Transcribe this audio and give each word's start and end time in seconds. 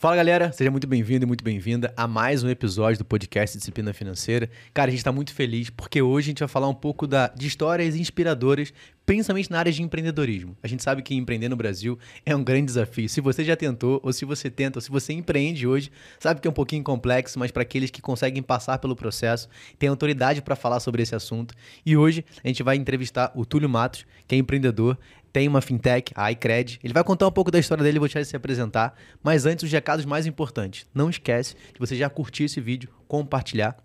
Fala 0.00 0.14
galera, 0.14 0.52
seja 0.52 0.70
muito 0.70 0.86
bem-vindo 0.86 1.24
e 1.24 1.26
muito 1.26 1.42
bem-vinda 1.42 1.92
a 1.96 2.06
mais 2.06 2.44
um 2.44 2.48
episódio 2.48 2.98
do 2.98 3.04
podcast 3.04 3.58
Disciplina 3.58 3.92
Financeira. 3.92 4.48
Cara, 4.72 4.90
a 4.90 4.92
gente 4.92 5.00
está 5.00 5.10
muito 5.10 5.34
feliz 5.34 5.70
porque 5.70 6.00
hoje 6.00 6.26
a 6.26 6.30
gente 6.30 6.38
vai 6.38 6.46
falar 6.46 6.68
um 6.68 6.74
pouco 6.74 7.04
da, 7.04 7.26
de 7.26 7.48
histórias 7.48 7.96
inspiradoras, 7.96 8.72
principalmente 9.04 9.50
na 9.50 9.58
área 9.58 9.72
de 9.72 9.82
empreendedorismo. 9.82 10.56
A 10.62 10.68
gente 10.68 10.84
sabe 10.84 11.02
que 11.02 11.16
empreender 11.16 11.48
no 11.48 11.56
Brasil 11.56 11.98
é 12.24 12.36
um 12.36 12.44
grande 12.44 12.66
desafio. 12.66 13.08
Se 13.08 13.20
você 13.20 13.42
já 13.42 13.56
tentou, 13.56 13.98
ou 14.00 14.12
se 14.12 14.24
você 14.24 14.48
tenta, 14.48 14.78
ou 14.78 14.80
se 14.80 14.88
você 14.88 15.12
empreende 15.12 15.66
hoje, 15.66 15.90
sabe 16.20 16.40
que 16.40 16.46
é 16.46 16.50
um 16.50 16.54
pouquinho 16.54 16.84
complexo, 16.84 17.36
mas 17.36 17.50
para 17.50 17.62
aqueles 17.62 17.90
que 17.90 18.00
conseguem 18.00 18.40
passar 18.40 18.78
pelo 18.78 18.94
processo, 18.94 19.48
tem 19.80 19.88
autoridade 19.88 20.40
para 20.40 20.54
falar 20.54 20.78
sobre 20.78 21.02
esse 21.02 21.16
assunto. 21.16 21.52
E 21.84 21.96
hoje 21.96 22.24
a 22.44 22.46
gente 22.46 22.62
vai 22.62 22.76
entrevistar 22.76 23.32
o 23.34 23.44
Túlio 23.44 23.68
Matos, 23.68 24.06
que 24.28 24.36
é 24.36 24.38
empreendedor, 24.38 24.96
tem 25.38 25.46
uma 25.46 25.60
fintech, 25.60 26.12
a 26.16 26.32
iCred. 26.32 26.80
Ele 26.82 26.92
vai 26.92 27.04
contar 27.04 27.28
um 27.28 27.30
pouco 27.30 27.48
da 27.48 27.60
história 27.60 27.84
dele, 27.84 28.00
vou 28.00 28.08
deixar 28.08 28.18
ele 28.18 28.26
se 28.26 28.34
apresentar. 28.34 28.92
Mas 29.22 29.46
antes, 29.46 29.62
os 29.62 29.70
recados 29.70 30.04
mais 30.04 30.26
importantes. 30.26 30.84
Não 30.92 31.08
esquece 31.08 31.54
de 31.72 31.78
você 31.78 31.94
já 31.94 32.10
curtir 32.10 32.44
esse 32.44 32.60
vídeo, 32.60 32.90
compartilhar 33.06 33.76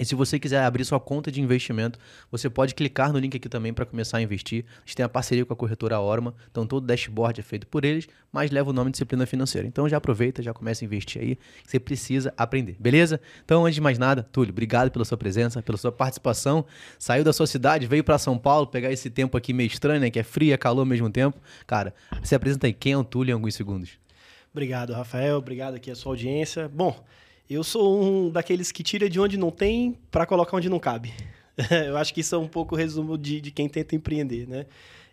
e 0.00 0.04
se 0.06 0.14
você 0.14 0.38
quiser 0.38 0.64
abrir 0.64 0.84
sua 0.86 0.98
conta 0.98 1.30
de 1.30 1.40
investimento, 1.42 1.98
você 2.30 2.48
pode 2.48 2.74
clicar 2.74 3.12
no 3.12 3.18
link 3.18 3.36
aqui 3.36 3.48
também 3.48 3.74
para 3.74 3.84
começar 3.84 4.18
a 4.18 4.22
investir. 4.22 4.64
A 4.78 4.80
gente 4.80 4.96
tem 4.96 5.04
a 5.04 5.08
parceria 5.08 5.44
com 5.44 5.52
a 5.52 5.56
corretora 5.56 6.00
Orma, 6.00 6.34
então 6.50 6.66
todo 6.66 6.86
dashboard 6.86 7.40
é 7.40 7.42
feito 7.42 7.66
por 7.66 7.84
eles, 7.84 8.08
mas 8.32 8.50
leva 8.50 8.70
o 8.70 8.72
nome 8.72 8.90
disciplina 8.90 9.26
financeira. 9.26 9.68
Então 9.68 9.86
já 9.86 9.98
aproveita, 9.98 10.42
já 10.42 10.54
começa 10.54 10.82
a 10.82 10.86
investir 10.86 11.20
aí, 11.20 11.38
você 11.64 11.78
precisa 11.78 12.32
aprender, 12.38 12.74
beleza? 12.80 13.20
Então, 13.44 13.66
antes 13.66 13.74
de 13.74 13.80
mais 13.82 13.98
nada, 13.98 14.22
Túlio, 14.32 14.50
obrigado 14.50 14.90
pela 14.90 15.04
sua 15.04 15.18
presença, 15.18 15.62
pela 15.62 15.76
sua 15.76 15.92
participação. 15.92 16.64
Saiu 16.98 17.22
da 17.22 17.32
sua 17.32 17.46
cidade, 17.46 17.86
veio 17.86 18.02
para 18.02 18.16
São 18.16 18.38
Paulo, 18.38 18.66
pegar 18.66 18.90
esse 18.90 19.10
tempo 19.10 19.36
aqui 19.36 19.52
meio 19.52 19.66
estranho, 19.66 20.00
né, 20.00 20.10
que 20.10 20.18
é 20.18 20.22
frio 20.22 20.48
e 20.48 20.52
é 20.52 20.56
calor 20.56 20.80
ao 20.80 20.86
mesmo 20.86 21.10
tempo. 21.10 21.38
Cara, 21.66 21.94
se 22.22 22.34
apresenta 22.34 22.66
aí, 22.66 22.72
quem 22.72 22.92
é 22.92 22.96
o 22.96 23.04
Túlio 23.04 23.32
em 23.32 23.34
alguns 23.34 23.54
segundos? 23.54 23.90
Obrigado, 24.50 24.92
Rafael, 24.94 25.36
obrigado 25.36 25.74
aqui 25.74 25.90
a 25.90 25.94
sua 25.94 26.12
audiência. 26.12 26.68
Bom, 26.68 27.04
eu 27.54 27.64
sou 27.64 28.02
um 28.02 28.30
daqueles 28.30 28.72
que 28.72 28.82
tira 28.82 29.08
de 29.08 29.20
onde 29.20 29.36
não 29.36 29.50
tem 29.50 29.98
para 30.10 30.26
colocar 30.26 30.56
onde 30.56 30.68
não 30.68 30.78
cabe. 30.78 31.12
eu 31.86 31.96
acho 31.96 32.12
que 32.14 32.20
isso 32.20 32.34
é 32.34 32.38
um 32.38 32.48
pouco 32.48 32.74
o 32.74 32.78
resumo 32.78 33.18
de, 33.18 33.40
de 33.40 33.50
quem 33.50 33.68
tenta 33.68 33.94
empreender, 33.94 34.48
né? 34.48 34.66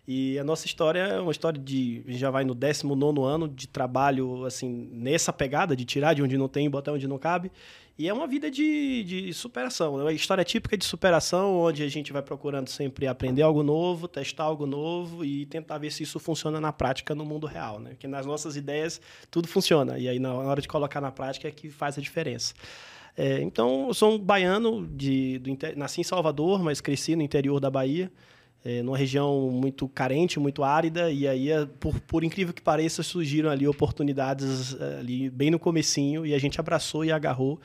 E 0.06 0.38
a 0.38 0.44
nossa 0.44 0.66
história 0.66 1.00
é 1.00 1.20
uma 1.20 1.32
história 1.32 1.60
de. 1.60 2.02
já 2.08 2.30
vai 2.30 2.44
no 2.44 2.54
19 2.54 3.20
ano 3.22 3.48
de 3.48 3.68
trabalho, 3.68 4.44
assim, 4.44 4.88
nessa 4.92 5.32
pegada 5.32 5.76
de 5.76 5.84
tirar 5.84 6.14
de 6.14 6.22
onde 6.22 6.36
não 6.36 6.48
tem 6.48 6.66
e 6.66 6.68
botar 6.68 6.92
onde 6.92 7.06
não 7.06 7.18
cabe. 7.18 7.50
E 7.98 8.08
é 8.08 8.12
uma 8.14 8.26
vida 8.26 8.50
de, 8.50 9.04
de 9.04 9.34
superação. 9.34 10.00
É 10.00 10.04
uma 10.04 10.12
história 10.12 10.42
típica 10.42 10.74
de 10.74 10.86
superação, 10.86 11.60
onde 11.60 11.82
a 11.82 11.88
gente 11.88 12.14
vai 12.14 12.22
procurando 12.22 12.68
sempre 12.68 13.06
aprender 13.06 13.42
algo 13.42 13.62
novo, 13.62 14.08
testar 14.08 14.44
algo 14.44 14.64
novo 14.64 15.22
e 15.22 15.44
tentar 15.44 15.76
ver 15.76 15.92
se 15.92 16.02
isso 16.02 16.18
funciona 16.18 16.58
na 16.58 16.72
prática 16.72 17.14
no 17.14 17.26
mundo 17.26 17.46
real. 17.46 17.78
Né? 17.78 17.90
Porque 17.90 18.08
nas 18.08 18.24
nossas 18.24 18.56
ideias 18.56 19.02
tudo 19.30 19.46
funciona. 19.46 19.98
E 19.98 20.08
aí, 20.08 20.18
na 20.18 20.32
hora 20.32 20.62
de 20.62 20.68
colocar 20.68 21.00
na 21.02 21.12
prática, 21.12 21.46
é 21.46 21.50
que 21.50 21.68
faz 21.68 21.98
a 21.98 22.00
diferença. 22.00 22.54
É, 23.14 23.42
então, 23.42 23.88
eu 23.88 23.92
sou 23.92 24.14
um 24.14 24.18
baiano, 24.18 24.86
de, 24.86 25.38
do, 25.40 25.50
nasci 25.76 26.00
em 26.00 26.04
Salvador, 26.04 26.62
mas 26.62 26.80
cresci 26.80 27.14
no 27.14 27.22
interior 27.22 27.60
da 27.60 27.70
Bahia 27.70 28.10
é, 28.64 28.82
numa 28.82 28.96
região 28.96 29.50
muito 29.50 29.88
carente, 29.88 30.38
muito 30.38 30.62
árida, 30.62 31.10
e 31.10 31.26
aí, 31.26 31.50
é, 31.50 31.66
por, 31.78 31.98
por 32.00 32.24
incrível 32.24 32.52
que 32.52 32.62
pareça, 32.62 33.02
surgiram 33.02 33.50
ali 33.50 33.66
oportunidades 33.66 34.76
é, 34.78 34.98
ali 35.00 35.30
bem 35.30 35.50
no 35.50 35.58
comecinho, 35.58 36.26
e 36.26 36.34
a 36.34 36.38
gente 36.38 36.60
abraçou 36.60 37.04
e 37.04 37.12
agarrou, 37.12 37.60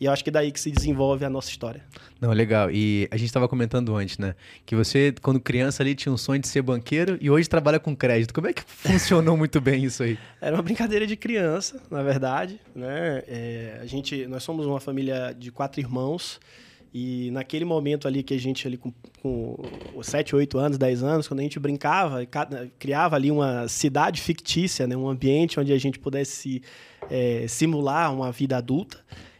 e 0.00 0.04
eu 0.04 0.12
acho 0.12 0.22
que 0.22 0.30
é 0.30 0.32
daí 0.32 0.52
que 0.52 0.60
se 0.60 0.70
desenvolve 0.70 1.24
a 1.24 1.30
nossa 1.30 1.50
história. 1.50 1.82
Não, 2.20 2.30
legal. 2.30 2.70
E 2.70 3.08
a 3.10 3.16
gente 3.16 3.26
estava 3.26 3.48
comentando 3.48 3.96
antes, 3.96 4.16
né? 4.16 4.36
Que 4.64 4.76
você, 4.76 5.12
quando 5.20 5.40
criança 5.40 5.82
ali, 5.82 5.94
tinha 5.94 6.12
um 6.12 6.16
sonho 6.16 6.40
de 6.40 6.46
ser 6.46 6.62
banqueiro 6.62 7.18
e 7.20 7.28
hoje 7.28 7.48
trabalha 7.48 7.80
com 7.80 7.96
crédito. 7.96 8.32
Como 8.32 8.46
é 8.46 8.52
que 8.52 8.62
funcionou 8.66 9.36
muito 9.36 9.60
bem 9.60 9.84
isso 9.84 10.04
aí? 10.04 10.16
Era 10.40 10.54
uma 10.54 10.62
brincadeira 10.62 11.04
de 11.04 11.16
criança, 11.16 11.82
na 11.90 12.02
verdade. 12.02 12.60
Né? 12.76 13.24
É, 13.26 13.78
a 13.82 13.86
gente, 13.86 14.24
nós 14.28 14.44
somos 14.44 14.66
uma 14.66 14.78
família 14.78 15.34
de 15.36 15.50
quatro 15.50 15.80
irmãos. 15.80 16.38
E 16.92 17.30
naquele 17.32 17.64
momento 17.64 18.08
ali 18.08 18.22
que 18.22 18.34
a 18.34 18.38
gente, 18.38 18.66
ali 18.66 18.76
com, 18.76 18.92
com 19.22 19.56
7, 20.02 20.34
8 20.34 20.58
anos, 20.58 20.78
10 20.78 21.02
anos, 21.02 21.28
quando 21.28 21.40
a 21.40 21.42
gente 21.42 21.58
brincava, 21.58 22.26
criava 22.78 23.16
ali 23.16 23.30
uma 23.30 23.68
cidade 23.68 24.20
fictícia, 24.20 24.86
né? 24.86 24.96
um 24.96 25.08
ambiente 25.08 25.60
onde 25.60 25.72
a 25.72 25.78
gente 25.78 25.98
pudesse 25.98 26.62
é, 27.10 27.46
simular 27.46 28.12
uma 28.14 28.32
vida 28.32 28.56
adulta. 28.56 28.98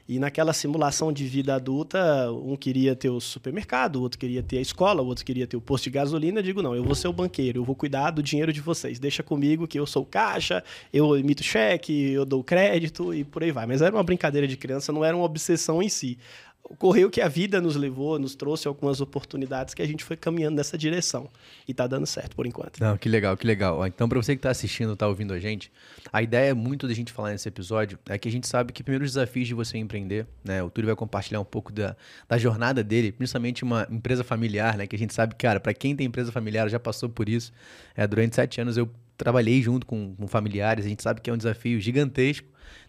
E 0.08 0.19
naquela 0.19 0.54
simulação 0.54 1.12
de 1.12 1.26
vida 1.26 1.54
adulta, 1.54 2.32
um 2.32 2.56
queria 2.56 2.97
ter 2.97 3.10
o 3.10 3.20
supermercado, 3.20 3.97
o 3.97 4.00
outro 4.00 4.19
queria 4.19 4.42
ter 4.42 4.56
a 4.56 4.60
escola, 4.62 5.03
o 5.03 5.06
outro 5.06 5.22
queria 5.22 5.47
ter 5.47 5.54
o 5.54 5.60
posto 5.60 5.84
de 5.84 5.91
gasolina. 5.91 6.38
Eu 6.38 6.42
digo, 6.42 6.62
não, 6.62 6.75
eu 6.75 6.82
vou 6.82 6.94
ser 6.94 7.08
o 7.08 7.12
banqueiro, 7.12 7.60
eu 7.60 7.64
vou 7.64 7.75
cuidar 7.75 8.10
do 8.10 8.22
dinheiro 8.22 8.50
de 8.50 8.62
vocês. 8.62 8.98
Deixa 8.98 9.22
comigo 9.22 9.69
que 9.69 9.78
eu 9.78 9.87
sou 9.87 10.06
caixa, 10.06 10.64
eu 10.94 11.14
emito 11.14 11.42
cheque, 11.42 12.10
eu 12.10 12.25
dou 12.25 12.42
crédito 12.42 13.12
e 13.12 13.22
por 13.22 13.42
aí 13.42 13.53
vai. 13.53 13.66
Mas 13.66 13.82
era 13.82 13.94
uma 13.94 14.03
brincadeira 14.03 14.48
de 14.48 14.56
criança, 14.56 14.91
não 14.94 15.04
era 15.04 15.14
uma 15.14 15.26
obsessão 15.26 15.82
em 15.82 15.91
si 15.91 16.16
ocorreu 16.62 17.10
que 17.10 17.20
a 17.20 17.28
vida 17.28 17.60
nos 17.60 17.76
levou, 17.76 18.19
nos 18.19 18.34
trouxe 18.34 18.69
algumas 18.69 19.00
oportunidades 19.00 19.72
que 19.72 19.80
a 19.80 19.86
gente 19.86 20.04
foi 20.04 20.16
caminhando 20.16 20.56
nessa 20.56 20.76
direção. 20.76 21.28
E 21.66 21.72
está 21.72 21.86
dando 21.86 22.06
certo 22.06 22.36
por 22.36 22.46
enquanto. 22.46 22.78
Não, 22.80 22.96
que 22.96 23.08
legal, 23.08 23.36
que 23.36 23.46
legal. 23.46 23.86
Então, 23.86 24.08
para 24.08 24.20
você 24.20 24.34
que 24.34 24.38
está 24.38 24.50
assistindo, 24.50 24.92
está 24.92 25.08
ouvindo 25.08 25.32
a 25.32 25.38
gente, 25.38 25.72
a 26.12 26.22
ideia 26.22 26.54
muito 26.54 26.86
da 26.86 26.94
gente 26.94 27.12
falar 27.12 27.30
nesse 27.30 27.48
episódio 27.48 27.98
é 28.06 28.19
que 28.19 28.28
a 28.28 28.32
gente 28.32 28.46
sabe 28.46 28.72
que 28.72 28.82
primeiros 28.82 29.12
desafios 29.12 29.48
de 29.48 29.54
você 29.54 29.78
empreender, 29.78 30.26
né? 30.44 30.62
O 30.62 30.70
Túlio 30.70 30.86
vai 30.86 30.96
compartilhar 30.96 31.41
um 31.41 31.44
pouco 31.44 31.72
da, 31.72 31.96
da 32.28 32.36
jornada 32.36 32.84
dele, 32.84 33.12
principalmente 33.12 33.62
uma 33.62 33.86
empresa 33.90 34.22
familiar, 34.22 34.76
né? 34.76 34.86
Que 34.86 34.96
a 34.96 34.98
gente 34.98 35.14
sabe, 35.14 35.34
cara, 35.34 35.58
para 35.58 35.72
quem 35.72 35.96
tem 35.96 36.06
empresa 36.06 36.30
familiar 36.30 36.69
já 36.69 36.78
passou 36.78 37.08
por 37.08 37.28
isso. 37.28 37.52
É, 37.96 38.06
durante 38.06 38.36
sete 38.36 38.60
anos 38.60 38.76
eu 38.76 38.88
trabalhei 39.16 39.60
junto 39.62 39.86
com, 39.86 40.14
com 40.14 40.28
familiares, 40.28 40.84
a 40.84 40.88
gente 40.88 41.02
sabe 41.02 41.20
que 41.20 41.30
é 41.30 41.32
um 41.32 41.36
desafio 41.36 41.80
gigantesco. 41.80 42.46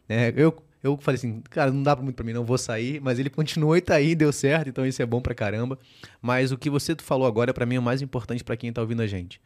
Né? 0.08 0.34
Eu 0.36 0.56
eu 0.82 0.98
falei 0.98 1.18
assim, 1.18 1.42
cara, 1.50 1.72
não 1.72 1.84
dá 1.84 1.96
muito 1.96 2.16
pra 2.16 2.26
mim, 2.26 2.34
não 2.34 2.46
vou 2.46 2.58
sair, 2.58 3.02
mas 3.02 3.20
ele 3.20 3.30
continuou 3.30 3.76
e 3.76 3.82
tá 3.82 3.96
aí, 3.96 4.16
deu 4.16 4.32
certo, 4.32 4.70
então 4.70 4.86
isso 4.86 5.02
é 5.02 5.06
bom 5.06 5.22
pra 5.22 5.36
caramba. 5.36 5.78
Mas 6.22 6.52
o 6.52 6.58
que 6.58 6.70
você 6.70 6.96
falou 6.98 7.28
agora, 7.28 7.54
para 7.54 7.66
mim, 7.66 7.76
é 7.76 7.80
o 7.80 7.84
mais 7.84 8.02
importante 8.02 8.44
para 8.44 8.56
quem 8.56 8.72
tá 8.72 8.82
ouvindo 8.82 9.02
a 9.02 9.08
gente. 9.08 9.42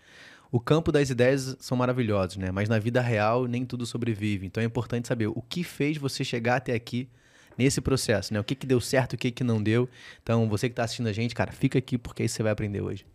O 0.52 0.60
campo 0.60 0.92
das 0.92 1.10
ideias 1.10 1.58
são 1.60 1.76
maravilhosos, 1.76 2.38
né? 2.38 2.52
Mas 2.52 2.70
na 2.70 2.78
vida 2.78 3.02
real 3.02 3.48
nem 3.48 3.66
tudo 3.66 3.88
sobrevive. 3.88 4.46
Então 4.46 4.62
é 4.62 4.66
importante 4.66 5.08
saber 5.08 5.28
o 5.28 5.42
que 5.42 5.64
fez 5.64 5.98
você 5.98 6.24
chegar 6.24 6.58
até 6.58 6.74
aqui 6.74 7.10
nesse 7.58 7.82
processo, 7.82 8.34
né? 8.34 8.40
O 8.40 8.44
que, 8.44 8.54
que 8.54 8.68
deu 8.68 8.80
certo, 8.80 9.14
o 9.14 9.18
que, 9.18 9.32
que 9.32 9.44
não 9.44 9.62
deu. 9.62 9.90
Então, 10.22 10.48
você 10.48 10.68
que 10.70 10.74
está 10.74 10.84
assistindo 10.84 11.08
a 11.08 11.14
gente, 11.14 11.34
cara, 11.34 11.52
fica 11.52 11.80
aqui 11.80 11.98
porque 11.98 12.24
aí 12.24 12.30
você 12.30 12.44
vai 12.44 12.52
aprender 12.52 12.82
hoje. 12.82 13.06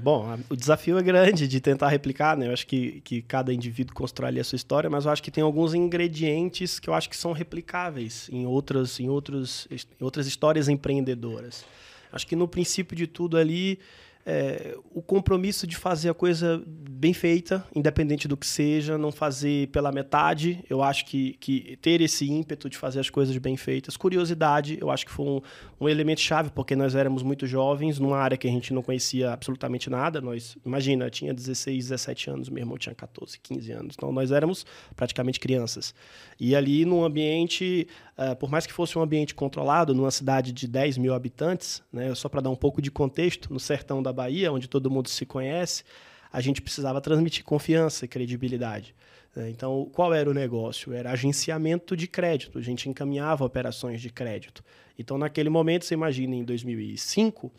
Bom, 0.00 0.38
o 0.48 0.54
desafio 0.54 0.96
é 0.96 1.02
grande 1.02 1.48
de 1.48 1.60
tentar 1.60 1.88
replicar, 1.88 2.36
né? 2.36 2.46
Eu 2.46 2.52
acho 2.52 2.66
que, 2.68 3.00
que 3.00 3.20
cada 3.20 3.52
indivíduo 3.52 3.92
constrói 3.92 4.28
ali 4.28 4.40
a 4.40 4.44
sua 4.44 4.54
história, 4.54 4.88
mas 4.88 5.04
eu 5.04 5.10
acho 5.10 5.20
que 5.20 5.30
tem 5.30 5.42
alguns 5.42 5.74
ingredientes 5.74 6.78
que 6.78 6.88
eu 6.88 6.94
acho 6.94 7.10
que 7.10 7.16
são 7.16 7.32
replicáveis 7.32 8.28
em 8.32 8.46
outras, 8.46 9.00
em 9.00 9.08
outros, 9.08 9.66
em 9.70 10.04
outras 10.04 10.28
histórias 10.28 10.68
empreendedoras. 10.68 11.64
Acho 12.12 12.26
que 12.28 12.36
no 12.36 12.46
princípio 12.46 12.96
de 12.96 13.08
tudo 13.08 13.36
ali 13.36 13.80
é, 14.26 14.76
o 14.92 15.00
compromisso 15.00 15.66
de 15.66 15.76
fazer 15.76 16.10
a 16.10 16.14
coisa 16.14 16.62
bem 16.66 17.14
feita, 17.14 17.64
independente 17.74 18.28
do 18.28 18.36
que 18.36 18.46
seja, 18.46 18.98
não 18.98 19.10
fazer 19.10 19.68
pela 19.68 19.90
metade. 19.90 20.64
Eu 20.68 20.82
acho 20.82 21.06
que, 21.06 21.34
que 21.34 21.78
ter 21.80 22.00
esse 22.00 22.28
ímpeto 22.28 22.68
de 22.68 22.76
fazer 22.76 23.00
as 23.00 23.08
coisas 23.08 23.36
bem 23.38 23.56
feitas. 23.56 23.96
Curiosidade, 23.96 24.76
eu 24.80 24.90
acho 24.90 25.06
que 25.06 25.12
foi 25.12 25.26
um, 25.26 25.40
um 25.80 25.88
elemento 25.88 26.20
chave, 26.20 26.50
porque 26.50 26.76
nós 26.76 26.94
éramos 26.94 27.22
muito 27.22 27.46
jovens, 27.46 27.98
numa 27.98 28.18
área 28.18 28.36
que 28.36 28.46
a 28.46 28.50
gente 28.50 28.74
não 28.74 28.82
conhecia 28.82 29.32
absolutamente 29.32 29.88
nada. 29.88 30.20
Nós, 30.20 30.58
imagina, 30.64 31.06
eu 31.06 31.10
tinha 31.10 31.32
16, 31.32 31.88
17 31.88 32.30
anos, 32.30 32.48
meu 32.48 32.62
irmão 32.62 32.76
tinha 32.76 32.94
14, 32.94 33.38
15 33.38 33.72
anos. 33.72 33.94
Então, 33.96 34.12
nós 34.12 34.30
éramos 34.30 34.66
praticamente 34.94 35.40
crianças. 35.40 35.94
E 36.38 36.54
ali, 36.54 36.84
num 36.84 37.02
ambiente, 37.02 37.88
uh, 38.18 38.34
por 38.36 38.50
mais 38.50 38.66
que 38.66 38.72
fosse 38.72 38.98
um 38.98 39.02
ambiente 39.02 39.34
controlado, 39.34 39.94
numa 39.94 40.10
cidade 40.10 40.52
de 40.52 40.66
10 40.66 40.98
mil 40.98 41.14
habitantes, 41.14 41.82
né, 41.92 42.14
só 42.14 42.28
para 42.28 42.40
dar 42.40 42.50
um 42.50 42.56
pouco 42.56 42.82
de 42.82 42.90
contexto, 42.90 43.52
no 43.52 43.60
sertão 43.60 44.02
da 44.02 44.12
Bahia, 44.12 44.52
onde 44.52 44.68
todo 44.68 44.90
mundo 44.90 45.08
se 45.08 45.24
conhece, 45.24 45.84
a 46.32 46.40
gente 46.40 46.60
precisava 46.60 47.00
transmitir 47.00 47.44
confiança 47.44 48.04
e 48.04 48.08
credibilidade. 48.08 48.94
Né? 49.34 49.50
Então, 49.50 49.88
qual 49.92 50.12
era 50.12 50.28
o 50.28 50.34
negócio? 50.34 50.92
Era 50.92 51.12
agenciamento 51.12 51.96
de 51.96 52.06
crédito, 52.06 52.58
a 52.58 52.62
gente 52.62 52.88
encaminhava 52.88 53.44
operações 53.44 54.00
de 54.00 54.10
crédito. 54.10 54.64
Então, 54.98 55.16
naquele 55.16 55.48
momento, 55.48 55.84
você 55.84 55.94
imagina, 55.94 56.34
em 56.34 56.44
2005, 56.44 57.52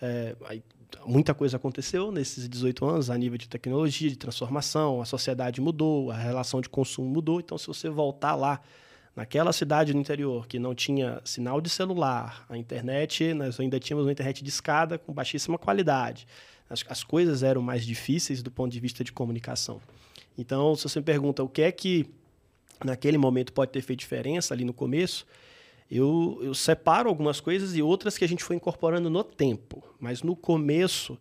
é, 0.00 0.36
muita 1.04 1.34
coisa 1.34 1.56
aconteceu 1.56 2.12
nesses 2.12 2.48
18 2.48 2.86
anos 2.86 3.10
a 3.10 3.18
nível 3.18 3.36
de 3.36 3.48
tecnologia, 3.48 4.08
de 4.08 4.16
transformação, 4.16 5.02
a 5.02 5.04
sociedade 5.04 5.60
mudou, 5.60 6.10
a 6.10 6.16
relação 6.16 6.60
de 6.60 6.68
consumo 6.68 7.08
mudou. 7.08 7.40
Então, 7.40 7.58
se 7.58 7.66
você 7.66 7.88
voltar 7.88 8.36
lá 8.36 8.60
naquela 9.14 9.52
cidade 9.52 9.94
no 9.94 10.00
interior 10.00 10.46
que 10.46 10.58
não 10.58 10.74
tinha 10.74 11.20
sinal 11.24 11.60
de 11.60 11.70
celular, 11.70 12.44
a 12.48 12.56
internet, 12.56 13.32
nós 13.34 13.58
ainda 13.60 13.78
tínhamos 13.78 14.06
uma 14.06 14.12
internet 14.12 14.42
de 14.42 14.50
escada 14.50 14.98
com 14.98 15.12
baixíssima 15.12 15.56
qualidade. 15.56 16.26
As, 16.68 16.84
as 16.88 17.04
coisas 17.04 17.42
eram 17.42 17.62
mais 17.62 17.84
difíceis 17.84 18.42
do 18.42 18.50
ponto 18.50 18.72
de 18.72 18.80
vista 18.80 19.04
de 19.04 19.12
comunicação. 19.12 19.80
Então, 20.36 20.74
se 20.74 20.82
você 20.82 20.98
me 20.98 21.04
pergunta 21.04 21.42
o 21.42 21.48
que 21.48 21.62
é 21.62 21.70
que 21.70 22.06
naquele 22.84 23.16
momento 23.16 23.52
pode 23.52 23.70
ter 23.70 23.82
feito 23.82 24.00
diferença 24.00 24.52
ali 24.52 24.64
no 24.64 24.72
começo, 24.72 25.26
eu, 25.90 26.38
eu 26.42 26.54
separo 26.54 27.08
algumas 27.08 27.40
coisas 27.40 27.76
e 27.76 27.82
outras 27.82 28.18
que 28.18 28.24
a 28.24 28.28
gente 28.28 28.42
foi 28.42 28.56
incorporando 28.56 29.08
no 29.08 29.22
tempo. 29.22 29.82
Mas 30.00 30.22
no 30.22 30.34
começo, 30.34 31.16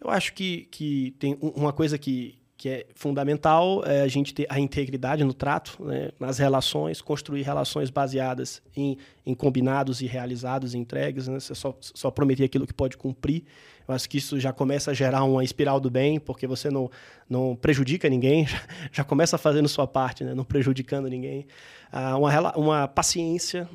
eu 0.00 0.10
acho 0.10 0.34
que, 0.34 0.68
que 0.70 1.14
tem 1.18 1.38
uma 1.40 1.72
coisa 1.72 1.96
que 1.96 2.38
que 2.58 2.68
é 2.68 2.86
fundamental 2.92 3.84
é 3.86 4.02
a 4.02 4.08
gente 4.08 4.34
ter 4.34 4.44
a 4.50 4.58
integridade 4.58 5.22
no 5.22 5.32
trato, 5.32 5.80
né, 5.80 6.10
nas 6.18 6.38
relações, 6.38 7.00
construir 7.00 7.42
relações 7.42 7.88
baseadas 7.88 8.60
em, 8.76 8.98
em 9.24 9.32
combinados 9.32 10.02
e 10.02 10.06
realizados, 10.06 10.74
entregues, 10.74 11.28
né, 11.28 11.38
você 11.38 11.54
só, 11.54 11.76
só 11.80 12.10
prometer 12.10 12.42
aquilo 12.42 12.66
que 12.66 12.74
pode 12.74 12.96
cumprir. 12.96 13.44
Eu 13.86 13.94
acho 13.94 14.08
que 14.08 14.18
isso 14.18 14.40
já 14.40 14.52
começa 14.52 14.90
a 14.90 14.94
gerar 14.94 15.22
uma 15.22 15.44
espiral 15.44 15.78
do 15.78 15.88
bem, 15.88 16.18
porque 16.18 16.48
você 16.48 16.68
não, 16.68 16.90
não 17.30 17.54
prejudica 17.54 18.10
ninguém, 18.10 18.44
já 18.90 19.04
começa 19.04 19.38
fazendo 19.38 19.68
sua 19.68 19.86
parte, 19.86 20.24
né, 20.24 20.34
não 20.34 20.44
prejudicando 20.44 21.08
ninguém. 21.08 21.46
Ah, 21.92 22.16
uma, 22.16 22.56
uma 22.56 22.88
paciência, 22.88 23.68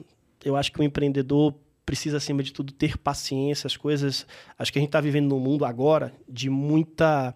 eu 0.43 0.57
acho 0.57 0.73
que 0.73 0.81
o 0.81 0.83
empreendedor 0.83 1.55
precisa, 1.85 2.17
acima 2.17 2.43
de 2.43 2.51
tudo, 2.51 2.73
ter 2.73 2.97
paciência. 2.97 3.67
As 3.67 3.75
coisas. 3.75 4.25
Acho 4.57 4.71
que 4.71 4.79
a 4.79 4.81
gente 4.81 4.89
está 4.89 5.01
vivendo 5.01 5.29
num 5.29 5.39
mundo 5.39 5.65
agora 5.65 6.13
de 6.29 6.49
muita 6.49 7.35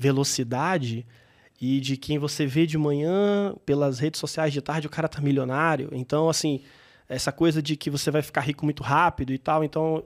velocidade 0.00 1.06
e 1.60 1.78
de 1.78 1.94
quem 1.94 2.18
você 2.18 2.46
vê 2.46 2.66
de 2.66 2.78
manhã 2.78 3.54
pelas 3.66 3.98
redes 3.98 4.18
sociais 4.18 4.50
de 4.50 4.62
tarde 4.62 4.86
o 4.86 4.90
cara 4.90 5.06
tá 5.06 5.20
milionário. 5.20 5.90
Então, 5.92 6.30
assim, 6.30 6.62
essa 7.06 7.30
coisa 7.30 7.60
de 7.60 7.76
que 7.76 7.90
você 7.90 8.10
vai 8.10 8.22
ficar 8.22 8.40
rico 8.40 8.64
muito 8.64 8.82
rápido 8.82 9.30
e 9.30 9.36
tal. 9.36 9.62
Então, 9.62 10.02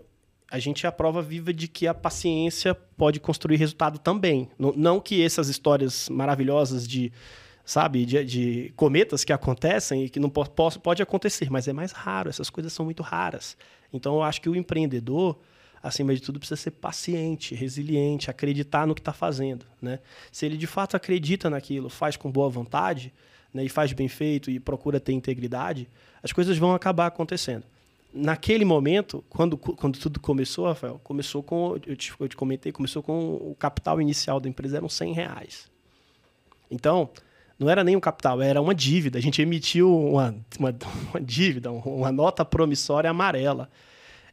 a 0.51 0.59
gente 0.59 0.85
é 0.85 0.89
a 0.89 0.93
prova 0.93 1.23
viva 1.23 1.53
de 1.53 1.69
que 1.69 1.87
a 1.87 1.95
paciência 1.95 2.75
pode 2.75 3.21
construir 3.21 3.57
resultado 3.57 4.01
também. 4.01 4.51
Não 4.59 4.99
que 4.99 5.23
essas 5.23 5.49
histórias 5.49 6.09
maravilhosas 6.09 6.89
de, 6.89 7.13
sabe, 7.65 8.05
de, 8.05 8.25
de 8.25 8.73
cometas 8.75 9.23
que 9.23 9.33
acontecem 9.33 10.07
e 10.07 10.09
que 10.09 10.19
não 10.19 10.29
pode, 10.29 10.51
pode 10.81 11.03
acontecer, 11.03 11.49
mas 11.51 11.69
é 11.69 11.73
mais 11.73 11.93
raro. 11.93 12.29
Essas 12.29 12.51
coisas 12.51 12.73
são 12.73 12.85
muito 12.85 13.03
raras. 13.03 13.57
Então, 13.93 14.17
eu 14.17 14.23
acho 14.25 14.41
que 14.41 14.49
o 14.49 14.57
empreendedor 14.57 15.39
acima 15.85 16.15
de 16.15 16.23
tudo, 16.23 16.39
precisa 16.39 16.57
ser 16.57 16.71
paciente, 16.71 17.55
resiliente, 17.55 18.31
acreditar 18.31 18.87
no 18.87 18.95
que 18.95 19.03
está 19.03 19.13
fazendo. 19.13 19.67
Né? 19.83 19.99
Se 20.33 20.47
ele 20.47 20.57
de 20.57 20.67
fato 20.67 20.97
acredita 20.97 21.51
naquilo, 21.51 21.91
faz 21.91 22.17
com 22.17 22.33
boa 22.33 22.49
vontade, 22.49 23.13
né, 23.53 23.63
e 23.63 23.69
faz 23.69 23.93
bem 23.93 24.09
feito 24.09 24.51
e 24.51 24.59
procura 24.59 24.99
ter 24.99 25.13
integridade, 25.13 25.87
as 26.23 26.33
coisas 26.33 26.57
vão 26.57 26.75
acabar 26.75 27.07
acontecendo. 27.07 27.65
Naquele 28.13 28.65
momento, 28.65 29.23
quando, 29.29 29.59
quando 29.59 29.99
tudo 29.99 30.19
começou, 30.19 30.67
Rafael, 30.67 30.99
começou 31.05 31.43
com, 31.43 31.79
eu 31.87 31.95
te, 31.95 32.15
eu 32.19 32.29
te 32.29 32.37
comentei, 32.37 32.73
começou 32.73 33.03
com 33.03 33.35
o 33.35 33.55
capital 33.59 34.01
inicial 34.01 34.41
da 34.41 34.49
empresa, 34.49 34.79
eram 34.79 34.89
100 34.89 35.13
reais. 35.13 35.71
Então, 36.71 37.11
não 37.59 37.69
era 37.69 37.85
nem 37.85 37.95
um 37.95 38.01
capital, 38.01 38.41
era 38.41 38.61
uma 38.61 38.75
dívida. 38.75 39.19
A 39.19 39.23
gente 39.23 39.43
emitiu 39.43 39.95
uma, 39.95 40.35
uma, 40.59 40.75
uma 41.11 41.21
dívida, 41.21 41.71
uma 41.71 42.11
nota 42.11 42.45
promissória 42.45 43.11
amarela. 43.11 43.69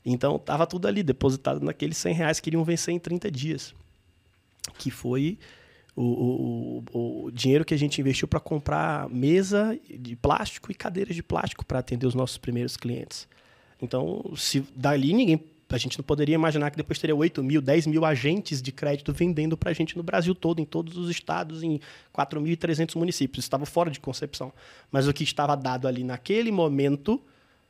Então, 0.06 0.36
estava 0.36 0.66
tudo 0.66 0.88
ali, 0.88 1.04
depositado 1.04 1.64
naqueles 1.64 1.98
100 1.98 2.14
reais 2.14 2.40
que 2.40 2.50
iriam 2.50 2.64
vencer 2.64 2.94
em 2.94 3.00
30 3.00 3.30
dias. 3.30 3.74
Que 4.78 4.90
foi 4.90 5.38
o, 5.96 6.84
o, 6.94 7.26
o 7.26 7.32
dinheiro 7.32 7.66
que 7.66 7.74
a 7.74 7.78
gente 7.78 8.00
investiu 8.00 8.28
para 8.28 8.40
comprar 8.40 9.10
mesa 9.10 9.78
de 9.90 10.16
plástico 10.16 10.72
e 10.72 10.76
cadeiras 10.76 11.16
de 11.16 11.22
plástico 11.22 11.66
para 11.66 11.80
atender 11.80 12.08
os 12.08 12.16
nossos 12.16 12.38
primeiros 12.38 12.78
clientes. 12.78 13.28
Então, 13.82 14.34
se 14.36 14.64
dali 14.76 15.14
ninguém. 15.14 15.44
A 15.70 15.78
gente 15.78 15.98
não 15.98 16.04
poderia 16.04 16.36
imaginar 16.36 16.70
que 16.70 16.76
depois 16.76 17.00
teria 17.00 17.16
8 17.16 17.42
mil, 17.42 17.62
10 17.62 17.88
mil 17.88 18.04
agentes 18.04 18.62
de 18.62 18.74
crédito 18.74 19.14
vendendo 19.14 19.56
para 19.56 19.70
a 19.70 19.74
gente 19.74 19.96
no 19.96 20.04
Brasil 20.04 20.36
todo, 20.36 20.60
em 20.60 20.66
todos 20.66 20.98
os 20.98 21.10
estados, 21.10 21.64
em 21.64 21.80
4.300 22.14 22.98
municípios. 22.98 23.46
Estava 23.46 23.66
fora 23.66 23.90
de 23.90 23.98
concepção. 23.98 24.52
Mas 24.92 25.08
o 25.08 25.14
que 25.14 25.24
estava 25.24 25.56
dado 25.56 25.88
ali 25.88 26.04
naquele 26.04 26.52
momento 26.52 27.22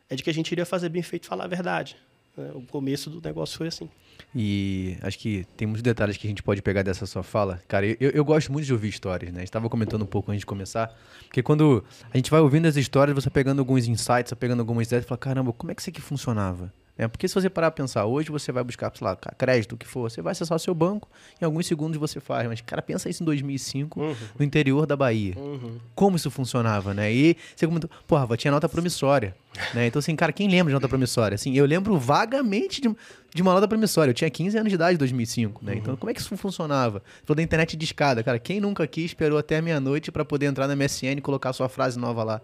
é 0.10 0.16
de 0.16 0.24
que 0.24 0.32
a 0.32 0.34
gente 0.34 0.52
iria 0.52 0.66
fazer 0.66 0.90
bem 0.90 1.04
feito 1.04 1.28
falar 1.28 1.44
a 1.44 1.48
verdade. 1.48 1.96
É, 2.38 2.52
o 2.56 2.62
começo 2.62 3.10
do 3.10 3.22
negócio 3.22 3.58
foi 3.58 3.68
assim. 3.68 3.90
E 4.34 4.96
acho 5.02 5.20
que 5.20 5.46
tem 5.58 5.68
muitos 5.68 5.82
detalhes 5.82 6.16
que 6.16 6.26
a 6.26 6.30
gente 6.30 6.42
pode 6.42 6.62
pegar 6.62 6.82
dessa 6.84 7.06
sua 7.06 7.24
fala. 7.24 7.62
Cara, 7.68 7.86
eu, 7.86 8.10
eu 8.12 8.24
gosto 8.24 8.52
muito 8.52 8.66
de 8.66 8.72
ouvir 8.72 8.88
histórias, 8.88 9.34
né? 9.34 9.44
Estava 9.44 9.70
comentando 9.70 10.04
um 10.04 10.08
pouco 10.08 10.32
antes 10.32 10.42
de 10.42 10.46
começar, 10.46 10.96
porque 11.26 11.44
quando 11.44 11.84
a 12.14 12.18
gente 12.18 12.32
vai 12.32 12.40
ouvindo 12.40 12.68
as 12.68 12.78
histórias, 12.78 13.14
você 13.14 13.30
pegando 13.30 13.60
alguns 13.60 13.88
insights, 13.88 14.30
você 14.30 14.36
pegando 14.36 14.62
algumas 14.62 14.88
ideias, 14.88 15.06
fala, 15.06 15.18
caramba, 15.18 15.52
como 15.52 15.72
é 15.72 15.76
que 15.76 15.82
isso 15.82 15.90
aqui 15.90 16.02
funcionava? 16.02 16.74
É, 16.98 17.08
porque 17.08 17.28
se 17.28 17.34
você 17.34 17.50
parar 17.50 17.72
para 17.72 17.84
pensar, 17.84 18.06
hoje 18.06 18.30
você 18.30 18.52
vai 18.52 18.64
buscar, 18.64 18.92
sei 18.96 19.06
lá, 19.06 19.16
crédito, 19.16 19.74
o 19.74 19.78
que 19.78 19.88
for, 19.88 20.10
você 20.10 20.22
vai 20.22 20.32
acessar 20.32 20.56
o 20.56 20.60
seu 20.60 20.74
banco, 20.76 21.10
em 21.42 21.46
alguns 21.46 21.66
segundos 21.66 21.98
você 21.98 22.20
faz. 22.20 22.48
Mas, 22.48 22.62
cara, 22.62 22.82
pensa 22.82 23.10
isso 23.10 23.24
em 23.24 23.26
2005, 23.26 24.00
uhum. 24.00 24.16
no 24.38 24.46
interior 24.46 24.86
da 24.86 24.96
Bahia. 24.96 25.34
Uhum. 25.38 25.80
Como 25.96 26.16
isso 26.16 26.30
funcionava, 26.30 26.94
né? 26.94 27.12
E 27.12 27.38
você 27.56 27.66
comentou, 27.66 27.90
porra, 28.08 28.38
tinha 28.38 28.52
nota 28.52 28.68
promissória. 28.70 29.36
né? 29.74 29.88
Então, 29.88 30.00
assim, 30.00 30.16
cara, 30.16 30.32
quem 30.32 30.48
lembra 30.50 30.72
de 30.72 30.74
nota 30.74 30.88
promissória? 30.88 31.36
Assim, 31.36 31.56
eu 31.56 31.66
lembro 31.66 31.98
vagamente 31.98 32.82
de, 32.82 32.96
de 33.34 33.42
uma 33.42 33.54
nota 33.54 33.68
promissória. 33.68 34.12
Eu 34.12 34.16
tinha 34.16 34.30
15 34.30 34.58
anos 34.58 34.70
de 34.70 34.76
idade 34.76 34.96
em 34.96 34.98
2005, 34.98 35.66
né? 35.66 35.74
Uhum. 35.74 35.78
Então, 35.80 35.96
como 35.96 36.10
é 36.10 36.14
que 36.14 36.20
isso 36.20 36.36
funcionava? 36.38 37.02
Falou 37.24 37.36
da 37.36 37.44
internet 37.44 37.76
de 37.76 37.86
escada. 37.86 38.24
Cara, 38.24 38.38
quem 38.38 38.60
nunca 38.60 38.84
aqui 38.84 39.04
esperou 39.04 39.40
até 39.40 39.62
meia-noite 39.62 40.12
para 40.12 40.24
poder 40.24 40.46
entrar 40.46 40.68
na 40.68 40.76
MSN 40.76 41.18
e 41.18 41.22
colocar 41.22 41.54
sua 41.54 41.70
frase 41.70 41.98
nova 41.98 42.24
lá? 42.24 42.42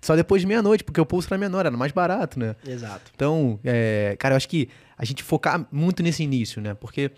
Só 0.00 0.14
depois 0.14 0.42
de 0.42 0.46
meia-noite, 0.46 0.84
porque 0.84 1.00
o 1.00 1.06
pulso 1.06 1.28
era 1.30 1.38
menor, 1.38 1.66
era 1.66 1.76
mais 1.76 1.92
barato, 1.92 2.38
né? 2.38 2.54
Exato. 2.66 3.10
Então, 3.14 3.58
é, 3.64 4.16
cara, 4.18 4.34
eu 4.34 4.36
acho 4.36 4.48
que 4.48 4.68
a 4.96 5.04
gente 5.04 5.22
focar 5.22 5.66
muito 5.70 6.02
nesse 6.02 6.22
início, 6.22 6.60
né? 6.60 6.74
Porque, 6.74 7.10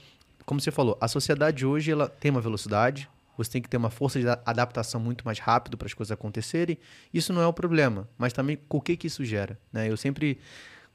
como 0.44 0.60
você 0.60 0.70
falou, 0.70 0.96
a 1.00 1.08
sociedade 1.08 1.66
hoje 1.66 1.90
ela 1.90 2.08
tem 2.08 2.30
uma 2.30 2.40
velocidade, 2.40 3.08
você 3.36 3.52
tem 3.52 3.62
que 3.62 3.68
ter 3.68 3.76
uma 3.76 3.90
força 3.90 4.18
de 4.18 4.26
adaptação 4.44 5.00
muito 5.00 5.24
mais 5.24 5.38
rápido 5.38 5.76
para 5.78 5.86
as 5.86 5.94
coisas 5.94 6.10
acontecerem. 6.10 6.76
Isso 7.14 7.32
não 7.32 7.40
é 7.40 7.46
o 7.46 7.52
problema, 7.52 8.08
mas 8.18 8.32
também 8.32 8.58
o 8.68 8.80
que, 8.80 8.96
que 8.96 9.06
isso 9.06 9.24
gera, 9.24 9.58
né? 9.72 9.88
Eu 9.88 9.96
sempre 9.96 10.38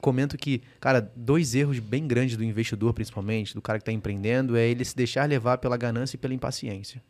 comento 0.03 0.38
que, 0.38 0.62
cara, 0.81 1.09
dois 1.15 1.56
erros 1.56 1.80
bem 1.80 2.06
grandes 2.06 2.35
do 2.35 2.44
investidor, 2.44 2.94
principalmente, 2.94 3.53
do 3.53 3.62
cara 3.62 3.80
que 3.80 3.83
está 3.83 3.91
empreendendo, 3.94 4.57
é 4.57 4.68
ele 4.68 4.83
se 4.83 4.95
deixar 4.95 5.27
levar 5.27 5.57
pela 5.57 5.77
ganância 5.77 6.18
e 6.18 6.19
pela 6.19 6.33
impaciência. 6.33 7.01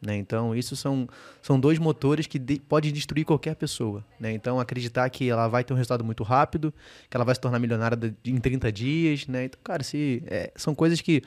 Né? 0.00 0.16
Então, 0.16 0.54
isso 0.54 0.74
são, 0.74 1.06
são 1.42 1.60
dois 1.60 1.78
motores 1.78 2.26
que 2.26 2.38
de, 2.38 2.58
podem 2.58 2.90
destruir 2.90 3.24
qualquer 3.24 3.54
pessoa. 3.54 4.04
Né? 4.18 4.32
Então, 4.32 4.58
acreditar 4.58 5.08
que 5.10 5.28
ela 5.28 5.46
vai 5.46 5.62
ter 5.62 5.74
um 5.74 5.76
resultado 5.76 6.02
muito 6.02 6.22
rápido, 6.22 6.72
que 7.08 7.16
ela 7.16 7.24
vai 7.24 7.34
se 7.34 7.40
tornar 7.40 7.58
milionária 7.58 7.96
de, 7.96 8.14
em 8.24 8.38
30 8.38 8.72
dias. 8.72 9.26
Né? 9.26 9.44
Então, 9.44 9.60
cara, 9.62 9.82
se, 9.82 10.22
é, 10.26 10.50
são 10.56 10.74
coisas 10.74 11.00
que 11.00 11.22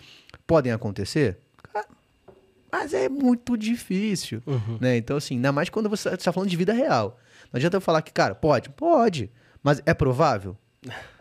podem 0.47 0.71
acontecer, 0.71 1.37
mas 2.71 2.91
é 2.91 3.07
muito 3.07 3.55
difícil. 3.55 4.41
Uhum. 4.47 4.79
Né? 4.81 4.97
Então, 4.97 5.17
assim, 5.17 5.35
ainda 5.35 5.51
mais 5.51 5.69
quando 5.69 5.87
você 5.87 6.09
está 6.09 6.33
falando 6.33 6.49
de 6.49 6.57
vida 6.57 6.73
real. 6.73 7.19
Não 7.51 7.59
adianta 7.59 7.77
eu 7.77 7.81
falar 7.81 8.01
que, 8.01 8.11
cara, 8.11 8.33
pode? 8.33 8.71
Pode. 8.71 9.29
Mas 9.61 9.81
é 9.85 9.93
provável? 9.93 10.57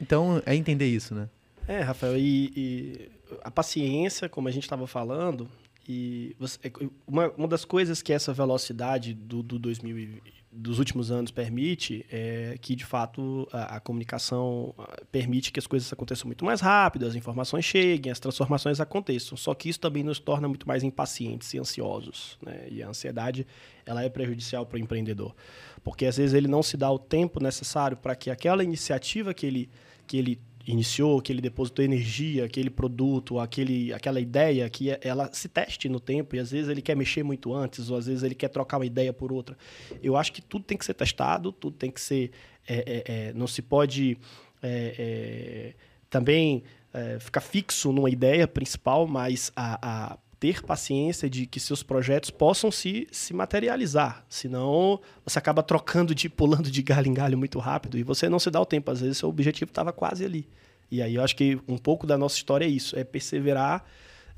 Então, 0.00 0.42
é 0.44 0.56
entender 0.56 0.86
isso, 0.86 1.14
né? 1.14 1.28
É, 1.68 1.78
Rafael, 1.78 2.18
e, 2.18 2.52
e 2.56 3.10
a 3.44 3.52
paciência, 3.52 4.28
como 4.28 4.48
a 4.48 4.50
gente 4.50 4.64
estava 4.64 4.84
falando, 4.84 5.48
e 5.88 6.36
você, 6.38 6.58
é, 6.64 6.72
uma, 7.06 7.28
uma 7.30 7.48
das 7.48 7.64
coisas 7.64 8.00
que 8.02 8.12
essa 8.12 8.32
velocidade 8.32 9.14
do, 9.14 9.42
do 9.42 9.58
2000 9.58 10.20
dos 10.54 10.78
últimos 10.78 11.10
anos 11.10 11.30
permite 11.30 12.04
é 12.12 12.58
que, 12.60 12.76
de 12.76 12.84
fato, 12.84 13.48
a, 13.50 13.76
a, 13.76 13.80
comunicação 13.80 14.74
permite 15.10 15.50
que 15.50 15.58
as 15.58 15.66
coisas 15.66 15.90
aconteçam 15.90 16.26
muito 16.26 16.44
mais 16.44 16.60
rápido, 16.60 17.06
as 17.06 17.14
informações 17.14 17.64
cheguem, 17.64 18.12
as 18.12 18.20
transformações 18.20 18.78
aconteçam. 18.78 19.36
Só 19.38 19.54
que 19.54 19.70
isso 19.70 19.80
também 19.80 20.02
nos 20.02 20.18
torna 20.18 20.46
muito 20.46 20.68
mais 20.68 20.82
impacientes 20.82 21.54
e 21.54 21.58
ansiosos. 21.58 22.38
Né? 22.42 22.68
E 22.70 22.82
a 22.82 22.88
ansiedade 22.88 23.46
ela 23.86 24.02
é 24.02 24.10
prejudicial 24.10 24.66
para 24.66 24.76
o 24.76 24.78
empreendedor. 24.78 25.34
Porque, 25.82 26.04
às 26.04 26.18
vezes, 26.18 26.34
ele 26.34 26.48
não 26.48 26.62
se 26.62 26.76
dá 26.76 26.90
o 26.90 26.98
tempo 26.98 27.42
necessário 27.42 27.96
para 27.96 28.14
que 28.14 28.28
aquela 28.28 28.62
iniciativa 28.62 29.32
que 29.32 29.46
ele, 29.46 29.70
que 30.06 30.18
ele 30.18 30.38
iniciou, 30.66 31.20
que 31.20 31.32
ele 31.32 31.40
depositou 31.40 31.84
energia, 31.84 32.44
aquele 32.44 32.70
produto, 32.70 33.38
aquele, 33.38 33.92
aquela 33.92 34.20
ideia, 34.20 34.68
que 34.70 34.88
ela 35.00 35.30
se 35.32 35.48
teste 35.48 35.88
no 35.88 35.98
tempo 35.98 36.36
e 36.36 36.38
às 36.38 36.50
vezes 36.50 36.68
ele 36.68 36.82
quer 36.82 36.96
mexer 36.96 37.22
muito 37.22 37.54
antes, 37.54 37.90
ou 37.90 37.96
às 37.96 38.06
vezes 38.06 38.22
ele 38.22 38.34
quer 38.34 38.48
trocar 38.48 38.78
uma 38.78 38.86
ideia 38.86 39.12
por 39.12 39.32
outra. 39.32 39.56
Eu 40.02 40.16
acho 40.16 40.32
que 40.32 40.40
tudo 40.40 40.64
tem 40.64 40.76
que 40.76 40.84
ser 40.84 40.94
testado, 40.94 41.52
tudo 41.52 41.76
tem 41.76 41.90
que 41.90 42.00
ser. 42.00 42.30
É, 42.66 42.74
é, 42.74 43.02
é, 43.06 43.32
não 43.32 43.48
se 43.48 43.60
pode 43.60 44.16
é, 44.62 44.94
é, 44.98 45.74
também 46.08 46.62
é, 46.94 47.18
ficar 47.18 47.40
fixo 47.40 47.92
numa 47.92 48.08
ideia 48.08 48.46
principal, 48.46 49.06
mas 49.06 49.50
a, 49.56 50.12
a 50.12 50.18
ter 50.42 50.60
paciência 50.60 51.30
de 51.30 51.46
que 51.46 51.60
seus 51.60 51.84
projetos 51.84 52.28
possam 52.28 52.68
se, 52.68 53.06
se 53.12 53.32
materializar. 53.32 54.26
Senão, 54.28 55.00
você 55.24 55.38
acaba 55.38 55.62
trocando 55.62 56.12
de 56.16 56.28
pulando 56.28 56.68
de 56.68 56.82
galho 56.82 57.06
em 57.06 57.14
galho 57.14 57.38
muito 57.38 57.60
rápido 57.60 57.96
e 57.96 58.02
você 58.02 58.28
não 58.28 58.40
se 58.40 58.50
dá 58.50 58.60
o 58.60 58.66
tempo. 58.66 58.90
Às 58.90 59.00
vezes, 59.00 59.18
seu 59.18 59.28
objetivo 59.28 59.70
estava 59.70 59.92
quase 59.92 60.24
ali. 60.24 60.48
E 60.90 61.00
aí, 61.00 61.14
eu 61.14 61.22
acho 61.22 61.36
que 61.36 61.60
um 61.68 61.78
pouco 61.78 62.08
da 62.08 62.18
nossa 62.18 62.34
história 62.34 62.64
é 62.64 62.68
isso: 62.68 62.98
é 62.98 63.04
perseverar 63.04 63.84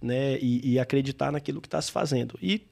né, 0.02 0.38
e, 0.42 0.74
e 0.74 0.78
acreditar 0.78 1.32
naquilo 1.32 1.58
que 1.58 1.68
está 1.68 1.80
se 1.80 1.90
fazendo. 1.90 2.38
E, 2.42 2.66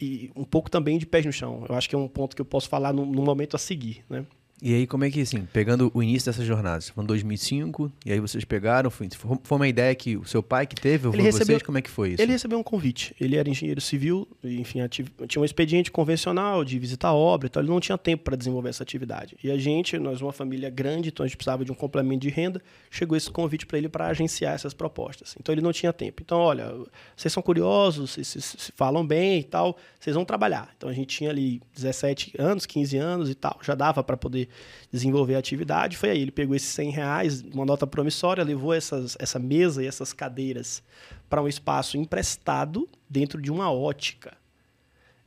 e, 0.00 0.30
um 0.34 0.44
pouco 0.44 0.70
também 0.70 0.96
de 0.96 1.04
pés 1.04 1.26
no 1.26 1.32
chão. 1.32 1.66
Eu 1.68 1.74
acho 1.74 1.86
que 1.90 1.94
é 1.94 1.98
um 1.98 2.08
ponto 2.08 2.34
que 2.34 2.40
eu 2.40 2.46
posso 2.46 2.70
falar 2.70 2.94
no, 2.94 3.04
no 3.04 3.22
momento 3.22 3.54
a 3.54 3.58
seguir. 3.58 4.02
Né? 4.08 4.24
E 4.64 4.72
aí, 4.74 4.86
como 4.86 5.04
é 5.04 5.10
que, 5.10 5.20
assim, 5.20 5.44
pegando 5.52 5.90
o 5.92 6.00
início 6.00 6.30
dessa 6.30 6.44
jornada, 6.44 6.80
você 6.80 6.92
falou 6.92 7.08
2005, 7.08 7.90
e 8.06 8.12
aí 8.12 8.20
vocês 8.20 8.44
pegaram, 8.44 8.90
foi, 8.90 9.08
foi 9.42 9.56
uma 9.56 9.66
ideia 9.66 9.92
que 9.92 10.16
o 10.16 10.24
seu 10.24 10.40
pai 10.40 10.68
que 10.68 10.76
teve, 10.76 11.08
ou 11.08 11.12
Ele 11.12 11.22
vocês, 11.24 11.34
recebeu- 11.38 11.60
como 11.66 11.78
é 11.78 11.82
que 11.82 11.90
foi 11.90 12.10
isso? 12.12 12.22
Ele 12.22 12.30
recebeu 12.30 12.58
um 12.60 12.62
convite. 12.62 13.12
Ele 13.20 13.34
era 13.36 13.50
engenheiro 13.50 13.80
civil, 13.80 14.28
e, 14.44 14.60
enfim, 14.60 14.80
ati- 14.80 15.04
tinha 15.26 15.42
um 15.42 15.44
expediente 15.44 15.90
convencional 15.90 16.64
de 16.64 16.78
visitar 16.78 17.08
a 17.08 17.12
obra, 17.12 17.48
então 17.48 17.60
ele 17.60 17.70
não 17.70 17.80
tinha 17.80 17.98
tempo 17.98 18.22
para 18.22 18.36
desenvolver 18.36 18.68
essa 18.68 18.84
atividade. 18.84 19.36
E 19.42 19.50
a 19.50 19.58
gente, 19.58 19.98
nós 19.98 20.20
uma 20.20 20.32
família 20.32 20.70
grande, 20.70 21.08
então 21.08 21.24
a 21.24 21.26
gente 21.26 21.36
precisava 21.36 21.64
de 21.64 21.72
um 21.72 21.74
complemento 21.74 22.20
de 22.20 22.28
renda, 22.28 22.62
chegou 22.88 23.16
esse 23.16 23.28
convite 23.32 23.66
para 23.66 23.78
ele 23.78 23.88
para 23.88 24.06
agenciar 24.06 24.54
essas 24.54 24.72
propostas. 24.72 25.34
Então 25.40 25.52
ele 25.52 25.60
não 25.60 25.72
tinha 25.72 25.92
tempo. 25.92 26.22
Então, 26.24 26.38
olha, 26.38 26.72
vocês 27.16 27.32
são 27.32 27.42
curiosos, 27.42 28.12
vocês, 28.12 28.28
vocês 28.28 28.44
se 28.58 28.72
falam 28.76 29.04
bem 29.04 29.40
e 29.40 29.44
tal, 29.44 29.76
vocês 29.98 30.14
vão 30.14 30.24
trabalhar. 30.24 30.72
Então 30.76 30.88
a 30.88 30.92
gente 30.92 31.08
tinha 31.16 31.30
ali 31.30 31.60
17 31.74 32.34
anos, 32.38 32.64
15 32.64 32.96
anos 32.96 33.28
e 33.28 33.34
tal, 33.34 33.58
já 33.60 33.74
dava 33.74 34.04
para 34.04 34.16
poder 34.16 34.48
desenvolver 34.90 35.34
a 35.34 35.38
atividade. 35.38 35.96
Foi 35.96 36.10
aí, 36.10 36.20
ele 36.20 36.30
pegou 36.30 36.54
esses 36.54 36.68
100 36.68 36.90
reais, 36.90 37.42
uma 37.42 37.64
nota 37.64 37.86
promissória, 37.86 38.44
levou 38.44 38.72
essas, 38.72 39.16
essa 39.18 39.38
mesa 39.38 39.82
e 39.82 39.86
essas 39.86 40.12
cadeiras 40.12 40.82
para 41.28 41.42
um 41.42 41.48
espaço 41.48 41.96
emprestado 41.96 42.88
dentro 43.08 43.40
de 43.40 43.50
uma 43.50 43.72
ótica. 43.72 44.34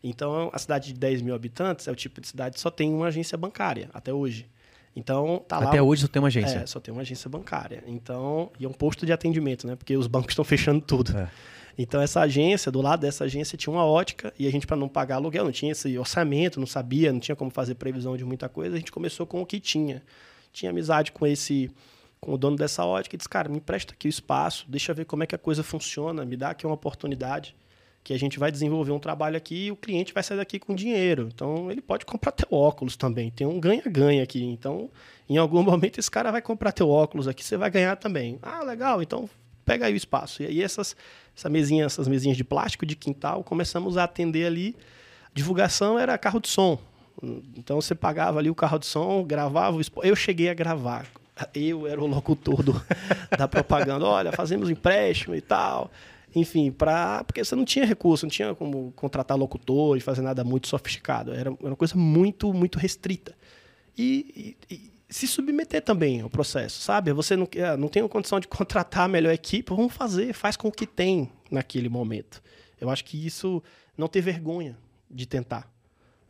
Então, 0.03 0.51
a 0.53 0.59
cidade 0.59 0.93
de 0.93 0.99
10 0.99 1.23
mil 1.23 1.33
habitantes 1.33 1.87
é 1.87 1.91
o 1.91 1.95
tipo 1.95 2.21
de 2.21 2.27
cidade 2.27 2.55
que 2.55 2.61
só 2.61 2.69
tem 2.69 2.93
uma 2.93 3.07
agência 3.07 3.35
bancária, 3.37 3.89
até 3.91 4.13
hoje. 4.13 4.47
Então, 4.95 5.43
tá 5.47 5.59
lá. 5.59 5.69
Até 5.69 5.81
hoje 5.81 6.03
só 6.03 6.07
tem 6.07 6.21
uma 6.21 6.27
agência. 6.27 6.59
É, 6.59 6.65
só 6.65 6.79
tem 6.79 6.93
uma 6.93 7.01
agência 7.01 7.29
bancária. 7.29 7.83
Então, 7.85 8.51
e 8.59 8.65
é 8.65 8.67
um 8.67 8.73
posto 8.73 9.05
de 9.05 9.11
atendimento, 9.11 9.67
né? 9.67 9.75
Porque 9.75 9.97
os 9.97 10.07
bancos 10.07 10.31
estão 10.31 10.45
fechando 10.45 10.79
tudo. 10.79 11.17
É. 11.17 11.29
Então, 11.77 12.01
essa 12.01 12.21
agência, 12.21 12.71
do 12.71 12.81
lado 12.81 13.01
dessa 13.01 13.25
agência, 13.25 13.57
tinha 13.57 13.73
uma 13.73 13.85
ótica 13.85 14.33
e 14.39 14.47
a 14.47 14.51
gente, 14.51 14.65
para 14.65 14.77
não 14.77 14.87
pagar 14.87 15.15
aluguel, 15.15 15.43
não 15.43 15.51
tinha 15.51 15.71
esse 15.71 15.97
orçamento, 15.97 16.59
não 16.59 16.67
sabia, 16.67 17.11
não 17.11 17.19
tinha 17.19 17.35
como 17.35 17.51
fazer 17.51 17.75
previsão 17.75 18.15
de 18.15 18.23
muita 18.23 18.47
coisa, 18.47 18.75
a 18.75 18.79
gente 18.79 18.91
começou 18.91 19.25
com 19.25 19.41
o 19.41 19.45
que 19.45 19.59
tinha. 19.59 20.01
Tinha 20.53 20.71
amizade 20.71 21.11
com 21.11 21.27
esse 21.27 21.69
com 22.19 22.33
o 22.33 22.37
dono 22.37 22.55
dessa 22.55 22.83
ótica 22.83 23.15
e 23.15 23.17
disse, 23.17 23.29
cara, 23.29 23.47
me 23.47 23.57
empresta 23.57 23.93
aqui 23.93 24.07
o 24.07 24.09
espaço, 24.09 24.65
deixa 24.67 24.93
ver 24.93 25.05
como 25.05 25.23
é 25.23 25.27
que 25.27 25.35
a 25.35 25.37
coisa 25.37 25.61
funciona, 25.61 26.25
me 26.25 26.35
dá 26.35 26.49
aqui 26.49 26.65
uma 26.65 26.73
oportunidade 26.73 27.55
que 28.05 28.13
a 28.13 28.19
gente 28.19 28.37
vai 28.37 28.51
desenvolver 28.51 28.91
um 28.91 28.99
trabalho 28.99 29.35
aqui 29.35 29.65
e 29.65 29.71
o 29.71 29.75
cliente 29.75 30.13
vai 30.13 30.21
sair 30.21 30.37
daqui 30.37 30.59
com 30.59 30.75
dinheiro. 30.75 31.27
Então, 31.33 31.71
ele 31.71 31.81
pode 31.81 32.05
comprar 32.05 32.31
teu 32.31 32.47
óculos 32.51 32.95
também. 32.95 33.31
Tem 33.31 33.47
um 33.47 33.59
ganha-ganha 33.59 34.21
aqui. 34.21 34.43
Então, 34.43 34.91
em 35.27 35.37
algum 35.37 35.61
momento, 35.65 35.99
esse 35.99 36.09
cara 36.09 36.31
vai 36.31 36.39
comprar 36.39 36.71
teu 36.71 36.87
óculos 36.87 37.27
aqui, 37.27 37.43
você 37.43 37.57
vai 37.57 37.71
ganhar 37.71 37.95
também. 37.95 38.37
Ah, 38.43 38.63
legal. 38.63 39.01
Então, 39.01 39.27
pega 39.65 39.85
aí 39.87 39.93
o 39.93 39.97
espaço. 39.97 40.43
E 40.43 40.45
aí, 40.45 40.61
essas, 40.61 40.95
essa 41.35 41.49
mesinha, 41.49 41.85
essas 41.85 42.07
mesinhas 42.07 42.37
de 42.37 42.43
plástico 42.43 42.85
de 42.85 42.95
quintal, 42.95 43.43
começamos 43.43 43.97
a 43.97 44.03
atender 44.03 44.45
ali. 44.45 44.75
Divulgação 45.33 45.97
era 45.99 46.17
carro 46.17 46.39
de 46.39 46.47
som. 46.47 46.79
Então, 47.57 47.81
você 47.81 47.95
pagava 47.95 48.39
ali 48.39 48.49
o 48.49 48.55
carro 48.55 48.77
de 48.79 48.85
som, 48.85 49.23
gravava 49.23 49.77
o 49.77 49.81
Eu 50.03 50.15
cheguei 50.15 50.49
a 50.49 50.53
gravar. 50.53 51.07
Eu 51.53 51.87
era 51.87 52.01
o 52.01 52.07
locutor 52.07 52.63
do, 52.63 52.73
da 53.37 53.47
propaganda. 53.47 54.05
Olha, 54.05 54.31
fazemos 54.31 54.69
empréstimo 54.69 55.35
e 55.35 55.41
tal 55.41 55.91
enfim, 56.37 56.69
pra, 56.69 57.23
porque 57.23 57.41
você 57.41 57.55
não 57.55 57.63
tinha 57.63 57.85
recurso, 57.85 58.25
não 58.25 58.29
tinha 58.29 58.53
como 58.53 58.91
contratar 58.93 59.37
locutor 59.37 59.95
e 59.95 60.01
fazer 60.01 60.21
nada 60.21 60.43
muito 60.43 60.67
sofisticado. 60.67 61.33
Era 61.33 61.49
uma 61.49 61.77
coisa 61.77 61.95
muito, 61.95 62.53
muito 62.53 62.77
restrita. 62.77 63.33
E- 63.97 64.57
e 64.69 64.91
se 65.09 65.27
submeter 65.27 65.81
também 65.81 66.21
ao 66.21 66.29
processo, 66.29 66.81
sabe? 66.81 67.11
Você 67.13 67.35
não, 67.35 67.45
quer- 67.45 67.77
não 67.77 67.87
tem 67.87 68.05
condição 68.07 68.39
de 68.39 68.47
contratar 68.49 69.05
a 69.05 69.07
melhor 69.07 69.33
equipe, 69.33 69.69
vamos 69.73 69.93
fazer, 69.93 70.33
faz 70.33 70.55
com 70.57 70.67
o 70.67 70.71
que 70.71 70.85
tem 70.87 71.31
naquele 71.49 71.89
momento. 71.89 72.41
Eu 72.79 72.89
acho 72.89 73.05
que 73.05 73.25
isso 73.25 73.61
não 73.97 74.07
ter 74.07 74.21
vergonha 74.21 74.77
de 75.09 75.25
tentar, 75.25 75.71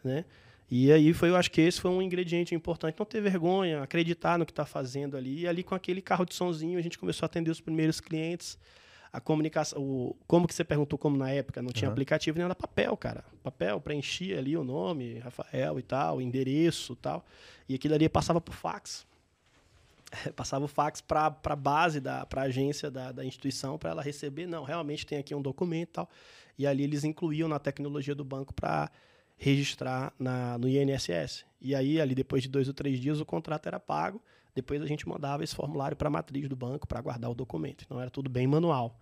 né? 0.04 0.26
E 0.70 0.92
aí 0.92 1.14
foi, 1.14 1.30
eu 1.30 1.36
acho 1.36 1.52
que 1.52 1.62
esse 1.62 1.80
foi 1.80 1.92
um 1.92 2.02
ingrediente 2.02 2.56
importante, 2.56 2.96
não 2.98 3.06
ter 3.06 3.22
vergonha, 3.22 3.84
acreditar 3.84 4.38
no 4.40 4.46
que 4.46 4.52
está 4.52 4.66
fazendo 4.66 5.16
ali. 5.16 5.42
E 5.42 5.48
ali 5.48 5.64
com 5.64 5.76
aquele 5.76 6.02
carro 6.02 6.26
de 6.26 6.34
sonzinho 6.34 6.80
a 6.80 6.82
gente 6.82 6.98
começou 6.98 7.24
a 7.26 7.28
atender 7.28 7.52
os 7.52 7.62
primeiros 7.62 8.00
clientes 8.02 8.58
a 9.16 9.22
comunicação, 9.22 9.82
o, 9.82 10.14
como 10.28 10.46
que 10.46 10.54
você 10.54 10.64
perguntou 10.66 11.00
como 11.00 11.16
na 11.16 11.32
época, 11.32 11.62
não 11.62 11.72
tinha 11.72 11.88
Aham. 11.88 11.94
aplicativo 11.94 12.38
nem 12.38 12.44
era 12.44 12.54
papel, 12.54 12.98
cara. 12.98 13.24
Papel, 13.42 13.80
preenchia 13.80 14.38
ali 14.38 14.58
o 14.58 14.64
nome, 14.64 15.20
Rafael 15.20 15.80
e 15.80 15.82
tal, 15.82 16.22
endereço 16.22 16.94
e 16.94 16.96
tal. 16.98 17.26
E 17.70 17.76
aquilo 17.76 17.96
ali 17.96 18.10
passava 18.10 18.42
por 18.42 18.54
fax. 18.54 19.08
passava 20.36 20.66
o 20.66 20.68
fax 20.68 21.00
para 21.00 21.34
a 21.46 21.56
base, 21.56 22.02
da 22.02 22.26
pra 22.26 22.42
agência 22.42 22.92
da, 22.92 23.14
da 23.14 23.24
instituição, 23.24 23.78
para 23.78 23.92
ela 23.92 24.02
receber. 24.02 24.48
Não, 24.48 24.66
realmente 24.66 25.06
tem 25.06 25.18
aqui 25.18 25.34
um 25.34 25.42
documento 25.42 25.90
e 25.90 25.94
tal. 25.94 26.10
E 26.58 26.68
ali 26.68 26.84
eles 26.84 27.06
incluíam 27.06 27.48
na 27.48 27.58
tecnologia 27.58 28.14
do 28.14 28.26
banco 28.26 28.54
para 28.54 28.92
registrar 29.38 30.14
na, 30.20 30.58
no 30.58 30.68
INSS. 30.68 31.46
E 31.62 31.74
aí, 31.74 32.02
ali 32.02 32.14
depois 32.14 32.44
de 32.44 32.50
dois 32.50 32.68
ou 32.68 32.74
três 32.74 33.00
dias, 33.00 33.22
o 33.22 33.26
contrato 33.26 33.66
era 33.68 33.80
pago. 33.80 34.22
Depois 34.54 34.82
a 34.82 34.86
gente 34.86 35.08
mandava 35.08 35.44
esse 35.44 35.56
formulário 35.56 35.98
para 35.98 36.08
a 36.08 36.12
matriz 36.12 36.48
do 36.48 36.56
banco 36.56 36.88
para 36.88 37.02
guardar 37.02 37.30
o 37.30 37.36
documento. 37.36 37.84
Então 37.86 38.00
era 38.00 38.10
tudo 38.10 38.30
bem 38.30 38.48
manual. 38.48 39.00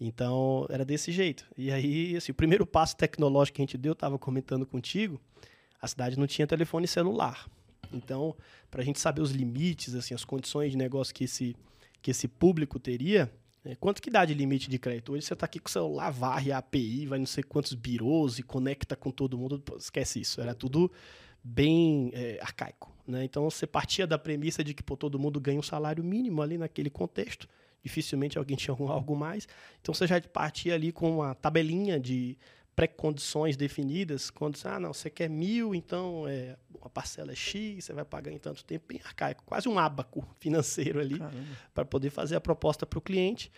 Então 0.00 0.66
era 0.70 0.84
desse 0.84 1.12
jeito. 1.12 1.44
E 1.56 1.70
aí, 1.70 2.16
assim, 2.16 2.32
o 2.32 2.34
primeiro 2.34 2.66
passo 2.66 2.96
tecnológico 2.96 3.56
que 3.56 3.62
a 3.62 3.64
gente 3.64 3.78
deu, 3.78 3.92
estava 3.92 4.18
comentando 4.18 4.66
contigo, 4.66 5.20
a 5.80 5.86
cidade 5.86 6.18
não 6.18 6.26
tinha 6.26 6.46
telefone 6.46 6.86
celular. 6.86 7.48
Então, 7.92 8.34
para 8.70 8.82
a 8.82 8.84
gente 8.84 8.98
saber 8.98 9.20
os 9.20 9.30
limites, 9.30 9.94
assim, 9.94 10.14
as 10.14 10.24
condições 10.24 10.72
de 10.72 10.76
negócio 10.76 11.14
que 11.14 11.24
esse, 11.24 11.56
que 12.02 12.10
esse 12.10 12.26
público 12.26 12.78
teria, 12.78 13.32
né, 13.64 13.76
quanto 13.76 14.02
que 14.02 14.10
dá 14.10 14.24
de 14.24 14.34
limite 14.34 14.68
de 14.68 14.78
crédito? 14.78 15.12
Hoje 15.12 15.24
você 15.24 15.34
está 15.34 15.46
aqui 15.46 15.58
com 15.58 15.68
o 15.68 15.72
celular, 15.72 16.10
varre 16.10 16.52
a 16.52 16.58
API, 16.58 17.06
vai 17.06 17.18
não 17.18 17.26
sei 17.26 17.42
quantos 17.42 17.74
birôs 17.74 18.38
e 18.38 18.42
conecta 18.42 18.96
com 18.96 19.10
todo 19.10 19.38
mundo, 19.38 19.60
pô, 19.60 19.76
esquece 19.76 20.20
isso. 20.20 20.40
Era 20.40 20.54
tudo 20.54 20.90
bem 21.42 22.10
é, 22.14 22.38
arcaico. 22.40 22.92
Né? 23.06 23.24
Então 23.24 23.48
você 23.48 23.66
partia 23.66 24.06
da 24.06 24.18
premissa 24.18 24.64
de 24.64 24.74
que 24.74 24.82
pô, 24.82 24.96
todo 24.96 25.18
mundo 25.18 25.40
ganha 25.40 25.58
um 25.58 25.62
salário 25.62 26.02
mínimo 26.02 26.42
ali 26.42 26.58
naquele 26.58 26.90
contexto. 26.90 27.48
Dificilmente 27.84 28.36
alguém 28.38 28.56
tinha 28.56 28.72
algum- 28.72 28.88
algo 28.90 29.14
mais. 29.14 29.46
Então 29.80 29.94
você 29.94 30.06
já 30.06 30.20
partia 30.20 30.74
ali 30.74 30.90
com 30.90 31.16
uma 31.18 31.34
tabelinha 31.34 32.00
de 32.00 32.36
pré-condições 32.74 33.56
definidas. 33.56 34.30
Quando 34.30 34.56
você, 34.56 34.66
ah, 34.66 34.80
não, 34.80 34.92
você 34.92 35.08
quer 35.08 35.28
mil, 35.30 35.74
então 35.74 36.26
é, 36.26 36.56
a 36.82 36.88
parcela 36.88 37.30
é 37.30 37.34
X, 37.36 37.84
você 37.84 37.92
vai 37.92 38.04
pagar 38.04 38.32
em 38.32 38.38
tanto 38.38 38.64
tempo, 38.64 38.86
bem 38.88 39.00
arcaico. 39.04 39.44
Quase 39.46 39.68
um 39.68 39.78
ábaco 39.78 40.26
financeiro 40.40 40.98
ali 40.98 41.18
para 41.72 41.84
poder 41.84 42.10
fazer 42.10 42.34
a 42.36 42.40
proposta 42.40 42.84
para 42.84 42.98
o 42.98 43.02
cliente. 43.02 43.52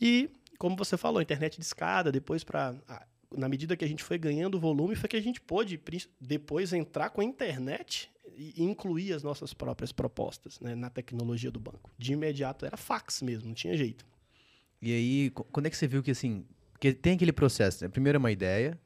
E, 0.00 0.30
como 0.58 0.74
você 0.76 0.96
falou, 0.96 1.20
internet 1.20 1.56
de 1.58 1.64
escada, 1.64 2.10
depois 2.10 2.42
para. 2.44 2.74
Na 3.36 3.48
medida 3.48 3.76
que 3.76 3.84
a 3.84 3.88
gente 3.88 4.04
foi 4.04 4.16
ganhando 4.18 4.58
volume, 4.58 4.94
foi 4.94 5.08
que 5.08 5.16
a 5.16 5.20
gente 5.20 5.40
pôde 5.40 5.78
depois 6.20 6.72
entrar 6.72 7.10
com 7.10 7.20
a 7.20 7.24
internet 7.24 8.08
e 8.36 8.62
incluir 8.62 9.12
as 9.12 9.22
nossas 9.22 9.52
próprias 9.54 9.92
propostas 9.92 10.60
né, 10.60 10.74
na 10.74 10.90
tecnologia 10.90 11.50
do 11.50 11.58
banco. 11.58 11.90
De 11.98 12.12
imediato 12.12 12.64
era 12.66 12.76
fax 12.76 13.22
mesmo, 13.22 13.48
não 13.48 13.54
tinha 13.54 13.76
jeito. 13.76 14.04
E 14.82 14.92
aí, 14.92 15.30
qu- 15.30 15.44
quando 15.44 15.66
é 15.66 15.70
que 15.70 15.76
você 15.76 15.86
viu 15.88 16.02
que 16.02 16.10
assim. 16.10 16.44
Porque 16.72 16.92
tem 16.92 17.14
aquele 17.14 17.32
processo, 17.32 17.82
né? 17.82 17.88
Primeiro 17.88 18.16
é 18.16 18.18
uma 18.20 18.30
ideia, 18.30 18.78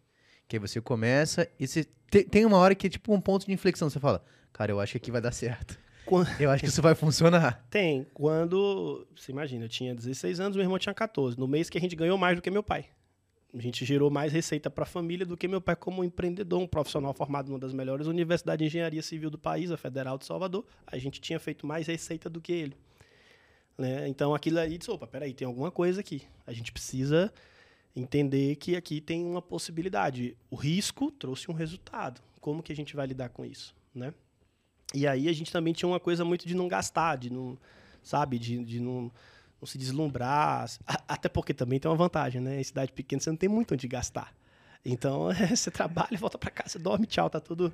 que 0.46 0.56
aí 0.56 0.60
você 0.60 0.80
começa, 0.80 1.48
e 1.58 1.66
você 1.66 1.84
te- 2.10 2.22
tem 2.24 2.44
uma 2.46 2.56
hora 2.58 2.74
que 2.74 2.86
é 2.86 2.90
tipo 2.90 3.12
um 3.12 3.20
ponto 3.20 3.44
de 3.46 3.52
inflexão. 3.52 3.90
Você 3.90 3.98
fala, 3.98 4.24
cara, 4.52 4.70
eu 4.70 4.78
acho 4.80 4.92
que 4.92 4.98
aqui 4.98 5.10
vai 5.10 5.20
dar 5.20 5.32
certo. 5.32 5.76
Quan- 6.06 6.24
Eu 6.40 6.50
acho 6.50 6.62
que 6.62 6.68
isso 6.68 6.80
vai 6.82 6.94
funcionar. 6.94 7.66
Tem, 7.70 8.06
quando. 8.14 9.06
Você 9.16 9.32
imagina, 9.32 9.64
eu 9.64 9.68
tinha 9.68 9.94
16 9.94 10.38
anos, 10.40 10.56
meu 10.56 10.64
irmão 10.64 10.78
tinha 10.78 10.94
14. 10.94 11.38
No 11.38 11.46
mês 11.48 11.68
que 11.68 11.76
a 11.76 11.80
gente 11.80 11.94
ganhou 11.96 12.16
mais 12.16 12.36
do 12.36 12.42
que 12.42 12.50
meu 12.50 12.62
pai. 12.62 12.86
A 13.52 13.60
gente 13.60 13.84
gerou 13.84 14.10
mais 14.10 14.32
receita 14.32 14.70
para 14.70 14.84
a 14.84 14.86
família 14.86 15.26
do 15.26 15.36
que 15.36 15.48
meu 15.48 15.60
pai, 15.60 15.74
como 15.74 16.04
empreendedor, 16.04 16.60
um 16.60 16.66
profissional 16.66 17.12
formado 17.12 17.48
em 17.48 17.52
uma 17.52 17.58
das 17.58 17.72
melhores 17.72 18.06
universidades 18.06 18.58
de 18.58 18.66
engenharia 18.66 19.02
civil 19.02 19.28
do 19.28 19.38
país, 19.38 19.72
a 19.72 19.76
Federal 19.76 20.16
de 20.16 20.24
Salvador. 20.24 20.64
A 20.86 20.96
gente 20.98 21.20
tinha 21.20 21.40
feito 21.40 21.66
mais 21.66 21.88
receita 21.88 22.30
do 22.30 22.40
que 22.40 22.52
ele. 22.52 22.76
Né? 23.76 24.06
Então 24.06 24.34
aquilo 24.34 24.58
ali 24.58 24.78
disse: 24.78 24.90
opa, 24.90 25.06
peraí, 25.06 25.34
tem 25.34 25.46
alguma 25.46 25.70
coisa 25.70 26.00
aqui. 26.00 26.22
A 26.46 26.52
gente 26.52 26.70
precisa 26.70 27.32
entender 27.96 28.54
que 28.56 28.76
aqui 28.76 29.00
tem 29.00 29.24
uma 29.24 29.42
possibilidade. 29.42 30.36
O 30.48 30.54
risco 30.54 31.10
trouxe 31.10 31.50
um 31.50 31.54
resultado. 31.54 32.20
Como 32.40 32.62
que 32.62 32.72
a 32.72 32.76
gente 32.76 32.94
vai 32.94 33.06
lidar 33.06 33.30
com 33.30 33.44
isso? 33.44 33.74
Né? 33.94 34.14
E 34.94 35.06
aí 35.06 35.28
a 35.28 35.32
gente 35.32 35.50
também 35.50 35.72
tinha 35.72 35.88
uma 35.88 36.00
coisa 36.00 36.24
muito 36.24 36.46
de 36.46 36.54
não 36.54 36.68
gastar, 36.68 37.16
de 37.16 37.30
não, 37.30 37.58
sabe, 38.02 38.38
de, 38.38 38.62
de 38.64 38.80
não, 38.80 39.10
não 39.60 39.66
se 39.66 39.78
deslumbrar. 39.78 40.70
Até 41.08 41.28
porque 41.28 41.52
também 41.52 41.78
tem 41.78 41.90
uma 41.90 41.96
vantagem, 41.96 42.40
né? 42.40 42.60
Em 42.60 42.64
cidade 42.64 42.92
pequena 42.92 43.20
você 43.20 43.30
não 43.30 43.36
tem 43.36 43.48
muito 43.48 43.74
onde 43.74 43.86
gastar. 43.88 44.34
Então 44.84 45.28
você 45.48 45.70
trabalha, 45.70 46.16
volta 46.18 46.38
para 46.38 46.50
casa, 46.50 46.78
dorme, 46.78 47.06
tchau, 47.06 47.28
tá 47.28 47.40
tudo 47.40 47.72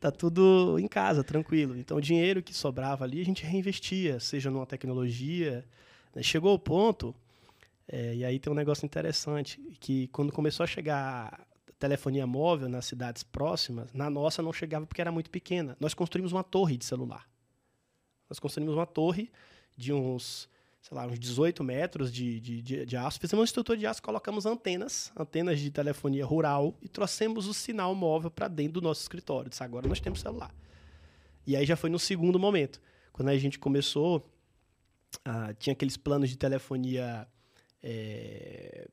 tá 0.00 0.10
tudo 0.10 0.76
em 0.78 0.86
casa, 0.88 1.24
tranquilo. 1.24 1.76
Então 1.78 1.96
o 1.96 2.00
dinheiro 2.00 2.42
que 2.42 2.52
sobrava 2.52 3.04
ali 3.04 3.20
a 3.20 3.24
gente 3.24 3.44
reinvestia, 3.44 4.20
seja 4.20 4.50
numa 4.50 4.66
tecnologia. 4.66 5.64
né? 6.14 6.22
Chegou 6.22 6.50
ao 6.50 6.58
ponto, 6.58 7.14
é, 7.88 8.14
e 8.14 8.24
aí 8.24 8.38
tem 8.38 8.52
um 8.52 8.56
negócio 8.56 8.84
interessante, 8.84 9.60
que 9.80 10.08
quando 10.08 10.32
começou 10.32 10.64
a 10.64 10.66
chegar 10.66 11.46
telefonia 11.78 12.26
móvel 12.26 12.68
nas 12.68 12.86
cidades 12.86 13.22
próximas, 13.22 13.92
na 13.92 14.08
nossa 14.08 14.42
não 14.42 14.52
chegava 14.52 14.86
porque 14.86 15.00
era 15.00 15.12
muito 15.12 15.30
pequena. 15.30 15.76
Nós 15.78 15.92
construímos 15.92 16.32
uma 16.32 16.44
torre 16.44 16.76
de 16.76 16.84
celular. 16.84 17.28
Nós 18.28 18.38
construímos 18.38 18.74
uma 18.74 18.86
torre 18.86 19.30
de 19.76 19.92
uns, 19.92 20.48
sei 20.86 20.94
lá, 20.94 21.06
uns 21.06 21.18
18 21.18 21.64
metros 21.64 22.12
de, 22.12 22.38
de, 22.38 22.60
de, 22.60 22.84
de 22.84 22.96
aço. 22.96 23.18
Fizemos 23.18 23.40
uma 23.40 23.46
estrutura 23.46 23.78
de 23.78 23.86
aço, 23.86 24.02
colocamos 24.02 24.44
antenas, 24.44 25.10
antenas 25.18 25.58
de 25.58 25.70
telefonia 25.70 26.26
rural 26.26 26.74
e 26.82 26.88
trouxemos 26.88 27.46
o 27.46 27.54
sinal 27.54 27.94
móvel 27.94 28.30
para 28.30 28.48
dentro 28.48 28.74
do 28.74 28.82
nosso 28.82 29.00
escritório. 29.00 29.48
Disse, 29.48 29.64
agora 29.64 29.88
nós 29.88 29.98
temos 29.98 30.20
celular. 30.20 30.54
E 31.46 31.56
aí 31.56 31.64
já 31.64 31.74
foi 31.74 31.88
no 31.88 31.98
segundo 31.98 32.38
momento. 32.38 32.82
Quando 33.14 33.30
a 33.30 33.38
gente 33.38 33.58
começou, 33.58 34.30
ah, 35.24 35.54
tinha 35.58 35.72
aqueles 35.72 35.96
planos 35.96 36.28
de 36.28 36.36
telefonia 36.36 37.26
é, 37.86 38.88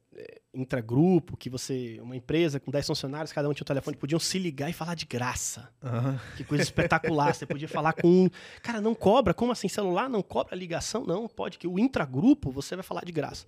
intragrupo, 0.54 1.38
que 1.38 1.50
você, 1.50 1.98
uma 2.02 2.16
empresa 2.16 2.60
com 2.60 2.70
10 2.70 2.86
funcionários, 2.88 3.32
cada 3.32 3.48
um 3.48 3.54
tinha 3.54 3.64
um 3.64 3.66
telefone, 3.66 3.96
podiam 3.96 4.20
se 4.20 4.38
ligar 4.38 4.70
e 4.70 4.74
falar 4.74 4.96
de 4.96 5.06
graça. 5.06 5.70
Aham. 5.82 6.20
Que 6.36 6.44
coisa 6.44 6.62
espetacular. 6.64 7.34
Você 7.34 7.46
podia 7.46 7.70
falar 7.70 7.94
com 7.94 8.26
um. 8.26 8.30
Cara, 8.62 8.82
não 8.82 8.94
cobra? 8.94 9.34
Como 9.34 9.52
assim? 9.52 9.70
Celular 9.70 10.10
não 10.10 10.22
cobra 10.22 10.56
ligação? 10.56 11.06
Não, 11.06 11.28
pode. 11.28 11.58
Que 11.58 11.68
o 11.68 11.80
intragrupo 11.80 12.52
você 12.52 12.76
vai 12.76 12.84
falar 12.84 13.06
de 13.06 13.14
graça. 13.14 13.46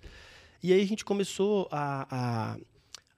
E 0.62 0.72
aí 0.72 0.80
a 0.80 0.86
gente 0.86 1.04
começou 1.04 1.68
a, 1.70 2.06
a- 2.10 2.58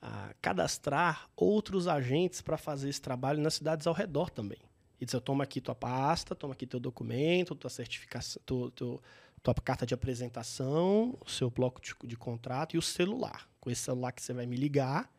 a 0.03 0.35
cadastrar 0.43 1.29
outros 1.37 1.87
agentes 1.89 2.41
para 2.43 2.57
fazer 2.59 2.89
esse 2.89 3.01
trabalho 3.01 3.41
nas 3.41 3.55
cidades 3.55 3.87
ao 3.87 3.95
redor 3.95 4.31
também. 4.31 4.59
E 5.01 5.05
dizer, 5.05 5.21
toma 5.21 5.45
aqui 5.45 5.61
tua 5.61 5.75
pasta, 5.75 6.35
toma 6.35 6.55
aqui 6.55 6.67
teu 6.67 6.81
documento, 6.81 7.55
tua 7.55 7.71
certificação, 7.71 8.41
tu- 8.45 8.71
tu- 8.73 9.01
tua 9.55 9.63
carta 9.63 9.87
de 9.87 9.95
apresentação, 9.95 11.17
o 11.25 11.31
seu 11.31 11.51
bloco 11.51 11.81
de, 11.81 11.95
de 12.05 12.17
contrato 12.17 12.75
e 12.75 12.79
o 12.79 12.83
celular. 12.83 13.49
Com 13.61 13.71
esse 13.71 13.83
celular 13.83 14.13
que 14.13 14.23
você 14.23 14.33
vai 14.33 14.47
me 14.47 14.57
ligar, 14.57 15.11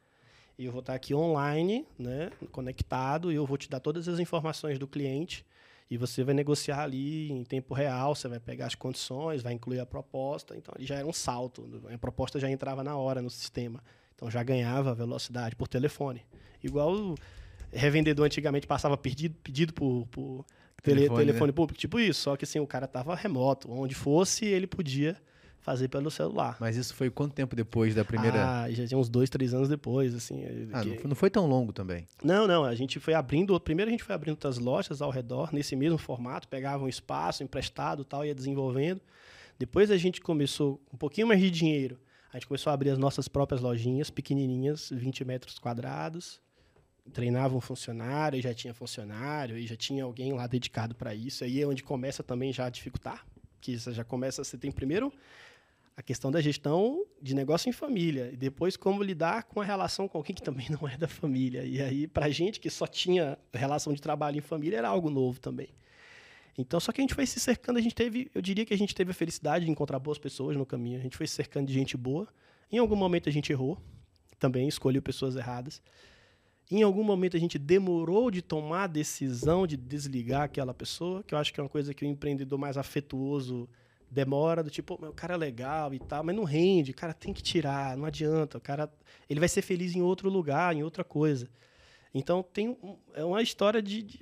eu 0.58 0.72
vou 0.72 0.80
estar 0.80 0.96
aqui 0.96 1.14
online, 1.14 1.86
né, 2.00 2.32
conectado, 2.52 3.32
e 3.32 3.36
eu 3.36 3.46
vou 3.46 3.58
te 3.58 3.70
dar 3.70 3.80
todas 3.80 4.08
as 4.08 4.20
informações 4.20 4.80
do 4.80 4.88
cliente, 4.88 5.46
e 5.90 5.98
você 5.98 6.24
vai 6.24 6.34
negociar 6.34 6.82
ali 6.82 7.32
em 7.32 7.44
tempo 7.44 7.74
real, 7.74 8.16
você 8.16 8.28
vai 8.28 8.40
pegar 8.40 8.66
as 8.66 8.76
condições, 8.76 9.42
vai 9.42 9.54
incluir 9.54 9.80
a 9.80 9.86
proposta, 9.86 10.58
então 10.58 10.74
ali 10.76 10.86
já 10.86 10.96
era 10.96 11.08
um 11.08 11.14
salto, 11.14 11.82
a 11.94 11.98
proposta 11.98 12.40
já 12.40 12.50
entrava 12.50 12.84
na 12.84 12.98
hora 12.98 13.22
no 13.22 13.30
sistema, 13.30 13.82
então 14.16 14.30
já 14.30 14.44
ganhava 14.44 14.94
velocidade 14.94 15.56
por 15.56 15.68
telefone. 15.68 16.26
Igual 16.62 16.94
o 16.94 17.16
revendedor 17.72 18.26
antigamente 18.26 18.66
passava 18.66 18.98
pedido, 18.98 19.36
pedido 19.44 19.74
por, 19.74 20.08
por 20.08 20.46
tele- 20.82 21.02
Telefone, 21.02 21.26
telefone, 21.26 21.48
né? 21.52 21.56
público, 21.56 21.80
tipo 21.80 22.00
isso, 22.00 22.22
só 22.22 22.36
que 22.38 22.46
assim, 22.46 22.60
o 22.60 22.68
cara 22.68 22.86
estava 22.86 23.16
remoto, 23.16 23.72
onde 23.72 23.96
fosse 23.96 24.46
ele 24.46 24.68
podia 24.68 25.16
fazer 25.60 25.90
pelo 25.90 26.10
celular. 26.10 26.56
Mas 26.62 26.78
isso 26.78 26.94
foi 26.96 27.10
quanto 27.10 27.34
tempo 27.34 27.54
depois 27.56 27.94
da 27.94 28.06
primeira. 28.06 28.62
Ah, 28.64 28.72
já 28.72 28.88
tinha 28.88 28.98
uns 28.98 29.10
dois, 29.10 29.30
três 29.30 29.54
anos 29.54 29.68
depois, 29.68 30.16
assim. 30.16 30.46
Ah, 30.72 30.82
que- 30.82 30.90
não, 30.90 30.96
foi, 30.96 31.10
não 31.10 31.16
foi 31.16 31.30
tão 31.30 31.46
longo 31.46 31.74
também. 31.74 32.08
não, 32.24 32.48
não, 32.48 32.64
a 32.64 32.74
gente 32.74 33.00
foi 33.02 33.14
abrindo. 33.14 33.60
Primeiro 33.60 33.90
a 33.90 33.92
gente 33.92 34.04
foi 34.04 34.16
abrindo 34.16 34.36
outras 34.36 34.58
lojas 34.60 35.02
ao 35.02 35.10
redor, 35.12 35.50
nesse 35.52 35.76
mesmo 35.76 35.98
formato, 35.98 36.48
pegava 36.48 36.86
um 36.86 36.88
espaço 36.88 37.44
emprestado 37.44 38.04
e 38.04 38.06
tal, 38.06 38.26
ia 38.26 38.34
desenvolvendo. 38.34 39.02
Depois 39.60 39.92
a 39.92 39.98
gente 39.98 40.22
começou 40.22 40.78
com 40.86 40.96
um 40.96 40.98
pouquinho 40.98 41.28
mais 41.28 41.42
de 41.42 41.52
dinheiro. 41.52 42.00
A 42.32 42.38
gente 42.38 42.48
começou 42.48 42.70
a 42.72 42.74
abrir 42.74 42.92
as 42.92 42.98
nossas 42.98 43.28
próprias 43.28 43.60
lojinhas, 43.60 44.10
pequenininhas, 44.10 44.90
20 44.94 45.26
metros 45.26 45.60
quadrados. 45.60 46.40
Treinava 47.14 47.56
um 47.56 47.62
funcionário, 47.62 48.38
e 48.38 48.42
já 48.42 48.54
tinha 48.54 48.74
funcionário, 48.74 49.58
e 49.58 49.66
já 49.66 49.76
tinha 49.76 50.04
alguém 50.04 50.34
lá 50.34 50.46
dedicado 50.48 50.96
para 50.96 51.16
isso. 51.16 51.44
Aí 51.44 51.62
é 51.62 51.68
onde 51.68 51.84
começa 51.84 52.24
também 52.24 52.52
já 52.54 52.66
a 52.66 52.70
dificultar. 52.70 53.26
Que 53.60 53.80
você 53.80 53.94
já 53.94 54.04
começa, 54.04 54.44
você 54.44 54.58
tem 54.58 54.72
primeiro 54.72 55.12
a 55.98 56.04
questão 56.04 56.30
da 56.30 56.40
gestão 56.40 57.04
de 57.20 57.34
negócio 57.34 57.68
em 57.68 57.72
família 57.72 58.30
e 58.32 58.38
depois 58.38 58.78
como 58.78 59.02
lidar 59.02 59.46
com 59.46 59.62
a 59.62 59.66
relação 59.66 60.08
com 60.08 60.20
alguém 60.20 60.36
que 60.36 60.44
também 60.44 60.68
não 60.70 60.88
é 60.88 60.96
da 60.96 61.08
família. 61.08 61.64
E 61.64 61.82
aí, 61.82 62.06
pra 62.06 62.30
gente 62.30 62.60
que 62.60 62.70
só 62.70 62.86
tinha 62.86 63.36
relação 63.52 63.92
de 63.92 64.00
trabalho 64.00 64.38
em 64.38 64.42
família, 64.42 64.78
era 64.78 64.88
algo 64.88 65.10
novo 65.10 65.40
também. 65.40 65.70
Então, 66.56 66.80
só 66.80 66.92
que 66.92 67.02
a 67.02 67.04
gente 67.04 67.16
foi 67.16 67.26
se 67.26 67.40
cercando, 67.40 67.78
a 67.78 67.82
gente 67.82 67.96
teve, 67.96 68.30
eu 68.34 68.42
diria 68.42 68.64
que 68.64 68.74
a 68.74 68.78
gente 68.78 68.94
teve 68.94 69.10
a 69.10 69.14
felicidade 69.14 69.66
de 69.66 69.72
encontrar 69.72 69.98
boas 69.98 70.20
pessoas 70.20 70.56
no 70.56 70.66
caminho. 70.66 71.00
A 71.00 71.02
gente 71.02 71.18
foi 71.18 71.26
se 71.26 71.34
cercando 71.34 71.68
de 71.68 71.74
gente 71.74 71.98
boa. 71.98 72.28
Em 72.72 72.78
algum 72.78 72.96
momento 72.96 73.28
a 73.28 73.32
gente 73.32 73.52
errou, 73.52 73.80
também 74.38 74.68
escolheu 74.68 75.02
pessoas 75.02 75.36
erradas. 75.36 75.82
Em 76.70 76.84
algum 76.84 77.04
momento 77.04 77.38
a 77.38 77.40
gente 77.40 77.58
demorou 77.58 78.30
de 78.30 78.42
tomar 78.42 78.84
a 78.84 78.88
decisão 78.88 79.66
de 79.66 79.78
desligar 79.78 80.42
aquela 80.44 80.74
pessoa, 80.74 81.24
que 81.24 81.34
eu 81.34 81.38
acho 81.38 81.54
que 81.54 81.60
é 81.60 81.64
uma 81.64 81.70
coisa 81.70 81.94
que 81.94 82.04
o 82.04 82.08
empreendedor 82.08 82.60
mais 82.60 82.78
afetuoso 82.78 83.70
demora, 84.12 84.62
do 84.64 84.70
tipo, 84.70 84.96
"Pô, 84.96 85.02
mas 85.02 85.10
o 85.10 85.14
cara 85.14 85.34
é 85.36 85.38
legal 85.38 85.94
e 85.94 86.00
tal, 86.00 86.24
mas 86.24 86.36
não 86.36 86.44
rende, 86.44 86.92
o 86.92 86.96
cara 86.96 87.14
tem 87.14 87.34
que 87.34 87.42
tirar, 87.42 87.96
não 87.98 88.06
adianta, 88.06 88.58
o 88.58 88.62
cara 88.62 88.92
ele 89.30 89.40
vai 89.40 89.48
ser 89.50 89.62
feliz 89.62 89.96
em 89.96 90.02
outro 90.02 90.30
lugar, 90.30 90.76
em 90.76 90.84
outra 90.84 91.04
coisa. 91.04 91.50
Então 92.14 92.44
tem 92.44 92.70
um- 92.70 92.98
é 93.14 93.24
uma 93.24 93.42
história 93.42 93.82
de, 93.82 94.02
de 94.02 94.20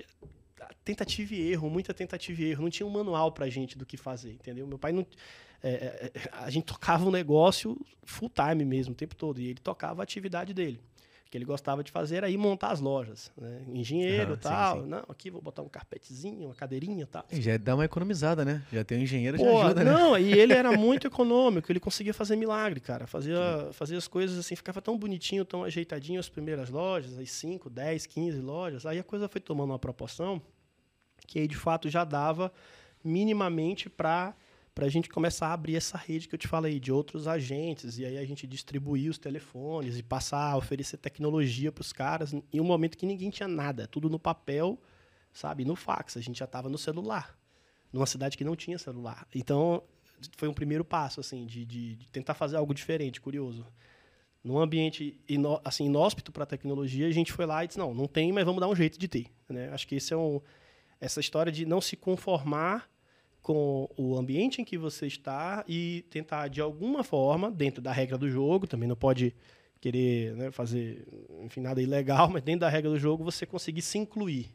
tentativa 0.84 1.34
e 1.34 1.50
erro, 1.52 1.68
muita 1.70 1.92
tentativa 1.94 2.40
e 2.42 2.44
erro. 2.50 2.62
Não 2.62 2.70
tinha 2.70 2.86
um 2.86 2.90
manual 2.90 3.32
pra 3.32 3.48
gente 3.48 3.76
do 3.78 3.84
que 3.86 3.96
fazer, 3.96 4.32
entendeu? 4.32 4.66
Meu 4.66 4.78
pai 4.78 4.92
não. 4.92 5.06
é, 5.62 5.68
é, 5.70 6.12
é, 6.14 6.30
a 6.32 6.50
gente 6.50 6.64
tocava 6.64 7.04
um 7.06 7.10
negócio 7.10 7.76
full 8.04 8.30
time 8.30 8.64
mesmo, 8.64 8.92
o 8.92 8.96
tempo 8.96 9.14
todo. 9.16 9.40
E 9.40 9.46
ele 9.48 9.58
tocava 9.60 10.02
a 10.02 10.04
atividade 10.04 10.52
dele. 10.54 10.80
O 11.26 11.28
que 11.28 11.36
ele 11.36 11.44
gostava 11.44 11.82
de 11.82 11.90
fazer 11.90 12.18
era 12.18 12.30
ir 12.30 12.36
montar 12.36 12.70
as 12.70 12.78
lojas. 12.78 13.32
Né? 13.36 13.62
Engenheiro 13.74 14.34
Ah, 14.34 14.36
sim, 14.36 14.40
tal. 14.42 14.82
sim. 14.82 14.88
Não, 14.88 15.04
aqui 15.08 15.28
vou 15.28 15.42
botar 15.42 15.60
um 15.62 15.68
carpetezinho, 15.68 16.46
uma 16.46 16.54
cadeirinha 16.54 17.02
e 17.02 17.06
tal. 17.06 17.24
E 17.32 17.42
Já 17.42 17.56
dá 17.56 17.74
uma 17.74 17.84
economizada, 17.84 18.44
né? 18.44 18.62
Já 18.72 18.84
tem 18.84 18.98
um 18.98 19.02
engenheiro, 19.02 19.36
já 19.36 19.44
Pô, 19.44 19.60
ajuda, 19.62 19.82
né? 19.82 19.92
não, 19.92 20.16
e 20.16 20.32
ele 20.38 20.52
era 20.52 20.70
muito 20.78 21.08
econômico, 21.08 21.70
ele 21.72 21.80
conseguia 21.80 22.14
fazer 22.14 22.36
milagre, 22.36 22.78
cara. 22.78 23.08
Fazia, 23.08 23.70
fazia 23.72 23.98
as 23.98 24.06
coisas 24.06 24.38
assim, 24.38 24.54
ficava 24.54 24.80
tão 24.80 24.96
bonitinho, 24.96 25.44
tão 25.44 25.64
ajeitadinho 25.64 26.20
as 26.20 26.28
primeiras 26.28 26.70
lojas, 26.70 27.18
as 27.18 27.28
5, 27.32 27.68
10, 27.68 28.06
15 28.06 28.40
lojas. 28.40 28.86
Aí 28.86 28.98
a 29.00 29.04
coisa 29.04 29.28
foi 29.28 29.40
tomando 29.40 29.70
uma 29.70 29.78
proporção 29.80 30.40
que 31.26 31.40
aí 31.40 31.48
de 31.48 31.56
fato 31.56 31.88
já 31.88 32.04
dava 32.04 32.52
minimamente 33.02 33.88
para 33.88 34.32
para 34.76 34.84
a 34.84 34.90
gente 34.90 35.08
começar 35.08 35.48
a 35.48 35.52
abrir 35.54 35.74
essa 35.74 35.96
rede 35.96 36.28
que 36.28 36.34
eu 36.34 36.38
te 36.38 36.46
falei 36.46 36.78
de 36.78 36.92
outros 36.92 37.26
agentes 37.26 37.96
e 37.98 38.04
aí 38.04 38.18
a 38.18 38.26
gente 38.26 38.46
distribuir 38.46 39.10
os 39.10 39.16
telefones 39.16 39.96
e 39.96 40.02
passar 40.02 40.50
a 40.50 40.56
oferecer 40.58 40.98
tecnologia 40.98 41.72
para 41.72 41.80
os 41.80 41.94
caras 41.94 42.34
em 42.34 42.60
um 42.60 42.64
momento 42.64 42.98
que 42.98 43.06
ninguém 43.06 43.30
tinha 43.30 43.48
nada, 43.48 43.86
tudo 43.86 44.10
no 44.10 44.18
papel, 44.18 44.78
sabe, 45.32 45.64
no 45.64 45.74
fax, 45.74 46.18
a 46.18 46.20
gente 46.20 46.38
já 46.38 46.44
estava 46.44 46.68
no 46.68 46.76
celular 46.76 47.38
numa 47.90 48.04
cidade 48.04 48.36
que 48.36 48.44
não 48.44 48.54
tinha 48.54 48.76
celular. 48.76 49.26
Então, 49.34 49.82
foi 50.36 50.46
um 50.46 50.52
primeiro 50.52 50.84
passo, 50.84 51.20
assim, 51.20 51.46
de, 51.46 51.64
de, 51.64 51.96
de 51.96 52.08
tentar 52.10 52.34
fazer 52.34 52.56
algo 52.56 52.74
diferente, 52.74 53.18
curioso. 53.18 53.66
Num 54.44 54.58
ambiente 54.58 55.18
inó- 55.26 55.60
assim, 55.64 55.86
inóspito 55.86 56.30
para 56.30 56.42
a 56.42 56.46
tecnologia, 56.46 57.06
a 57.06 57.12
gente 57.12 57.32
foi 57.32 57.46
lá 57.46 57.64
e 57.64 57.68
disse, 57.68 57.78
não, 57.78 57.94
não 57.94 58.06
tem, 58.06 58.30
mas 58.30 58.44
vamos 58.44 58.60
dar 58.60 58.68
um 58.68 58.76
jeito 58.76 58.98
de 58.98 59.08
ter. 59.08 59.26
Né? 59.48 59.70
Acho 59.70 59.88
que 59.88 59.94
esse 59.94 60.12
é 60.12 60.16
um, 60.16 60.42
essa 61.00 61.18
história 61.18 61.50
de 61.50 61.64
não 61.64 61.80
se 61.80 61.96
conformar 61.96 62.90
com 63.46 63.88
o 63.96 64.18
ambiente 64.18 64.60
em 64.60 64.64
que 64.64 64.76
você 64.76 65.06
está 65.06 65.64
e 65.68 66.04
tentar, 66.10 66.48
de 66.48 66.60
alguma 66.60 67.04
forma, 67.04 67.48
dentro 67.48 67.80
da 67.80 67.92
regra 67.92 68.18
do 68.18 68.28
jogo, 68.28 68.66
também 68.66 68.88
não 68.88 68.96
pode 68.96 69.32
querer 69.80 70.34
né, 70.34 70.50
fazer, 70.50 71.06
enfim, 71.44 71.60
nada 71.60 71.80
ilegal, 71.80 72.26
mas 72.28 72.42
dentro 72.42 72.62
da 72.62 72.68
regra 72.68 72.90
do 72.90 72.98
jogo, 72.98 73.22
você 73.22 73.46
conseguir 73.46 73.82
se 73.82 73.98
incluir 73.98 74.52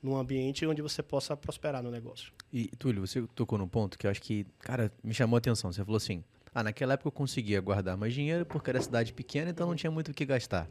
num 0.00 0.16
ambiente 0.16 0.64
onde 0.64 0.80
você 0.80 1.02
possa 1.02 1.36
prosperar 1.36 1.82
no 1.82 1.90
negócio. 1.90 2.32
E, 2.52 2.68
Túlio, 2.78 3.04
você 3.04 3.20
tocou 3.34 3.58
num 3.58 3.66
ponto 3.66 3.98
que 3.98 4.06
eu 4.06 4.10
acho 4.12 4.22
que, 4.22 4.46
cara, 4.60 4.92
me 5.02 5.12
chamou 5.12 5.36
a 5.36 5.38
atenção. 5.38 5.72
Você 5.72 5.84
falou 5.84 5.96
assim: 5.96 6.22
ah, 6.54 6.62
naquela 6.62 6.92
época 6.94 7.08
eu 7.08 7.12
conseguia 7.12 7.60
guardar 7.60 7.96
mais 7.96 8.14
dinheiro 8.14 8.46
porque 8.46 8.70
era 8.70 8.80
cidade 8.80 9.12
pequena, 9.12 9.50
então 9.50 9.66
não 9.66 9.74
tinha 9.74 9.90
muito 9.90 10.12
o 10.12 10.14
que 10.14 10.24
gastar. 10.24 10.70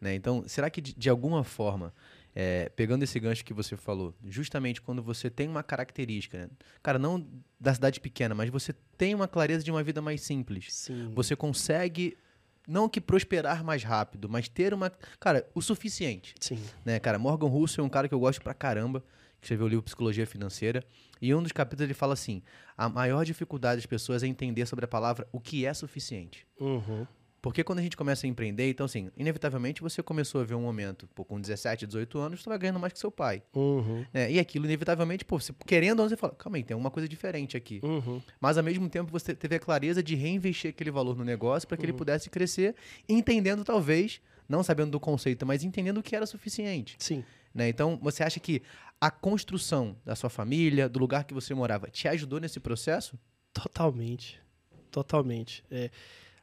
Né? 0.00 0.16
Então, 0.16 0.42
será 0.48 0.68
que 0.68 0.80
de, 0.80 0.92
de 0.92 1.08
alguma 1.08 1.44
forma, 1.44 1.94
é, 2.38 2.68
pegando 2.68 3.02
esse 3.02 3.18
gancho 3.18 3.42
que 3.42 3.54
você 3.54 3.78
falou, 3.78 4.14
justamente 4.26 4.82
quando 4.82 5.02
você 5.02 5.30
tem 5.30 5.48
uma 5.48 5.62
característica, 5.62 6.36
né? 6.36 6.48
cara, 6.82 6.98
não 6.98 7.26
da 7.58 7.72
cidade 7.72 7.98
pequena, 7.98 8.34
mas 8.34 8.50
você 8.50 8.74
tem 8.98 9.14
uma 9.14 9.26
clareza 9.26 9.64
de 9.64 9.70
uma 9.70 9.82
vida 9.82 10.02
mais 10.02 10.20
simples, 10.20 10.66
Sim. 10.70 11.12
você 11.14 11.34
consegue. 11.34 12.16
Não 12.68 12.88
que 12.88 13.00
prosperar 13.00 13.64
mais 13.64 13.84
rápido, 13.84 14.28
mas 14.28 14.48
ter 14.48 14.74
uma. 14.74 14.90
Cara, 15.18 15.48
o 15.54 15.62
suficiente 15.62 16.34
Sim. 16.38 16.58
né, 16.84 17.00
cara? 17.00 17.18
Morgan 17.18 17.46
Russell 17.46 17.82
é 17.82 17.86
um 17.86 17.88
cara 17.88 18.06
que 18.06 18.14
eu 18.14 18.20
gosto 18.20 18.42
pra 18.42 18.52
caramba, 18.52 19.00
que 19.40 19.46
escreveu 19.46 19.66
o 19.66 19.68
livro 19.68 19.84
Psicologia 19.84 20.26
Financeira, 20.26 20.84
e 21.22 21.30
em 21.30 21.34
um 21.34 21.42
dos 21.42 21.52
capítulos 21.52 21.86
ele 21.86 21.94
fala 21.94 22.12
assim: 22.12 22.42
a 22.76 22.86
maior 22.88 23.24
dificuldade 23.24 23.76
das 23.76 23.86
pessoas 23.86 24.22
é 24.22 24.26
entender 24.26 24.66
sobre 24.66 24.84
a 24.84 24.88
palavra 24.88 25.26
o 25.32 25.40
que 25.40 25.64
é 25.64 25.72
suficiente. 25.72 26.46
Uhum. 26.60 27.06
Porque 27.40 27.62
quando 27.62 27.78
a 27.78 27.82
gente 27.82 27.96
começa 27.96 28.26
a 28.26 28.28
empreender, 28.28 28.68
então 28.68 28.86
assim, 28.86 29.10
inevitavelmente 29.16 29.80
você 29.80 30.02
começou 30.02 30.40
a 30.40 30.44
ver 30.44 30.54
um 30.54 30.62
momento, 30.62 31.06
pô, 31.14 31.24
com 31.24 31.40
17, 31.40 31.86
18 31.86 32.18
anos, 32.18 32.42
você 32.42 32.48
vai 32.48 32.58
ganhando 32.58 32.80
mais 32.80 32.92
que 32.92 32.98
seu 32.98 33.10
pai. 33.10 33.42
Uhum. 33.54 34.04
né? 34.12 34.30
E 34.32 34.38
aquilo, 34.38 34.64
inevitavelmente, 34.64 35.24
pô, 35.24 35.38
você, 35.38 35.52
querendo 35.66 36.00
ou 36.00 36.04
não, 36.04 36.08
você 36.08 36.16
fala, 36.16 36.34
calma 36.34 36.56
aí, 36.56 36.64
tem 36.64 36.74
alguma 36.74 36.90
coisa 36.90 37.08
diferente 37.08 37.56
aqui. 37.56 37.80
Uhum. 37.82 38.20
Mas 38.40 38.58
ao 38.58 38.64
mesmo 38.64 38.88
tempo 38.88 39.12
você 39.12 39.34
teve 39.34 39.56
a 39.56 39.60
clareza 39.60 40.02
de 40.02 40.14
reinvestir 40.14 40.70
aquele 40.70 40.90
valor 40.90 41.16
no 41.16 41.24
negócio 41.24 41.68
para 41.68 41.76
que 41.76 41.84
ele 41.84 41.92
pudesse 41.92 42.28
crescer, 42.28 42.74
entendendo 43.08 43.64
talvez, 43.64 44.20
não 44.48 44.62
sabendo 44.62 44.90
do 44.92 45.00
conceito, 45.00 45.46
mas 45.46 45.62
entendendo 45.62 45.98
o 45.98 46.02
que 46.02 46.16
era 46.16 46.26
suficiente. 46.26 46.96
Sim. 46.98 47.24
né? 47.54 47.68
Então, 47.68 47.98
você 48.02 48.22
acha 48.22 48.40
que 48.40 48.62
a 49.00 49.10
construção 49.10 49.96
da 50.04 50.14
sua 50.14 50.30
família, 50.30 50.88
do 50.88 50.98
lugar 50.98 51.24
que 51.24 51.34
você 51.34 51.54
morava, 51.54 51.88
te 51.88 52.08
ajudou 52.08 52.40
nesse 52.40 52.58
processo? 52.58 53.18
Totalmente. 53.52 54.40
Totalmente. 54.90 55.62
É, 55.70 55.90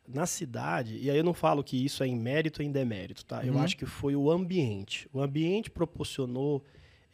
na 0.07 0.25
cidade, 0.25 0.97
e 0.97 1.09
aí 1.09 1.17
eu 1.17 1.23
não 1.23 1.33
falo 1.33 1.63
que 1.63 1.83
isso 1.83 2.03
é 2.03 2.07
em 2.07 2.15
mérito 2.15 2.61
ou 2.61 2.67
em 2.67 2.71
demérito, 2.71 3.25
tá? 3.25 3.45
Eu 3.45 3.53
Uhum. 3.53 3.59
acho 3.61 3.77
que 3.77 3.85
foi 3.85 4.15
o 4.15 4.29
ambiente. 4.29 5.09
O 5.13 5.21
ambiente 5.21 5.69
proporcionou 5.71 6.63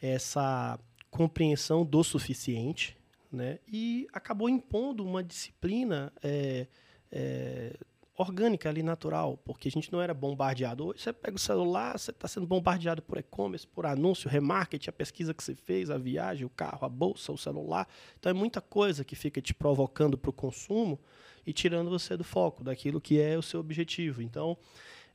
essa 0.00 0.78
compreensão 1.10 1.84
do 1.84 2.02
suficiente, 2.02 2.96
né? 3.30 3.58
E 3.68 4.08
acabou 4.12 4.48
impondo 4.48 5.04
uma 5.04 5.22
disciplina 5.22 6.12
é, 6.22 6.66
é, 7.12 7.76
orgânica 8.16 8.68
ali, 8.68 8.82
natural, 8.82 9.38
porque 9.44 9.68
a 9.68 9.70
gente 9.70 9.92
não 9.92 10.02
era 10.02 10.12
bombardeado. 10.12 10.88
Hoje 10.88 11.00
você 11.02 11.12
pega 11.12 11.36
o 11.36 11.38
celular, 11.38 11.98
você 11.98 12.10
está 12.10 12.26
sendo 12.28 12.46
bombardeado 12.46 13.00
por 13.02 13.18
e-commerce, 13.18 13.66
por 13.66 13.86
anúncio, 13.86 14.28
remarketing, 14.28 14.90
a 14.90 14.92
pesquisa 14.92 15.32
que 15.32 15.42
você 15.44 15.54
fez, 15.54 15.90
a 15.90 15.96
viagem, 15.96 16.44
o 16.44 16.50
carro, 16.50 16.84
a 16.84 16.88
bolsa, 16.88 17.30
o 17.32 17.38
celular. 17.38 17.86
Então 18.18 18.30
é 18.30 18.32
muita 18.34 18.60
coisa 18.60 19.04
que 19.04 19.14
fica 19.14 19.40
te 19.40 19.54
provocando 19.54 20.18
para 20.18 20.30
o 20.30 20.32
consumo 20.32 20.98
e 21.46 21.52
tirando 21.52 21.90
você 21.90 22.16
do 22.16 22.24
foco, 22.24 22.62
daquilo 22.62 23.00
que 23.00 23.20
é 23.20 23.36
o 23.36 23.42
seu 23.42 23.60
objetivo. 23.60 24.22
Então, 24.22 24.56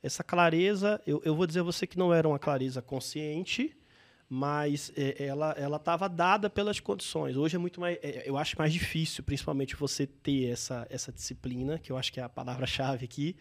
essa 0.01 0.23
clareza, 0.23 1.01
eu, 1.05 1.21
eu 1.25 1.35
vou 1.35 1.47
dizer 1.47 1.61
a 1.61 1.63
você 1.63 1.87
que 1.87 1.97
não 1.97 2.13
era 2.13 2.27
uma 2.27 2.39
clareza 2.39 2.81
consciente, 2.81 3.75
mas 4.29 4.91
é, 4.95 5.25
ela 5.25 5.77
estava 5.77 6.09
dada 6.09 6.49
pelas 6.49 6.79
condições. 6.79 7.37
Hoje 7.37 7.55
é 7.55 7.59
muito 7.59 7.79
mais, 7.79 7.97
é, 8.01 8.23
eu 8.25 8.37
acho 8.37 8.57
mais 8.57 8.73
difícil, 8.73 9.23
principalmente 9.23 9.75
você 9.75 10.05
ter 10.07 10.51
essa 10.51 10.87
essa 10.89 11.11
disciplina, 11.11 11.77
que 11.77 11.91
eu 11.91 11.97
acho 11.97 12.11
que 12.11 12.19
é 12.19 12.23
a 12.23 12.29
palavra-chave 12.29 13.05
aqui, 13.05 13.35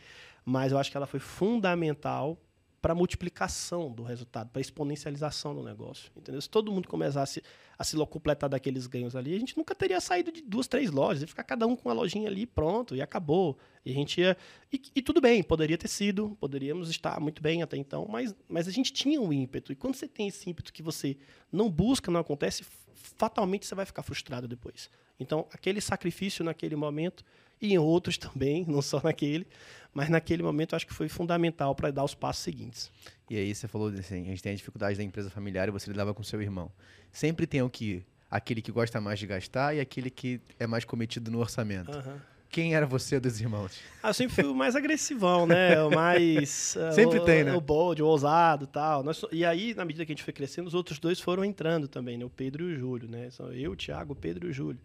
mas 0.45 0.73
eu 0.73 0.79
acho 0.79 0.91
que 0.91 0.97
ela 0.97 1.07
foi 1.07 1.21
fundamental 1.21 2.39
para 2.85 2.95
multiplicação 2.95 3.91
do 3.91 4.03
resultado, 4.03 4.51
para 4.51 4.61
exponencialização 4.61 5.55
do 5.55 5.63
negócio. 5.63 6.13
Entendeu? 6.15 6.39
Se 6.39 6.51
todo 6.51 6.71
mundo 6.71 6.87
começasse 6.87 7.43
a 7.79 7.83
se 7.83 7.97
completar 8.05 8.51
daqueles 8.51 8.87
ganhos 8.87 9.17
ali, 9.17 9.35
a 9.35 9.39
gente 9.39 9.57
nunca 9.57 9.75
teria 9.75 9.99
saído 10.03 10.31
de 10.31 10.43
duas, 10.43 10.69
três 10.69 10.91
lojas, 10.91 11.23
ia 11.23 11.27
ficar 11.27 11.45
cada 11.45 11.67
um 11.67 11.75
com 11.75 11.89
uma 11.89 11.95
lojinha 11.95 12.29
ali 12.29 12.45
pronto 12.45 12.95
e 12.95 13.01
acabou. 13.01 13.57
E 13.87 13.91
a 13.91 13.95
gente 13.95 14.21
ia. 14.21 14.37
E, 14.71 14.83
e, 14.97 15.01
tudo 15.01 15.19
bem, 15.19 15.43
poderia 15.43 15.79
ter 15.79 15.89
sido, 15.89 16.37
poderíamos 16.39 16.91
estar 16.91 17.19
muito 17.21 17.41
bem 17.41 17.63
até 17.63 17.79
então, 17.79 18.07
mas, 18.07 18.37
mas 18.47 18.69
a 18.69 18.71
gente 18.71 18.93
tinha 18.93 19.19
um 19.19 19.33
ímpeto. 19.33 19.73
E 19.73 19.75
quando 19.75 19.95
você 19.95 20.07
tem 20.07 20.29
esse 20.29 20.51
ímpeto 20.51 20.71
que 20.71 20.83
você 20.83 21.17
não 21.51 21.71
busca, 21.71 22.11
não 22.11 22.21
acontece, 22.21 22.67
fatalmente 22.93 23.65
você 23.65 23.75
vai 23.75 23.87
ficar 23.87 24.03
frustrado 24.03 24.47
depois. 24.47 24.91
Então, 25.19 25.47
aquele 25.51 25.81
sacrifício 25.81 26.45
naquele 26.45 26.77
momento 26.77 27.25
e 27.63 27.73
em 27.73 27.79
outros 27.79 28.19
também, 28.19 28.67
não 28.69 28.83
só 28.83 29.01
naquele, 29.03 29.47
mas 29.95 30.09
naquele 30.09 30.43
momento 30.43 30.73
eu 30.73 30.77
acho 30.77 30.87
que 30.87 30.93
foi 30.93 31.09
fundamental 31.09 31.75
para 31.75 31.91
dar 31.91 32.05
os 32.05 32.15
passos 32.15 32.43
seguintes. 32.43 32.91
E 33.31 33.37
aí 33.37 33.55
você 33.55 33.69
falou 33.69 33.89
assim, 33.89 34.23
a 34.23 34.25
gente 34.27 34.43
tem 34.43 34.53
a 34.53 34.57
dificuldade 34.57 34.99
da 34.99 35.05
empresa 35.05 35.31
familiar 35.31 35.69
e 35.69 35.71
você 35.71 35.91
lidava 35.91 36.13
com 36.13 36.23
seu 36.23 36.43
irmão. 36.43 36.71
Sempre 37.13 37.47
tem 37.47 37.63
o 37.63 37.71
que 37.71 38.05
aquele 38.31 38.61
que 38.61 38.73
gosta 38.73 39.01
mais 39.01 39.19
de 39.19 39.27
gastar 39.27 39.75
e 39.75 39.81
aquele 39.81 40.11
que 40.11 40.41
é 40.59 40.67
mais 40.67 40.85
cometido 40.85 41.31
no 41.31 41.39
orçamento. 41.39 41.97
Uhum. 41.97 42.19
Quem 42.51 42.75
era 42.75 42.87
você 42.87 43.19
dos 43.19 43.41
irmãos? 43.41 43.81
Ah, 44.01 44.11
eu 44.11 44.15
sempre 44.15 44.35
fui 44.35 44.45
o 44.45 44.55
mais 44.55 44.77
agressivão, 44.77 45.45
né? 45.45 45.83
O 45.83 45.91
mais. 45.91 46.77
sempre 46.95 47.19
o, 47.19 47.25
tem, 47.25 47.43
né? 47.43 47.53
O 47.53 47.61
bold, 47.61 48.01
o 48.01 48.07
ousado 48.07 48.67
tal. 48.67 49.03
Nós, 49.03 49.25
e 49.33 49.45
aí, 49.45 49.75
na 49.75 49.85
medida 49.85 50.07
que 50.07 50.13
a 50.13 50.15
gente 50.15 50.23
foi 50.23 50.33
crescendo, 50.33 50.69
os 50.69 50.75
outros 50.75 51.01
dois 51.01 51.19
foram 51.19 51.45
entrando 51.45 51.89
também, 51.89 52.17
né? 52.17 52.25
O 52.25 52.31
Pedro 52.31 52.71
e 52.71 52.75
o 52.75 52.79
Júlio, 52.79 53.09
né? 53.09 53.29
São 53.31 53.53
eu, 53.53 53.73
o 53.73 53.77
Thiago, 53.77 54.13
o 54.13 54.17
Pedro 54.17 54.47
e 54.47 54.51
o 54.51 54.53
Júlio. 54.53 54.81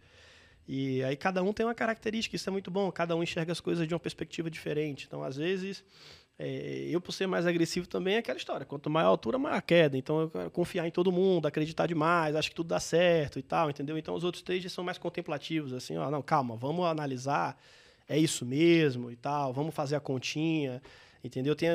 E 0.71 1.03
aí 1.03 1.15
cada 1.15 1.41
um 1.41 1.51
tem 1.51 1.65
uma 1.65 1.73
característica, 1.73 2.35
isso 2.35 2.47
é 2.47 2.51
muito 2.51 2.69
bom, 2.69 2.91
cada 2.91 3.15
um 3.15 3.23
enxerga 3.23 3.51
as 3.51 3.59
coisas 3.59 3.87
de 3.87 3.93
uma 3.95 3.99
perspectiva 3.99 4.51
diferente. 4.51 5.07
Então, 5.07 5.23
às 5.23 5.35
vezes, 5.35 5.83
é, 6.37 6.87
eu 6.91 7.01
por 7.01 7.11
ser 7.11 7.25
mais 7.25 7.47
agressivo 7.47 7.87
também 7.87 8.13
é 8.13 8.17
aquela 8.19 8.37
história, 8.37 8.67
quanto 8.67 8.87
maior 8.87 9.07
a 9.07 9.09
altura, 9.09 9.39
maior 9.39 9.55
a 9.55 9.61
queda. 9.63 9.97
Então, 9.97 10.21
eu 10.21 10.29
quero 10.29 10.51
confiar 10.51 10.87
em 10.87 10.91
todo 10.91 11.11
mundo, 11.11 11.47
acreditar 11.47 11.87
demais, 11.87 12.35
acho 12.35 12.51
que 12.51 12.55
tudo 12.55 12.67
dá 12.67 12.79
certo 12.79 13.39
e 13.39 13.41
tal, 13.41 13.71
entendeu? 13.71 13.97
Então, 13.97 14.13
os 14.13 14.23
outros 14.23 14.43
três 14.43 14.71
são 14.71 14.83
mais 14.83 14.99
contemplativos, 14.99 15.73
assim, 15.73 15.97
ó, 15.97 16.11
não, 16.11 16.21
calma, 16.21 16.55
vamos 16.55 16.85
analisar, 16.85 17.59
é 18.07 18.15
isso 18.19 18.45
mesmo 18.45 19.09
e 19.09 19.15
tal, 19.15 19.51
vamos 19.51 19.73
fazer 19.73 19.95
a 19.95 19.99
continha, 19.99 20.83
entendeu? 21.23 21.55
Tem, 21.55 21.69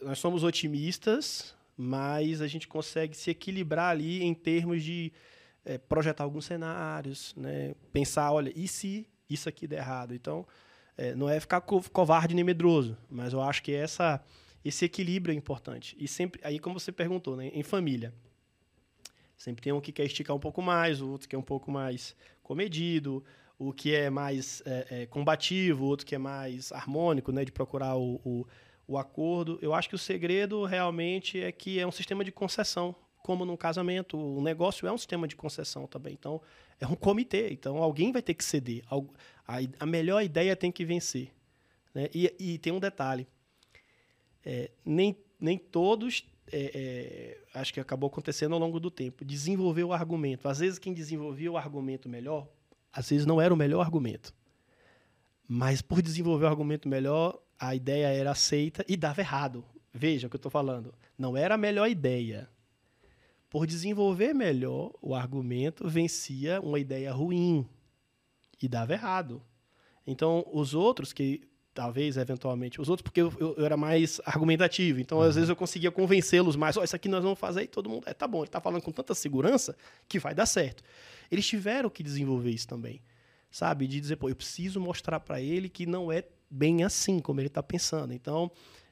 nós 0.00 0.18
somos 0.18 0.42
otimistas, 0.42 1.54
mas 1.76 2.40
a 2.40 2.46
gente 2.46 2.66
consegue 2.66 3.14
se 3.14 3.28
equilibrar 3.28 3.90
ali 3.90 4.22
em 4.22 4.32
termos 4.32 4.82
de 4.82 5.12
é, 5.66 5.76
projetar 5.76 6.24
alguns 6.24 6.46
cenários, 6.46 7.34
né? 7.36 7.74
pensar, 7.92 8.32
olha, 8.32 8.52
e 8.54 8.68
se 8.68 9.06
isso 9.28 9.48
aqui 9.48 9.66
der 9.66 9.78
errado? 9.78 10.14
Então, 10.14 10.46
é, 10.96 11.14
não 11.14 11.28
é 11.28 11.38
ficar 11.40 11.60
co 11.60 11.82
covarde 11.90 12.34
nem 12.34 12.44
medroso, 12.44 12.96
mas 13.10 13.32
eu 13.32 13.42
acho 13.42 13.62
que 13.62 13.74
essa, 13.74 14.24
esse 14.64 14.84
equilíbrio 14.84 15.32
é 15.32 15.36
importante. 15.36 15.96
E 15.98 16.06
sempre, 16.06 16.40
aí 16.44 16.60
como 16.60 16.78
você 16.78 16.92
perguntou, 16.92 17.36
né? 17.36 17.50
em 17.52 17.64
família, 17.64 18.14
sempre 19.36 19.60
tem 19.60 19.72
um 19.72 19.80
que 19.80 19.90
quer 19.90 20.04
esticar 20.04 20.34
um 20.34 20.38
pouco 20.38 20.62
mais, 20.62 21.02
o 21.02 21.10
outro 21.10 21.28
que 21.28 21.34
é 21.34 21.38
um 21.38 21.42
pouco 21.42 21.70
mais 21.70 22.14
comedido, 22.44 23.24
o 23.58 23.72
que 23.72 23.92
é 23.92 24.08
mais 24.08 24.62
é, 24.64 24.86
é, 24.90 25.06
combativo, 25.06 25.84
o 25.84 25.88
outro 25.88 26.06
que 26.06 26.14
é 26.14 26.18
mais 26.18 26.70
harmônico, 26.70 27.32
né? 27.32 27.44
de 27.44 27.50
procurar 27.50 27.96
o, 27.96 28.20
o, 28.24 28.46
o 28.86 28.96
acordo. 28.96 29.58
Eu 29.60 29.74
acho 29.74 29.88
que 29.88 29.96
o 29.96 29.98
segredo 29.98 30.64
realmente 30.64 31.40
é 31.40 31.50
que 31.50 31.80
é 31.80 31.86
um 31.86 31.92
sistema 31.92 32.22
de 32.22 32.30
concessão 32.30 32.94
como 33.26 33.44
num 33.44 33.56
casamento, 33.56 34.16
o 34.16 34.40
negócio 34.40 34.86
é 34.86 34.92
um 34.92 34.96
sistema 34.96 35.26
de 35.26 35.34
concessão 35.34 35.84
também. 35.84 36.12
Então, 36.12 36.40
é 36.80 36.86
um 36.86 36.94
comitê. 36.94 37.50
Então, 37.50 37.78
alguém 37.78 38.12
vai 38.12 38.22
ter 38.22 38.34
que 38.34 38.44
ceder. 38.44 38.84
A, 39.80 39.84
melhor 39.84 40.22
ideia 40.22 40.54
tem 40.54 40.70
que 40.70 40.84
vencer. 40.84 41.32
Né? 41.92 42.08
E, 42.14 42.32
e 42.38 42.58
tem 42.58 42.72
um 42.72 42.78
detalhe: 42.78 43.26
é, 44.44 44.70
nem, 44.84 45.18
nem 45.40 45.58
todos, 45.58 46.24
é, 46.52 46.70
é, 46.72 47.58
acho 47.58 47.74
que 47.74 47.80
acabou 47.80 48.06
acontecendo 48.06 48.52
ao 48.52 48.60
longo 48.60 48.78
do 48.78 48.92
tempo, 48.92 49.24
desenvolver 49.24 49.82
o 49.82 49.92
argumento. 49.92 50.48
Às 50.48 50.60
vezes, 50.60 50.78
quem 50.78 50.94
desenvolvia 50.94 51.50
o 51.50 51.56
argumento 51.56 52.08
melhor, 52.08 52.46
às 52.92 53.10
vezes 53.10 53.26
não 53.26 53.40
era 53.40 53.52
o 53.52 53.56
melhor 53.56 53.80
argumento. 53.80 54.32
Mas 55.48 55.82
por 55.82 56.00
desenvolver 56.00 56.44
o 56.44 56.48
argumento 56.48 56.88
melhor, 56.88 57.42
a 57.58 57.74
ideia 57.74 58.06
era 58.06 58.30
aceita 58.30 58.84
e 58.86 58.96
dava 58.96 59.20
errado. 59.20 59.64
Veja 59.92 60.28
o 60.28 60.30
que 60.30 60.36
eu 60.36 60.38
estou 60.38 60.50
falando. 60.50 60.94
Não 61.18 61.36
era 61.36 61.56
a 61.56 61.58
melhor 61.58 61.88
ideia 61.88 62.48
por 63.56 63.66
desenvolver 63.66 64.34
melhor 64.34 64.92
o 65.00 65.14
argumento, 65.14 65.88
vencia 65.88 66.60
uma 66.60 66.78
ideia 66.78 67.10
ruim 67.10 67.66
e 68.60 68.68
dava 68.68 68.92
errado. 68.92 69.42
Então, 70.06 70.44
os 70.52 70.74
outros 70.74 71.10
que 71.10 71.40
talvez 71.72 72.18
eventualmente 72.18 72.78
os 72.82 72.90
outros 72.90 73.02
porque 73.02 73.22
eu, 73.22 73.32
eu, 73.40 73.54
eu 73.56 73.64
era 73.64 73.76
mais 73.76 74.20
argumentativo 74.26 75.00
então 75.00 75.18
uhum. 75.18 75.24
às 75.24 75.34
vezes 75.34 75.50
eu 75.50 75.56
conseguia 75.56 75.90
convencê-los 75.90 76.56
mais 76.56 76.74
ó 76.76 76.80
oh, 76.80 76.84
isso 76.84 76.96
aqui 76.96 77.06
nós 77.06 77.22
vamos 77.22 77.38
fazer 77.38 77.64
e 77.64 77.66
todo 77.66 77.88
mundo 77.90 78.04
é 78.06 78.14
tá 78.14 78.26
bom 78.26 78.38
ele 78.38 78.46
está 78.46 78.62
falando 78.62 78.80
com 78.80 78.90
tanta 78.90 79.14
segurança 79.14 79.76
que 80.08 80.18
vai 80.18 80.34
dar 80.34 80.46
certo 80.46 80.82
eles 81.30 81.46
tiveram 81.46 81.90
que 81.90 82.02
desenvolver 82.02 82.50
isso 82.50 82.66
também 82.66 83.02
sabe 83.50 83.86
de 83.86 84.00
dizer 84.00 84.16
pô 84.16 84.30
eu 84.30 84.34
preciso 84.34 84.80
mostrar 84.80 85.20
para 85.20 85.38
ele 85.38 85.68
que 85.68 85.84
não 85.84 86.10
é 86.10 86.24
bem 86.50 86.82
assim 86.82 87.18
como 87.18 87.40
ele 87.42 87.48
está 87.48 87.62
pensando 87.62 88.14
então 88.14 88.50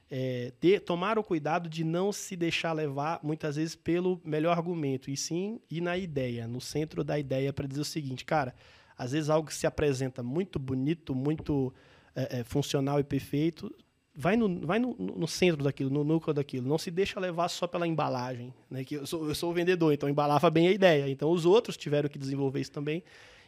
é, 0.09 0.51
ter, 0.59 0.81
tomar 0.81 1.17
o 1.17 1.23
cuidado 1.23 1.67
de 1.67 1.83
não 1.83 2.11
se 2.11 2.35
deixar 2.35 2.73
levar, 2.73 3.19
muitas 3.23 3.55
vezes, 3.55 3.75
pelo 3.75 4.21
melhor 4.23 4.57
argumento, 4.57 5.09
e 5.09 5.17
sim 5.17 5.59
ir 5.69 5.81
na 5.81 5.97
ideia, 5.97 6.47
no 6.47 6.61
centro 6.61 7.03
da 7.03 7.17
ideia, 7.17 7.51
para 7.51 7.67
dizer 7.67 7.81
o 7.81 7.85
seguinte, 7.85 8.23
cara, 8.23 8.53
às 8.97 9.11
vezes 9.11 9.29
algo 9.29 9.47
que 9.47 9.55
se 9.55 9.67
apresenta 9.67 10.23
muito 10.23 10.59
bonito, 10.59 11.13
muito 11.13 11.73
é, 12.15 12.39
é, 12.39 12.43
funcional 12.43 12.99
e 12.99 13.03
perfeito, 13.03 13.73
vai, 14.15 14.37
no, 14.37 14.65
vai 14.65 14.79
no, 14.79 14.95
no, 14.95 15.27
centro 15.27 15.63
daquilo, 15.63 15.89
no 15.89 16.03
núcleo 16.03 16.33
daquilo. 16.33 16.67
Não 16.67 16.77
se 16.77 16.89
deixa 16.89 17.19
levar 17.19 17.49
só 17.49 17.67
pela 17.67 17.85
embalagem. 17.85 18.53
Né? 18.69 18.83
Que 18.83 18.95
eu, 18.95 19.05
sou, 19.05 19.27
eu 19.27 19.35
sou 19.35 19.51
o 19.51 19.53
vendedor, 19.53 19.93
então 19.93 20.07
embalava 20.07 20.49
bem 20.49 20.67
a 20.67 20.71
ideia. 20.71 21.09
Então 21.09 21.29
os 21.29 21.45
outros 21.45 21.75
tiveram 21.75 22.07
que 22.07 22.17
desenvolver 22.17 22.61
isso 22.61 22.71
também. 22.71 23.03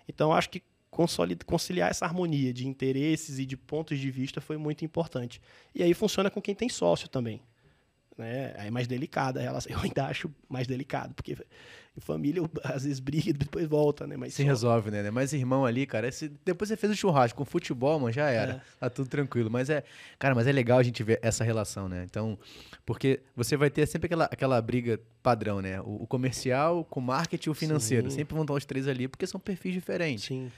Então 0.07 0.33
acho 0.33 0.49
que 0.49 0.61
conciliar 1.45 1.91
essa 1.91 2.05
harmonia 2.05 2.53
de 2.53 2.67
interesses 2.67 3.37
e 3.37 3.45
de 3.45 3.55
pontos 3.55 3.99
de 3.99 4.09
vista 4.09 4.41
foi 4.41 4.57
muito 4.57 4.83
importante. 4.83 5.41
E 5.75 5.83
aí 5.83 5.93
funciona 5.93 6.31
com 6.31 6.41
quem 6.41 6.55
tem 6.55 6.67
sócio 6.69 7.07
também. 7.07 7.41
Né? 8.17 8.55
Aí 8.57 8.67
é 8.67 8.71
mais 8.71 8.87
delicada 8.87 9.39
a 9.39 9.43
relação. 9.43 9.71
Eu 9.77 9.79
ainda 9.79 10.05
acho 10.07 10.29
mais 10.49 10.65
delicado, 10.65 11.13
porque 11.13 11.37
em 11.95 12.01
família 12.01 12.41
às 12.63 12.83
vezes 12.83 12.99
briga 12.99 13.29
e 13.29 13.33
depois 13.33 13.67
volta, 13.67 14.07
né? 14.07 14.17
Mas 14.17 14.33
Se 14.33 14.41
só... 14.41 14.47
resolve, 14.47 14.89
né? 14.89 15.09
Mas 15.11 15.33
irmão 15.33 15.65
ali, 15.65 15.85
cara, 15.85 16.07
esse... 16.07 16.29
depois 16.43 16.69
você 16.69 16.75
fez 16.75 16.91
o 16.91 16.95
churrasco 16.95 17.37
com 17.37 17.45
futebol, 17.45 17.99
mano, 17.99 18.11
já 18.11 18.29
era. 18.29 18.53
É. 18.53 18.61
Tá 18.79 18.89
tudo 18.89 19.07
tranquilo. 19.07 19.51
Mas 19.51 19.69
é, 19.69 19.83
cara, 20.17 20.33
mas 20.33 20.47
é 20.47 20.51
legal 20.51 20.79
a 20.79 20.83
gente 20.83 21.03
ver 21.03 21.19
essa 21.21 21.43
relação, 21.43 21.87
né? 21.87 22.03
Então, 22.09 22.39
porque 22.85 23.21
você 23.35 23.55
vai 23.55 23.69
ter 23.69 23.85
sempre 23.85 24.07
aquela, 24.07 24.25
aquela 24.25 24.61
briga 24.61 24.99
padrão, 25.21 25.61
né? 25.61 25.79
O, 25.81 26.03
o 26.03 26.07
comercial 26.07 26.83
com 26.85 26.99
o 26.99 27.03
marketing 27.03 27.49
e 27.49 27.51
o 27.51 27.53
financeiro. 27.53 28.09
Sim. 28.09 28.17
Sempre 28.17 28.33
vão 28.33 28.43
estar 28.43 28.53
os 28.55 28.65
três 28.65 28.87
ali, 28.87 29.07
porque 29.07 29.27
são 29.27 29.39
perfis 29.39 29.73
diferentes. 29.73 30.25
Sim 30.25 30.49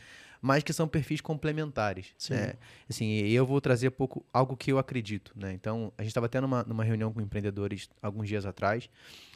mas 0.41 0.63
que 0.63 0.71
são 0.71 0.87
perfis 0.87 1.21
complementares. 1.21 2.07
Sim. 2.17 2.33
Né? 2.33 2.53
Assim, 2.89 3.19
eu 3.27 3.45
vou 3.45 3.59
trazer 3.59 3.91
pouco 3.91 4.25
algo 4.33 4.55
que 4.55 4.71
eu 4.71 4.77
acredito. 4.79 5.31
Né? 5.35 5.53
Então, 5.53 5.91
a 5.97 6.01
gente 6.01 6.11
estava 6.11 6.29
tendo 6.29 6.45
uma, 6.45 6.63
numa 6.63 6.83
reunião 6.83 7.11
com 7.11 7.21
empreendedores 7.21 7.89
alguns 8.01 8.27
dias 8.27 8.45
atrás. 8.45 8.89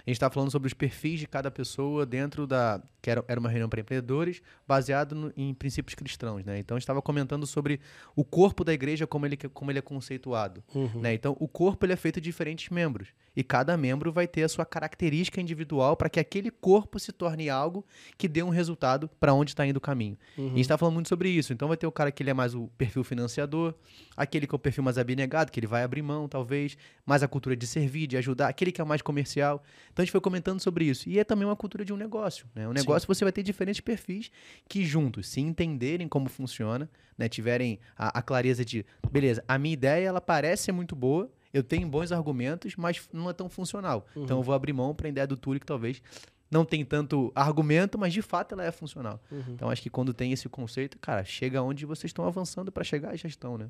A 0.05 0.09
gente 0.09 0.17
estava 0.17 0.33
falando 0.33 0.51
sobre 0.51 0.67
os 0.67 0.73
perfis 0.73 1.19
de 1.19 1.27
cada 1.27 1.49
pessoa 1.49 2.05
dentro 2.05 2.45
da. 2.45 2.81
que 3.01 3.09
era, 3.09 3.23
era 3.25 3.39
uma 3.39 3.47
reunião 3.47 3.69
para 3.69 3.79
empreendedores, 3.79 4.41
baseado 4.67 5.15
no, 5.15 5.33
em 5.35 5.53
princípios 5.53 5.95
cristãos. 5.95 6.43
Né? 6.43 6.59
Então, 6.59 6.75
a 6.75 6.77
gente 6.77 6.83
estava 6.83 7.01
comentando 7.01 7.47
sobre 7.47 7.79
o 8.13 8.23
corpo 8.23 8.65
da 8.65 8.73
igreja, 8.73 9.07
como 9.07 9.25
ele, 9.25 9.37
como 9.37 9.71
ele 9.71 9.79
é 9.79 9.81
conceituado. 9.81 10.61
Uhum. 10.75 10.99
Né? 10.99 11.13
Então, 11.13 11.37
o 11.39 11.47
corpo 11.47 11.85
ele 11.85 11.93
é 11.93 11.95
feito 11.95 12.19
de 12.19 12.25
diferentes 12.25 12.69
membros. 12.69 13.13
E 13.35 13.43
cada 13.43 13.75
membro 13.77 14.11
vai 14.11 14.27
ter 14.27 14.43
a 14.43 14.49
sua 14.49 14.65
característica 14.65 15.41
individual 15.41 15.95
para 15.95 16.09
que 16.09 16.19
aquele 16.19 16.51
corpo 16.51 16.99
se 16.99 17.11
torne 17.11 17.49
algo 17.49 17.85
que 18.17 18.27
dê 18.27 18.43
um 18.43 18.49
resultado 18.49 19.09
para 19.19 19.33
onde 19.33 19.51
está 19.51 19.65
indo 19.65 19.77
o 19.77 19.81
caminho. 19.81 20.17
Uhum. 20.37 20.43
E 20.43 20.47
a 20.47 20.49
gente 20.49 20.61
está 20.61 20.77
falando 20.77 20.95
muito 20.95 21.09
sobre 21.09 21.29
isso. 21.29 21.51
Então 21.53 21.67
vai 21.67 21.77
ter 21.77 21.87
o 21.87 21.91
cara 21.91 22.11
que 22.11 22.21
ele 22.21 22.29
é 22.29 22.33
mais 22.33 22.53
o 22.53 22.67
perfil 22.77 23.03
financiador, 23.03 23.73
aquele 24.15 24.45
que 24.45 24.53
é 24.53 24.57
o 24.57 24.59
perfil 24.59 24.83
mais 24.83 24.97
abnegado, 24.97 25.51
que 25.51 25.59
ele 25.59 25.67
vai 25.67 25.83
abrir 25.83 26.01
mão, 26.01 26.27
talvez, 26.27 26.77
mais 27.05 27.23
a 27.23 27.27
cultura 27.27 27.55
de 27.55 27.65
servir, 27.65 28.05
de 28.05 28.17
ajudar, 28.17 28.49
aquele 28.49 28.71
que 28.71 28.81
é 28.81 28.83
mais 28.83 29.01
comercial. 29.01 29.63
Então 29.93 30.01
a 30.01 30.05
gente 30.05 30.11
foi 30.11 30.21
comentando 30.21 30.59
sobre 30.59 30.85
isso. 30.85 31.07
E 31.07 31.19
é 31.19 31.23
também 31.23 31.45
uma 31.45 31.55
cultura 31.55 31.85
de 31.85 31.93
um 31.93 31.97
negócio. 31.97 32.47
Né? 32.55 32.67
Um 32.67 32.73
negócio 32.73 33.01
Sim. 33.01 33.07
você 33.07 33.23
vai 33.23 33.31
ter 33.31 33.43
diferentes 33.43 33.79
perfis 33.79 34.31
que 34.67 34.83
juntos, 34.83 35.27
se 35.27 35.39
entenderem 35.39 36.07
como 36.07 36.27
funciona, 36.27 36.89
né? 37.17 37.29
tiverem 37.29 37.79
a, 37.95 38.19
a 38.19 38.21
clareza 38.21 38.65
de, 38.65 38.83
beleza, 39.11 39.43
a 39.47 39.57
minha 39.57 39.73
ideia 39.73 40.07
ela 40.07 40.19
parece 40.19 40.63
ser 40.63 40.71
muito 40.71 40.95
boa, 40.95 41.31
eu 41.53 41.63
tenho 41.63 41.87
bons 41.87 42.11
argumentos, 42.11 42.75
mas 42.75 43.07
não 43.13 43.29
é 43.29 43.33
tão 43.33 43.47
funcional. 43.47 44.07
Uhum. 44.15 44.23
Então 44.23 44.39
eu 44.39 44.43
vou 44.43 44.55
abrir 44.55 44.73
mão 44.73 44.95
para 44.95 45.07
a 45.07 45.09
ideia 45.09 45.27
do 45.27 45.37
Túlio 45.37 45.59
que 45.59 45.65
talvez 45.65 46.01
não 46.49 46.65
tem 46.65 46.83
tanto 46.83 47.31
argumento, 47.35 47.97
mas 47.97 48.13
de 48.13 48.21
fato 48.23 48.53
ela 48.53 48.63
é 48.63 48.71
funcional. 48.71 49.21
Uhum. 49.31 49.43
Então 49.49 49.69
acho 49.69 49.81
que 49.81 49.89
quando 49.91 50.11
tem 50.11 50.31
esse 50.31 50.49
conceito, 50.49 50.97
cara, 50.97 51.23
chega 51.23 51.61
onde 51.61 51.85
vocês 51.85 52.09
estão 52.09 52.25
avançando 52.25 52.71
para 52.71 52.83
chegar 52.83 53.11
à 53.11 53.15
gestão, 53.15 53.57
né? 53.57 53.69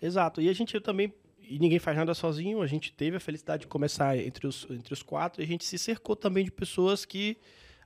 Exato. 0.00 0.40
E 0.40 0.48
a 0.48 0.52
gente 0.52 0.80
também 0.80 1.12
e 1.48 1.58
ninguém 1.58 1.78
faz 1.78 1.96
nada 1.96 2.14
sozinho. 2.14 2.62
A 2.62 2.66
gente 2.66 2.92
teve 2.92 3.16
a 3.16 3.20
felicidade 3.20 3.62
de 3.62 3.66
começar 3.66 4.16
entre 4.16 4.46
os, 4.46 4.66
entre 4.70 4.92
os 4.92 5.02
quatro 5.02 5.42
e 5.42 5.44
a 5.44 5.46
gente 5.46 5.64
se 5.64 5.78
cercou 5.78 6.16
também 6.16 6.44
de 6.44 6.50
pessoas 6.50 7.04
que 7.04 7.38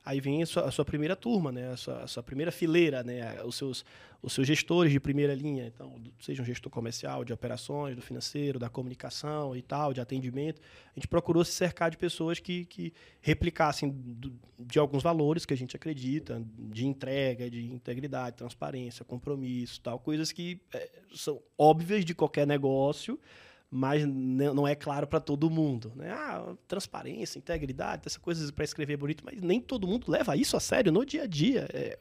Aí 0.07 0.21
vem 0.21 0.41
a 0.41 0.45
sua, 0.45 0.63
a 0.63 0.71
sua 0.71 0.85
primeira 0.85 1.17
turma, 1.17 1.51
né? 1.51 1.73
A 1.73 1.75
sua, 1.75 2.03
a 2.03 2.07
sua, 2.07 2.23
primeira 2.23 2.49
fileira, 2.49 3.03
né? 3.03 3.43
Os 3.43 3.57
seus, 3.57 3.83
os 4.21 4.31
seus 4.31 4.47
gestores 4.47 4.89
de 4.89 5.01
primeira 5.01 5.35
linha. 5.35 5.67
Então, 5.67 6.01
seja 6.21 6.41
um 6.41 6.45
gestor 6.45 6.71
comercial, 6.71 7.25
de 7.25 7.33
operações, 7.33 7.93
do 7.93 8.01
financeiro, 8.01 8.57
da 8.57 8.69
comunicação 8.69 9.53
e 9.53 9.61
tal, 9.61 9.93
de 9.93 9.99
atendimento. 9.99 10.61
A 10.95 10.97
gente 10.97 11.09
procurou 11.09 11.43
se 11.43 11.51
cercar 11.51 11.91
de 11.91 11.97
pessoas 11.97 12.39
que, 12.39 12.63
que 12.67 12.93
replicassem 13.19 13.89
do, 13.89 14.33
de 14.57 14.79
alguns 14.79 15.03
valores 15.03 15.45
que 15.45 15.53
a 15.53 15.57
gente 15.57 15.75
acredita, 15.75 16.41
de 16.57 16.87
entrega, 16.87 17.49
de 17.49 17.65
integridade, 17.65 18.37
transparência, 18.37 19.03
compromisso, 19.03 19.81
tal. 19.81 19.99
Coisas 19.99 20.31
que 20.31 20.61
é, 20.73 20.89
são 21.13 21.41
óbvias 21.57 22.05
de 22.05 22.15
qualquer 22.15 22.47
negócio, 22.47 23.19
mas 23.69 24.05
não 24.05 24.67
é 24.67 24.75
claro 24.75 25.05
para 25.05 25.19
todo 25.19 25.49
mundo. 25.49 25.91
Né? 25.95 26.11
Ah, 26.11 26.55
transparência, 26.67 27.37
integridade, 27.37 28.03
essas 28.05 28.17
coisas 28.17 28.49
para 28.51 28.63
escrever 28.63 28.97
bonito, 28.97 29.23
mas 29.25 29.41
nem 29.41 29.59
todo 29.59 29.87
mundo 29.87 30.09
leva 30.09 30.35
isso 30.35 30.55
a 30.55 30.59
sério 30.59 30.91
no 30.91 31.05
dia 31.05 31.23
a 31.23 31.27
dia. 31.27 31.67
É, 31.73 31.97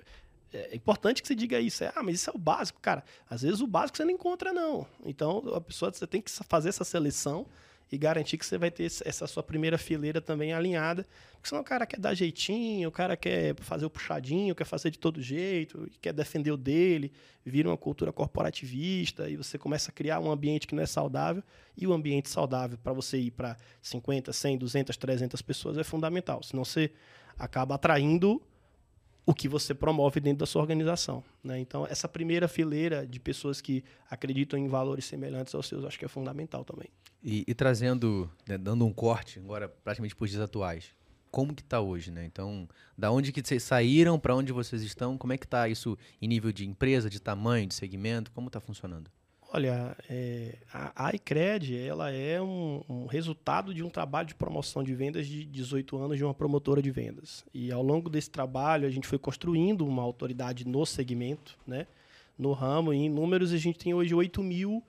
é 0.53 0.77
importante 0.77 1.21
que 1.21 1.29
você 1.29 1.35
diga 1.35 1.59
isso. 1.59 1.85
É, 1.85 1.93
ah, 1.95 2.03
mas 2.03 2.15
isso 2.17 2.31
é 2.31 2.33
o 2.35 2.39
básico. 2.39 2.81
Cara, 2.81 3.05
às 3.29 3.43
vezes 3.43 3.61
o 3.61 3.67
básico 3.67 3.97
você 3.97 4.05
não 4.05 4.13
encontra, 4.13 4.53
não. 4.53 4.87
Então, 5.05 5.43
a 5.55 5.61
pessoa, 5.61 5.93
você 5.93 6.07
tem 6.07 6.23
que 6.23 6.31
fazer 6.31 6.69
essa 6.69 6.85
seleção 6.85 7.47
e 7.91 7.97
garantir 7.97 8.37
que 8.37 8.45
você 8.45 8.59
vai 8.59 8.71
ter 8.71 8.85
essa 8.85 9.27
sua 9.27 9.43
primeira 9.43 9.79
fileira 9.79 10.21
também 10.21 10.53
alinhada. 10.53 11.07
Porque 11.33 11.49
senão 11.49 11.63
o 11.63 11.65
cara 11.65 11.87
quer 11.87 12.01
dar 12.01 12.15
jeitinho, 12.15 12.89
o 12.89 12.93
cara 12.93 13.17
quer 13.17 13.55
fazer 13.57 13.87
o 13.87 13.91
puxadinho, 13.91 14.55
quer 14.55 14.65
fazer 14.65 14.91
de 14.91 14.99
todo 14.99 15.23
jeito, 15.23 15.89
quer 16.01 16.13
defender 16.13 16.51
o 16.51 16.57
dele, 16.57 17.13
vira 17.45 17.69
uma 17.69 17.77
cultura 17.77 18.13
corporativista 18.13 19.29
e 19.31 19.37
você 19.37 19.57
começa 19.57 19.91
a 19.91 19.95
criar 19.95 20.19
um 20.19 20.31
ambiente 20.31 20.67
que 20.67 20.75
não 20.75 20.83
é 20.83 20.87
saudável. 20.87 21.43
E 21.77 21.87
o 21.87 21.93
ambiente 21.93 22.29
saudável 22.29 22.77
para 22.77 22.93
você 22.93 23.19
ir 23.19 23.31
para 23.31 23.57
50, 23.81 24.33
100, 24.33 24.59
200, 24.59 24.97
300 24.97 25.43
pessoas 25.43 25.79
é 25.79 25.85
fundamental. 25.85 26.43
Senão 26.43 26.65
você 26.65 26.91
acaba 27.39 27.77
atraindo 27.77 28.43
o 29.27 29.35
que 29.35 29.49
você 29.49 29.75
promove 29.75 30.21
dentro 30.21 30.39
da 30.39 30.47
sua 30.47 30.63
organização. 30.63 31.23
Né? 31.43 31.59
Então, 31.59 31.85
essa 31.85 32.09
primeira 32.09 32.47
fileira 32.47 33.05
de 33.05 33.19
pessoas 33.19 33.61
que 33.61 33.83
acreditam 34.09 34.57
em 34.57 34.69
valores 34.69 35.05
semelhantes 35.05 35.53
aos 35.53 35.67
seus, 35.67 35.85
acho 35.85 35.99
que 35.99 36.05
é 36.05 36.09
fundamental 36.09 36.65
também. 36.65 36.89
E, 37.23 37.45
e 37.45 37.53
trazendo, 37.53 38.31
né, 38.49 38.57
dando 38.57 38.87
um 38.87 38.93
corte 38.93 39.41
agora 39.41 39.69
praticamente 39.69 40.15
para 40.15 40.25
os 40.25 40.31
dias 40.31 40.43
atuais, 40.43 40.95
como 41.29 41.53
que 41.53 41.63
está 41.63 41.81
hoje, 41.81 42.13
né? 42.13 42.25
Então, 42.25 42.69
da 42.97 43.11
onde 43.11 43.33
que 43.33 43.43
vocês 43.45 43.63
saíram, 43.65 44.19
para 44.19 44.35
onde 44.35 44.53
vocês 44.53 44.81
estão, 44.83 45.19
como 45.19 45.33
é 45.33 45.37
que 45.37 45.45
está 45.45 45.69
isso 45.69 45.99
em 46.23 46.29
nível 46.29 46.53
de 46.53 46.65
empresa, 46.65 47.11
de 47.11 47.21
tamanho, 47.21 47.67
de 47.67 47.75
segmento, 47.75 48.31
como 48.31 48.47
está 48.47 48.61
funcionando? 48.61 49.11
Olha, 49.53 49.97
é, 50.11 50.59
a, 50.73 51.07
a 51.07 51.15
iCred 51.15 51.77
ela 51.79 52.11
é 52.11 52.43
um, 52.43 52.83
um, 52.89 53.07
resultado 53.07 53.73
de 53.73 53.83
um 53.83 53.89
trabalho 53.89 54.27
de 54.27 54.35
promoção 54.35 54.83
de 54.83 54.95
vendas 54.95 55.27
de 55.27 55.45
18 55.45 55.97
anos 55.97 56.17
de 56.17 56.25
uma 56.25 56.35
promotora 56.35 56.83
de 56.83 56.91
vendas. 56.91 57.45
E 57.55 57.71
ao 57.71 57.83
longo 57.83 58.11
desse 58.11 58.31
trabalho 58.31 58.87
a 58.87 58.91
gente 58.91 59.07
foi 59.07 59.19
construindo 59.19 59.87
uma 59.87 60.03
autoridade 60.03 60.67
no 60.67 60.85
segmento, 60.85 61.57
né, 61.67 61.87
no 62.37 62.53
ramo. 62.53 62.93
E 62.93 62.97
em 62.97 63.09
números 63.09 63.53
a 63.53 63.57
gente 63.57 63.79
tem 63.79 63.95
hoje 63.95 64.15
8 64.15 64.43
mil 64.43 64.83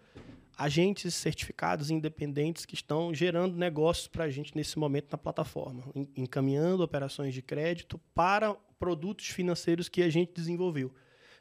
agentes 0.57 1.13
certificados 1.13 1.91
independentes 1.91 2.65
que 2.65 2.73
estão 2.73 3.13
gerando 3.13 3.55
negócios 3.55 4.07
para 4.07 4.23
a 4.23 4.29
gente 4.29 4.55
nesse 4.55 4.79
momento 4.79 5.11
na 5.11 5.17
plataforma, 5.17 5.83
encaminhando 6.15 6.81
operações 6.83 7.33
de 7.33 7.43
crédito 7.43 7.99
para 8.15 8.55
produtos 8.79 9.27
financeiros 9.27 9.87
que 9.87 10.01
a 10.01 10.09
gente 10.09 10.33
desenvolveu. 10.33 10.91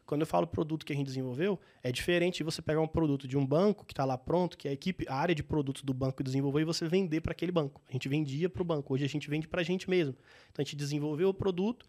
Quando 0.07 0.21
eu 0.21 0.27
falo 0.27 0.47
produto 0.47 0.87
que 0.87 0.93
a 0.93 0.97
gente 0.97 1.09
desenvolveu, 1.09 1.59
é 1.83 1.91
diferente 1.91 2.45
você 2.45 2.63
pegar 2.63 2.81
um 2.81 2.87
produto 2.87 3.27
de 3.27 3.37
um 3.37 3.45
banco 3.45 3.85
que 3.85 3.93
está 3.93 4.05
lá 4.05 4.17
pronto, 4.17 4.57
que 4.57 4.69
a 4.69 4.73
equipe, 4.73 5.05
a 5.09 5.17
área 5.17 5.35
de 5.35 5.43
produtos 5.43 5.83
do 5.83 5.93
banco 5.93 6.23
desenvolveu 6.23 6.63
e 6.63 6.65
você 6.65 6.87
vender 6.87 7.21
para 7.21 7.33
aquele 7.33 7.51
banco. 7.51 7.83
A 7.89 7.93
gente 7.93 8.09
vendia 8.09 8.49
para 8.49 8.63
o 8.63 8.65
banco, 8.65 8.95
hoje 8.95 9.05
a 9.05 9.09
gente 9.09 9.29
vende 9.29 9.49
para 9.49 9.63
a 9.63 9.65
gente 9.65 9.91
mesmo. 9.91 10.15
Então 10.53 10.63
a 10.63 10.65
gente 10.65 10.77
desenvolveu 10.77 11.29
o 11.31 11.35
produto 11.35 11.87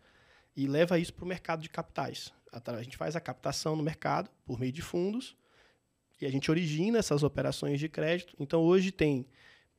e 0.56 0.66
leva 0.66 0.98
isso 0.98 1.14
para 1.14 1.24
o 1.24 1.28
mercado 1.28 1.62
de 1.62 1.70
capitais. 1.70 2.34
A 2.52 2.82
gente 2.82 2.98
faz 2.98 3.16
a 3.16 3.22
captação 3.22 3.76
no 3.76 3.84
mercado 3.84 4.32
por 4.46 4.60
meio 4.60 4.72
de 4.72 4.82
fundos 4.82 5.38
e 6.20 6.26
a 6.26 6.32
gente 6.32 6.50
origina 6.50 6.98
essas 6.98 7.22
operações 7.22 7.80
de 7.80 7.88
crédito. 7.88 8.36
Então 8.40 8.64
hoje 8.64 8.92
tem 8.92 9.28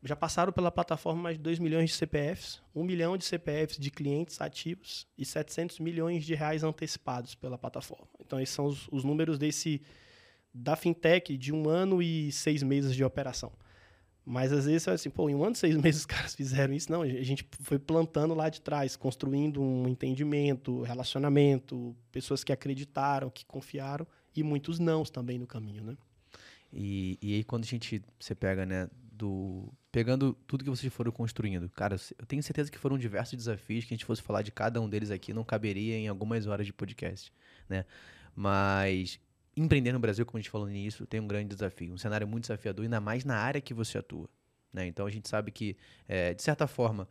já 0.03 0.15
passaram 0.15 0.53
pela 0.53 0.71
plataforma 0.71 1.23
mais 1.23 1.37
de 1.37 1.43
2 1.43 1.59
milhões 1.59 1.91
de 1.91 1.97
CPFs, 1.97 2.63
1 2.75 2.85
milhão 2.85 3.17
de 3.17 3.25
CPFs 3.25 3.79
de 3.79 3.91
clientes 3.91 4.41
ativos 4.41 5.07
e 5.17 5.25
700 5.25 5.81
milhões 5.81 6.25
de 6.25 6.35
reais 6.35 6.63
antecipados 6.63 7.35
pela 7.35 7.59
plataforma. 7.59 8.07
Então, 8.21 8.41
esses 8.41 8.55
são 8.55 8.67
os, 8.67 8.89
os 8.93 9.03
números 9.03 9.39
desse 9.39 9.83
da 10.55 10.77
fintech 10.77 11.37
de 11.37 11.53
um 11.53 11.69
ano 11.69 12.01
e 12.03 12.33
seis 12.33 12.63
meses 12.63 12.95
de 12.95 13.05
operação. 13.05 13.53
Mas 14.25 14.53
às 14.53 14.67
vezes, 14.67 14.87
assim, 14.87 15.09
pô, 15.09 15.29
em 15.29 15.35
um 15.35 15.43
ano 15.43 15.55
e 15.55 15.59
seis 15.59 15.77
meses 15.81 16.01
os 16.03 16.07
caras 16.07 16.35
fizeram 16.35 16.75
isso. 16.75 16.93
Não, 16.93 17.03
a 17.03 17.23
gente 17.23 17.49
foi 17.63 17.79
plantando 17.79 18.35
lá 18.35 18.49
de 18.49 18.61
trás, 18.61 18.95
construindo 18.95 19.61
um 19.61 19.89
entendimento, 19.89 20.83
relacionamento, 20.83 21.97
pessoas 22.13 22.45
que 22.45 22.53
acreditaram, 22.53 23.31
que 23.31 23.45
confiaram 23.45 24.07
e 24.35 24.43
muitos 24.43 24.79
nãos 24.79 25.11
também 25.11 25.39
no 25.39 25.47
caminho, 25.47 25.83
né? 25.83 25.97
E, 26.73 27.19
e 27.23 27.35
aí 27.35 27.45
quando 27.45 27.65
a 27.65 27.67
gente, 27.67 28.03
você 28.21 28.35
pega, 28.35 28.67
né, 28.67 28.91
do 29.19 29.73
pegando 29.91 30.33
tudo 30.47 30.63
que 30.65 30.71
vocês 30.71 30.93
foram 30.93 31.11
construindo. 31.11 31.69
Cara, 31.71 31.97
eu 32.19 32.25
tenho 32.25 32.43
certeza 32.43 32.71
que 32.71 32.79
foram 32.79 32.97
diversos 32.97 33.37
desafios 33.37 33.85
que 33.85 33.93
a 33.93 33.97
gente 33.97 34.05
fosse 34.05 34.23
falar 34.23 34.43
de 34.43 34.53
cada 34.53 34.81
um 34.81 34.89
deles 34.89 35.11
aqui 35.11 35.33
não 35.33 35.45
caberia 35.45 35.97
em 35.97 36.09
algumas 36.09 36.47
horas 36.47 36.65
de 36.65 36.73
podcast, 36.73 37.33
né? 37.69 37.85
Mas 38.35 39.19
empreender 39.57 39.93
no 39.93 39.99
Brasil, 39.99 40.25
como 40.25 40.39
a 40.39 40.41
gente 40.41 40.51
falou 40.51 40.69
nisso, 40.69 41.05
tem 41.07 41.19
um 41.19 41.27
grande 41.27 41.55
desafio, 41.55 41.93
um 41.93 41.99
cenário 41.99 42.29
muito 42.29 42.45
desafiador, 42.45 42.85
ainda 42.85 43.01
mais 43.01 43.25
na 43.25 43.37
área 43.37 43.61
que 43.61 43.75
você 43.75 43.99
atua. 43.99 44.29
Né? 44.73 44.87
Então 44.87 45.07
a 45.07 45.11
gente 45.11 45.29
sabe 45.29 45.51
que, 45.51 45.77
é, 46.07 46.33
de 46.35 46.43
certa 46.43 46.67
forma, 46.67 47.09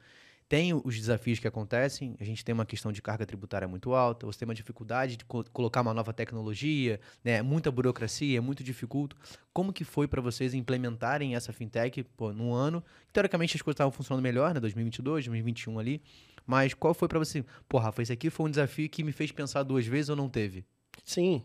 tem 0.49 0.73
os 0.73 0.95
desafios 0.95 1.39
que 1.39 1.47
acontecem, 1.47 2.15
a 2.19 2.23
gente 2.23 2.43
tem 2.43 2.53
uma 2.53 2.65
questão 2.65 2.91
de 2.91 3.01
carga 3.01 3.25
tributária 3.25 3.67
muito 3.67 3.93
alta, 3.93 4.25
você 4.25 4.39
tem 4.39 4.47
uma 4.47 4.55
dificuldade 4.55 5.17
de 5.17 5.25
co 5.25 5.43
colocar 5.51 5.81
uma 5.81 5.93
nova 5.93 6.13
tecnologia, 6.13 6.99
né, 7.23 7.41
muita 7.41 7.69
burocracia, 7.69 8.37
é 8.37 8.41
muito 8.41 8.63
dificulto. 8.63 9.17
Como 9.53 9.73
que 9.73 9.83
foi 9.83 10.07
para 10.07 10.21
vocês 10.21 10.53
implementarem 10.53 11.35
essa 11.35 11.51
fintech 11.51 12.01
pô, 12.15 12.31
num 12.31 12.53
ano? 12.53 12.83
Teoricamente 13.11 13.57
as 13.57 13.61
coisas 13.61 13.75
estavam 13.75 13.91
funcionando 13.91 14.23
melhor, 14.23 14.53
né, 14.53 14.59
2022, 14.59 15.25
2021 15.25 15.79
ali, 15.79 16.01
mas 16.45 16.73
qual 16.73 16.93
foi 16.93 17.09
para 17.09 17.19
você? 17.19 17.43
Pô, 17.67 17.77
Rafa, 17.77 18.01
esse 18.01 18.13
aqui 18.13 18.29
foi 18.29 18.45
um 18.45 18.49
desafio 18.49 18.89
que 18.89 19.03
me 19.03 19.11
fez 19.11 19.31
pensar 19.31 19.63
duas 19.63 19.85
vezes 19.85 20.09
ou 20.09 20.15
não 20.15 20.29
teve? 20.29 20.65
Sim, 21.03 21.43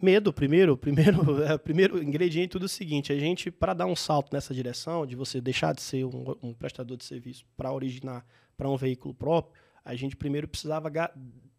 Medo, 0.00 0.32
primeiro, 0.32 0.76
primeiro, 0.78 1.42
é, 1.42 1.58
primeiro 1.58 2.02
ingrediente 2.02 2.50
tudo 2.50 2.64
é 2.64 2.66
o 2.66 2.68
seguinte, 2.68 3.12
a 3.12 3.18
gente, 3.18 3.50
para 3.50 3.74
dar 3.74 3.86
um 3.86 3.96
salto 3.96 4.32
nessa 4.32 4.54
direção, 4.54 5.06
de 5.06 5.16
você 5.16 5.40
deixar 5.40 5.74
de 5.74 5.82
ser 5.82 6.04
um, 6.04 6.36
um 6.42 6.54
prestador 6.54 6.96
de 6.96 7.04
serviço 7.04 7.44
para 7.56 7.72
originar 7.72 8.24
para 8.56 8.68
um 8.68 8.76
veículo 8.76 9.12
próprio, 9.12 9.60
a 9.84 9.94
gente 9.94 10.16
primeiro 10.16 10.46
precisava 10.46 10.88
ga 10.88 11.12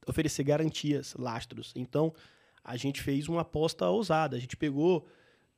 oferecer 0.08 0.44
garantias, 0.44 1.14
lastros. 1.18 1.74
Então, 1.76 2.14
a 2.64 2.76
gente 2.76 3.02
fez 3.02 3.28
uma 3.28 3.42
aposta 3.42 3.88
ousada. 3.88 4.36
A 4.36 4.40
gente 4.40 4.58
pegou 4.58 5.08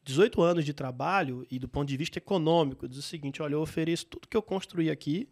18 0.03 0.41
anos 0.41 0.65
de 0.65 0.73
trabalho 0.73 1.45
e, 1.49 1.57
do 1.57 1.67
ponto 1.67 1.87
de 1.87 1.97
vista 1.97 2.17
econômico, 2.17 2.87
diz 2.87 2.97
o 2.97 3.01
seguinte: 3.01 3.41
olha, 3.41 3.53
eu 3.53 3.61
ofereço 3.61 4.07
tudo 4.07 4.27
que 4.27 4.35
eu 4.35 4.41
construí 4.41 4.89
aqui 4.89 5.29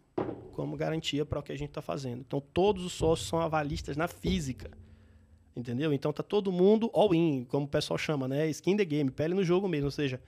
como 0.52 0.76
garantia 0.76 1.24
para 1.24 1.40
o 1.40 1.42
que 1.42 1.52
a 1.52 1.56
gente 1.56 1.70
está 1.70 1.82
fazendo. 1.82 2.20
Então, 2.20 2.40
todos 2.40 2.84
os 2.84 2.92
sócios 2.92 3.28
são 3.28 3.40
avalistas 3.40 3.96
na 3.96 4.08
física. 4.08 4.70
Entendeu? 5.60 5.92
Então 5.92 6.12
tá 6.12 6.22
todo 6.22 6.50
mundo 6.50 6.90
all-in, 6.94 7.44
como 7.44 7.66
o 7.66 7.68
pessoal 7.68 7.98
chama, 7.98 8.26
né? 8.26 8.48
Skin 8.48 8.76
the 8.76 8.84
game, 8.84 9.10
pele 9.10 9.34
no 9.34 9.44
jogo 9.44 9.68
mesmo. 9.68 9.86
Ou 9.86 9.90
seja, 9.90 10.20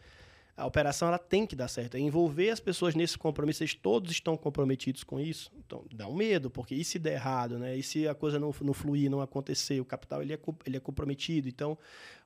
a 0.55 0.67
operação 0.67 1.09
ela 1.09 1.19
tem 1.19 1.47
que 1.47 1.57
dar 1.57 1.69
certo. 1.69 1.97
É 1.97 2.01
envolver 2.01 2.51
as 2.51 2.61
pessoas 2.61 2.95
nesse 2.95 3.17
compromisso, 3.17 3.63
eles 3.63 3.75
todos 3.75 4.11
estão 4.11 4.37
comprometidos 4.37 5.03
com 5.03 5.19
isso. 5.19 5.51
Então 5.57 5.85
dá 5.95 6.07
um 6.07 6.15
medo, 6.15 6.51
porque 6.51 6.75
e 6.75 6.85
se 6.85 6.99
der 6.99 7.15
errado, 7.15 7.59
né? 7.59 7.77
E 7.77 7.83
se 7.83 8.07
a 8.07 8.15
coisa 8.15 8.39
não, 8.39 8.55
não 8.61 8.75
fluir, 8.75 9.11
não 9.11 9.23
acontecer, 9.23 9.81
o 9.81 9.85
capital 9.85 10.21
ele 10.21 10.35
é, 10.35 10.39
ele 10.67 10.77
é 10.77 10.81
comprometido. 10.81 11.49
Então 11.49 11.79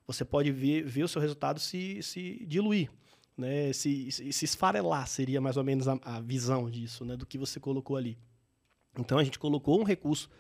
você 0.05 0.25
pode 0.25 0.51
ver, 0.51 0.83
ver 0.85 1.05
o 1.05 1.09
seu 1.09 1.21
resultado 1.21 1.61
se, 1.61 2.03
se 2.03 2.45
diluir. 2.47 2.91
Né, 3.39 3.71
se, 3.75 4.11
se, 4.11 4.33
se 4.33 4.45
esfarelar 4.47 5.07
seria 5.07 5.43
mais 5.43 5.59
ou 5.59 5.63
menos 5.63 5.87
a, 5.87 5.99
a 6.03 6.23
visão 6.23 6.71
disso, 6.71 7.05
né, 7.05 7.19
do 7.19 7.27
que 7.27 7.37
você 7.37 7.61
colocou 7.61 7.95
ali. 7.95 8.17
Então 8.99 9.19
a 9.19 9.25
gente 9.25 9.39
colocou 9.39 9.79
um 9.79 9.85
recurso 9.85 10.31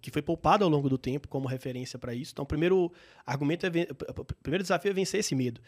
que 0.00 0.10
foi 0.10 0.22
poupado 0.22 0.64
ao 0.64 0.70
longo 0.70 0.88
do 0.88 0.98
tempo 0.98 1.28
como 1.28 1.48
referência 1.48 1.98
para 1.98 2.14
isso. 2.14 2.32
Então, 2.32 2.42
o 2.42 2.46
primeiro 2.46 2.92
argumento 3.24 3.66
é 3.66 3.68
o 3.68 4.24
primeiro 4.42 4.62
desafio 4.62 4.90
é 4.90 4.94
vencer 4.94 5.20
esse 5.20 5.34
medo. 5.34 5.60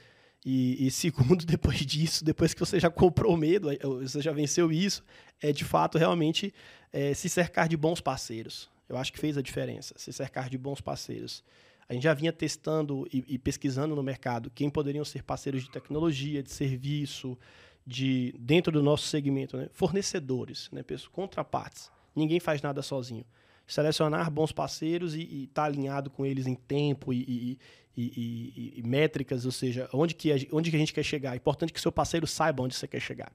E, 0.45 0.87
e, 0.87 0.91
segundo, 0.91 1.45
depois 1.47 1.79
disso, 1.79 2.25
depois 2.25 2.53
que 2.53 2.61
você 2.61 2.79
já 2.79 2.91
comprou 2.91 3.35
o 3.35 3.37
medo, 3.37 3.69
você 4.01 4.21
já 4.21 4.33
venceu 4.33 4.71
isso, 4.71 5.03
é 5.41 5.53
de 5.53 5.65
fato 5.65 5.97
realmente 5.97 6.53
é, 6.93 7.15
se 7.15 7.29
cercar 7.29 7.69
de 7.69 7.77
bons 7.77 8.01
parceiros. 8.01 8.71
Eu 8.89 8.99
acho 8.99 9.13
que 9.13 9.19
fez 9.19 9.39
a 9.39 9.43
diferença, 9.43 9.95
se 9.97 10.13
cercar 10.13 10.51
de 10.51 10.59
bons 10.59 10.81
parceiros. 10.81 11.43
A 11.89 11.95
gente 11.95 12.03
já 12.03 12.15
vinha 12.15 12.33
testando 12.33 13.07
e, 13.13 13.25
e 13.27 13.39
pesquisando 13.39 13.97
no 13.97 14.03
mercado 14.03 14.51
quem 14.51 14.69
poderiam 14.69 15.05
ser 15.05 15.23
parceiros 15.23 15.63
de 15.63 15.71
tecnologia, 15.71 16.43
de 16.43 16.51
serviço, 16.51 17.39
de 17.87 18.35
dentro 18.39 18.73
do 18.73 18.83
nosso 18.83 19.07
segmento, 19.07 19.57
né? 19.57 19.69
fornecedores, 19.73 20.71
né? 20.73 20.83
contrapartes. 21.13 21.91
Ninguém 22.15 22.41
faz 22.41 22.63
nada 22.63 22.83
sozinho. 22.83 23.25
Selecionar 23.67 24.31
bons 24.31 24.53
parceiros 24.53 25.15
e 25.15 25.45
estar 25.45 25.63
tá 25.63 25.65
alinhado 25.65 26.11
com 26.11 26.25
eles 26.27 26.47
em 26.47 26.55
tempo 26.55 27.13
e, 27.13 27.59
e, 27.97 28.73
e, 28.77 28.83
métricas, 28.85 29.45
ou 29.47 29.53
seja, 29.53 29.89
onde 29.93 30.15
que, 30.15 30.33
a, 30.33 30.37
onde 30.53 30.71
que 30.71 30.77
a 30.77 30.79
gente 30.79 30.93
quer 30.93 31.03
chegar. 31.03 31.33
É 31.33 31.37
importante 31.37 31.73
que 31.73 31.81
seu 31.81 31.93
parceiro 31.93 32.27
saiba 32.27 32.63
onde 32.63 32.75
você 32.75 32.87
quer 32.87 33.01
chegar. 33.01 33.33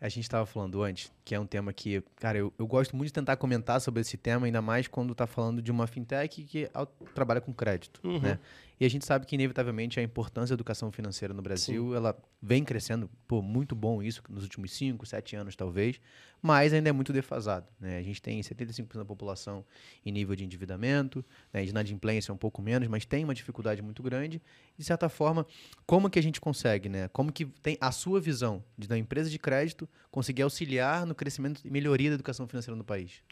A 0.00 0.08
gente 0.08 0.24
estava 0.24 0.46
falando 0.46 0.82
antes, 0.82 1.12
que 1.24 1.34
é 1.34 1.40
um 1.40 1.46
tema 1.46 1.74
que, 1.74 2.02
cara, 2.16 2.38
eu, 2.38 2.52
eu 2.58 2.66
gosto 2.66 2.96
muito 2.96 3.08
de 3.08 3.12
tentar 3.12 3.36
comentar 3.36 3.80
sobre 3.82 4.00
esse 4.00 4.16
tema, 4.16 4.46
ainda 4.46 4.62
mais 4.62 4.88
quando 4.88 5.12
está 5.12 5.26
falando 5.26 5.60
de 5.60 5.70
uma 5.70 5.86
fintech 5.86 6.42
que 6.42 6.70
trabalha 7.14 7.40
com 7.40 7.52
crédito, 7.52 8.00
uhum. 8.02 8.18
né? 8.18 8.38
E 8.80 8.86
a 8.86 8.88
gente 8.88 9.04
sabe 9.04 9.26
que, 9.26 9.34
inevitavelmente, 9.34 10.00
a 10.00 10.02
importância 10.02 10.56
da 10.56 10.56
educação 10.56 10.90
financeira 10.90 11.34
no 11.34 11.42
Brasil, 11.42 11.90
Sim. 11.90 11.96
ela 11.96 12.16
vem 12.40 12.64
crescendo, 12.64 13.10
pô, 13.28 13.42
muito 13.42 13.74
bom 13.74 14.02
isso, 14.02 14.22
nos 14.26 14.42
últimos 14.42 14.72
5, 14.72 15.04
7 15.04 15.36
anos, 15.36 15.54
talvez, 15.54 16.00
mas 16.40 16.72
ainda 16.72 16.88
é 16.88 16.92
muito 16.92 17.12
defasado, 17.12 17.66
né? 17.78 17.98
A 17.98 18.02
gente 18.02 18.22
tem 18.22 18.40
75% 18.40 18.94
da 18.94 19.04
população 19.04 19.62
em 20.02 20.10
nível 20.10 20.34
de 20.34 20.44
endividamento, 20.44 21.22
né? 21.52 21.62
de 21.62 21.68
inadimplência 21.68 22.32
é 22.32 22.34
um 22.34 22.38
pouco 22.38 22.62
menos, 22.62 22.88
mas 22.88 23.04
tem 23.04 23.22
uma 23.22 23.34
dificuldade 23.34 23.82
muito 23.82 24.02
grande. 24.02 24.40
De 24.78 24.84
certa 24.84 25.10
forma, 25.10 25.46
como 25.84 26.08
que 26.08 26.18
a 26.18 26.22
gente 26.22 26.40
consegue, 26.40 26.88
né? 26.88 27.08
Como 27.08 27.30
que 27.30 27.44
tem 27.44 27.76
a 27.82 27.92
sua 27.92 28.18
visão 28.18 28.64
de, 28.78 28.88
da 28.88 28.96
empresa 28.96 29.28
de 29.28 29.38
crédito 29.38 29.86
conseguir 30.10 30.40
auxiliar 30.40 31.04
no 31.04 31.14
crescimento 31.14 31.60
e 31.62 31.70
melhoria 31.70 32.08
da 32.08 32.14
educação 32.14 32.48
financeira 32.48 32.74
no 32.74 32.84
país? 32.84 33.22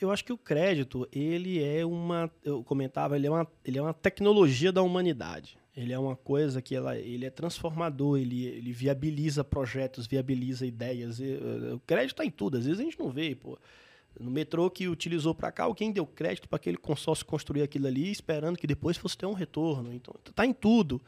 Eu 0.00 0.10
acho 0.10 0.24
que 0.24 0.32
o 0.32 0.38
crédito, 0.38 1.08
ele 1.12 1.62
é 1.62 1.84
uma, 1.84 2.30
eu 2.44 2.62
comentava, 2.62 3.16
ele 3.16 3.26
é 3.26 3.30
uma, 3.30 3.46
ele 3.64 3.78
é 3.78 3.82
uma 3.82 3.94
tecnologia 3.94 4.70
da 4.70 4.82
humanidade. 4.82 5.58
Ele 5.76 5.92
é 5.92 5.98
uma 5.98 6.16
coisa 6.16 6.60
que 6.60 6.74
ela, 6.74 6.96
ele 6.96 7.24
é 7.24 7.30
transformador, 7.30 8.18
ele, 8.18 8.44
ele 8.46 8.72
viabiliza 8.72 9.44
projetos, 9.44 10.08
viabiliza 10.08 10.66
ideias. 10.66 11.20
Eh, 11.20 11.72
o 11.72 11.80
crédito 11.80 12.14
está 12.14 12.24
em 12.24 12.30
tudo, 12.30 12.56
às 12.56 12.64
vezes 12.66 12.80
a 12.80 12.82
gente 12.82 12.98
não 12.98 13.10
vê, 13.10 13.34
pô. 13.34 13.56
No 14.18 14.28
metrô 14.28 14.68
que 14.68 14.88
utilizou 14.88 15.32
para 15.32 15.52
cá, 15.52 15.72
quem 15.74 15.92
deu 15.92 16.04
crédito 16.04 16.48
para 16.48 16.56
aquele 16.56 16.76
consórcio 16.76 17.24
construir 17.24 17.62
aquilo 17.62 17.86
ali, 17.86 18.10
esperando 18.10 18.58
que 18.58 18.66
depois 18.66 18.96
fosse 18.96 19.16
ter 19.16 19.26
um 19.26 19.32
retorno. 19.32 19.92
Então, 19.92 20.12
está 20.28 20.44
em 20.44 20.52
tudo. 20.52 21.00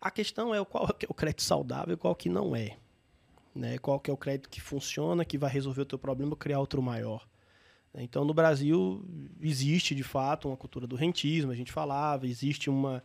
A 0.00 0.12
questão 0.12 0.54
é 0.54 0.64
qual 0.64 0.86
é 0.88 1.06
o 1.08 1.14
crédito 1.14 1.42
saudável 1.42 1.94
e 1.94 1.96
qual 1.96 2.14
que 2.14 2.28
não 2.28 2.54
é. 2.54 2.76
Né? 3.52 3.78
Qual 3.78 3.98
que 3.98 4.10
é 4.10 4.14
o 4.14 4.16
crédito 4.16 4.48
que 4.48 4.60
funciona, 4.60 5.24
que 5.24 5.36
vai 5.36 5.50
resolver 5.50 5.82
o 5.82 5.86
teu 5.86 5.98
problema 5.98 6.36
criar 6.36 6.60
outro 6.60 6.80
maior. 6.80 7.26
Então, 8.02 8.24
no 8.24 8.34
Brasil, 8.34 9.04
existe 9.40 9.94
de 9.94 10.02
fato 10.02 10.48
uma 10.48 10.56
cultura 10.56 10.86
do 10.86 10.96
rentismo, 10.96 11.50
a 11.50 11.54
gente 11.54 11.72
falava, 11.72 12.26
existe 12.26 12.70
uma 12.70 13.02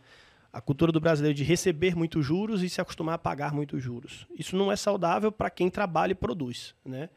a 0.54 0.60
cultura 0.60 0.92
do 0.92 1.00
brasileiro 1.00 1.36
de 1.36 1.42
receber 1.42 1.96
muitos 1.96 2.24
juros 2.24 2.62
e 2.62 2.70
se 2.70 2.80
acostumar 2.80 3.16
a 3.16 3.18
pagar 3.18 3.52
muitos 3.52 3.82
juros. 3.82 4.24
Isso 4.38 4.56
não 4.56 4.70
é 4.70 4.76
saudável 4.76 5.32
para 5.32 5.50
quem 5.50 5.68
trabalha 5.68 6.12
e 6.12 6.14
produz, 6.14 6.76
né? 6.84 7.10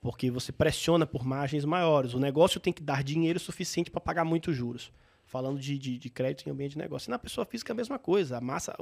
Porque 0.00 0.30
você 0.30 0.50
pressiona 0.52 1.06
por 1.06 1.22
margens 1.22 1.66
maiores. 1.66 2.14
O 2.14 2.18
negócio 2.18 2.58
tem 2.58 2.72
que 2.72 2.82
dar 2.82 3.04
dinheiro 3.04 3.38
suficiente 3.38 3.90
para 3.90 4.00
pagar 4.00 4.24
muitos 4.24 4.56
juros. 4.56 4.90
Falando 5.26 5.60
de, 5.60 5.76
de, 5.76 5.98
de, 5.98 6.08
crédito 6.08 6.48
em 6.48 6.52
ambiente 6.52 6.72
de 6.72 6.78
negócio. 6.78 7.10
E 7.10 7.12
na 7.12 7.18
pessoa 7.18 7.44
física 7.44 7.74
a 7.74 7.76
mesma 7.76 7.98
coisa. 7.98 8.38
A 8.38 8.40
massa, 8.40 8.74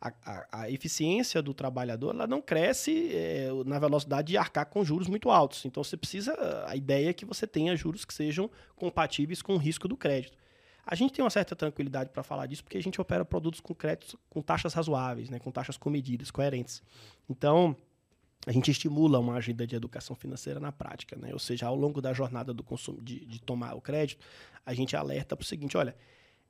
a, 0.00 0.12
a, 0.24 0.62
a 0.62 0.70
eficiência 0.70 1.42
do 1.42 1.52
trabalhador 1.52 2.14
ela 2.14 2.26
não 2.26 2.40
cresce 2.40 3.10
é, 3.12 3.48
na 3.66 3.78
velocidade 3.78 4.28
de 4.28 4.36
arcar 4.36 4.66
com 4.66 4.84
juros 4.84 5.08
muito 5.08 5.30
altos. 5.30 5.64
Então 5.64 5.82
você 5.82 5.96
precisa. 5.96 6.36
A 6.66 6.76
ideia 6.76 7.10
é 7.10 7.12
que 7.12 7.24
você 7.24 7.46
tenha 7.46 7.74
juros 7.76 8.04
que 8.04 8.14
sejam 8.14 8.50
compatíveis 8.76 9.42
com 9.42 9.54
o 9.54 9.58
risco 9.58 9.88
do 9.88 9.96
crédito. 9.96 10.36
A 10.86 10.94
gente 10.94 11.12
tem 11.12 11.22
uma 11.22 11.30
certa 11.30 11.54
tranquilidade 11.54 12.10
para 12.10 12.22
falar 12.22 12.46
disso 12.46 12.64
porque 12.64 12.78
a 12.78 12.82
gente 12.82 13.00
opera 13.00 13.24
produtos 13.24 13.60
com 13.60 13.74
créditos 13.74 14.16
com 14.30 14.40
taxas 14.40 14.72
razoáveis, 14.72 15.28
né, 15.28 15.38
com 15.38 15.50
taxas 15.50 15.76
comedidas, 15.76 16.30
coerentes. 16.30 16.82
Então, 17.28 17.76
a 18.46 18.52
gente 18.52 18.70
estimula 18.70 19.18
uma 19.18 19.34
agenda 19.34 19.66
de 19.66 19.76
educação 19.76 20.16
financeira 20.16 20.58
na 20.58 20.72
prática, 20.72 21.16
né? 21.16 21.30
Ou 21.32 21.38
seja, 21.38 21.66
ao 21.66 21.74
longo 21.74 22.00
da 22.00 22.14
jornada 22.14 22.54
do 22.54 22.62
consumo 22.62 23.02
de, 23.02 23.26
de 23.26 23.42
tomar 23.42 23.74
o 23.74 23.80
crédito, 23.80 24.24
a 24.64 24.72
gente 24.72 24.96
alerta 24.96 25.36
para 25.36 25.42
o 25.42 25.46
seguinte: 25.46 25.76
olha, 25.76 25.94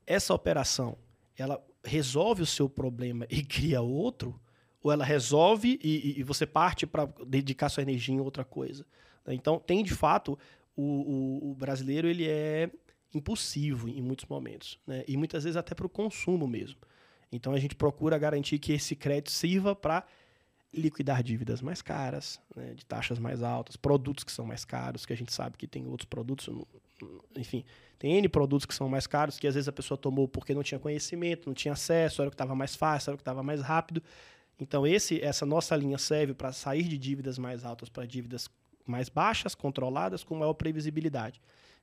essa 0.05 0.33
operação 0.33 0.97
ela 1.35 1.61
resolve 1.83 2.41
o 2.41 2.45
seu 2.45 2.69
problema 2.69 3.25
e 3.29 3.43
cria 3.43 3.81
outro, 3.81 4.39
ou 4.81 4.91
ela 4.91 5.03
resolve 5.03 5.79
e, 5.83 6.19
e 6.19 6.23
você 6.23 6.45
parte 6.45 6.87
para 6.87 7.05
dedicar 7.25 7.69
sua 7.69 7.83
energia 7.83 8.15
em 8.15 8.19
outra 8.19 8.43
coisa. 8.43 8.85
Né? 9.25 9.33
Então, 9.33 9.59
tem 9.59 9.83
de 9.83 9.93
fato, 9.93 10.37
o, 10.75 10.83
o, 10.83 11.51
o, 11.51 11.55
brasileiro 11.55 12.07
ele 12.07 12.27
é 12.27 12.69
impulsivo 13.13 13.89
em 13.89 14.01
muitos 14.01 14.25
momentos, 14.25 14.79
né? 14.85 15.03
e 15.07 15.17
muitas 15.17 15.43
vezes 15.43 15.57
até 15.57 15.75
para 15.75 15.85
o 15.85 15.89
consumo 15.89 16.47
mesmo. 16.47 16.79
Então, 17.31 17.53
a 17.53 17.59
gente 17.59 17.75
procura 17.75 18.17
garantir 18.17 18.57
que 18.59 18.73
esse 18.73 18.95
crédito 18.95 19.31
sirva 19.31 19.75
para 19.75 20.05
liquidar 20.73 21.23
dívidas 21.23 21.61
mais 21.61 21.81
caras, 21.81 22.39
né, 22.55 22.73
de 22.73 22.85
taxas 22.85 23.17
mais 23.17 23.41
altas, 23.41 23.75
produtos 23.75 24.23
que 24.23 24.31
são 24.31 24.45
mais 24.45 24.63
caros, 24.63 25.05
que 25.05 25.13
a 25.13 25.17
gente 25.17 25.33
sabe 25.33 25.57
que 25.57 25.67
tem 25.67 25.87
outros 25.87 26.05
produtos, 26.05 26.47
enfim, 27.35 27.63
tem 27.97 28.17
N 28.17 28.29
produtos 28.29 28.65
que 28.65 28.73
são 28.73 28.87
mais 28.89 29.07
caros, 29.07 29.37
que 29.37 29.47
às 29.47 29.55
vezes 29.55 29.67
a 29.67 29.71
pessoa 29.71 29.97
tomou 29.97 30.27
porque 30.27 30.53
não 30.53 30.63
tinha 30.63 30.79
conhecimento, 30.79 31.47
não 31.47 31.53
tinha 31.53 31.73
acesso, 31.73 32.21
era 32.21 32.27
o 32.27 32.31
que 32.31 32.35
estava 32.35 32.55
mais 32.55 32.75
fácil, 32.75 33.09
era 33.09 33.15
o 33.15 33.17
que 33.17 33.21
estava 33.21 33.43
mais 33.43 33.61
rápido. 33.61 34.01
Então, 34.59 34.85
esse, 34.85 35.21
essa 35.21 35.45
nossa 35.45 35.75
linha 35.75 35.97
serve 35.97 36.33
para 36.33 36.51
sair 36.51 36.83
de 36.83 36.97
dívidas 36.97 37.37
mais 37.37 37.63
altas 37.63 37.89
para 37.89 38.05
dívidas 38.05 38.49
mais 38.85 39.07
baixas, 39.07 39.55
controladas, 39.55 40.23
com 40.23 40.35
maior 40.35 40.53
previsibilidade. 40.53 41.41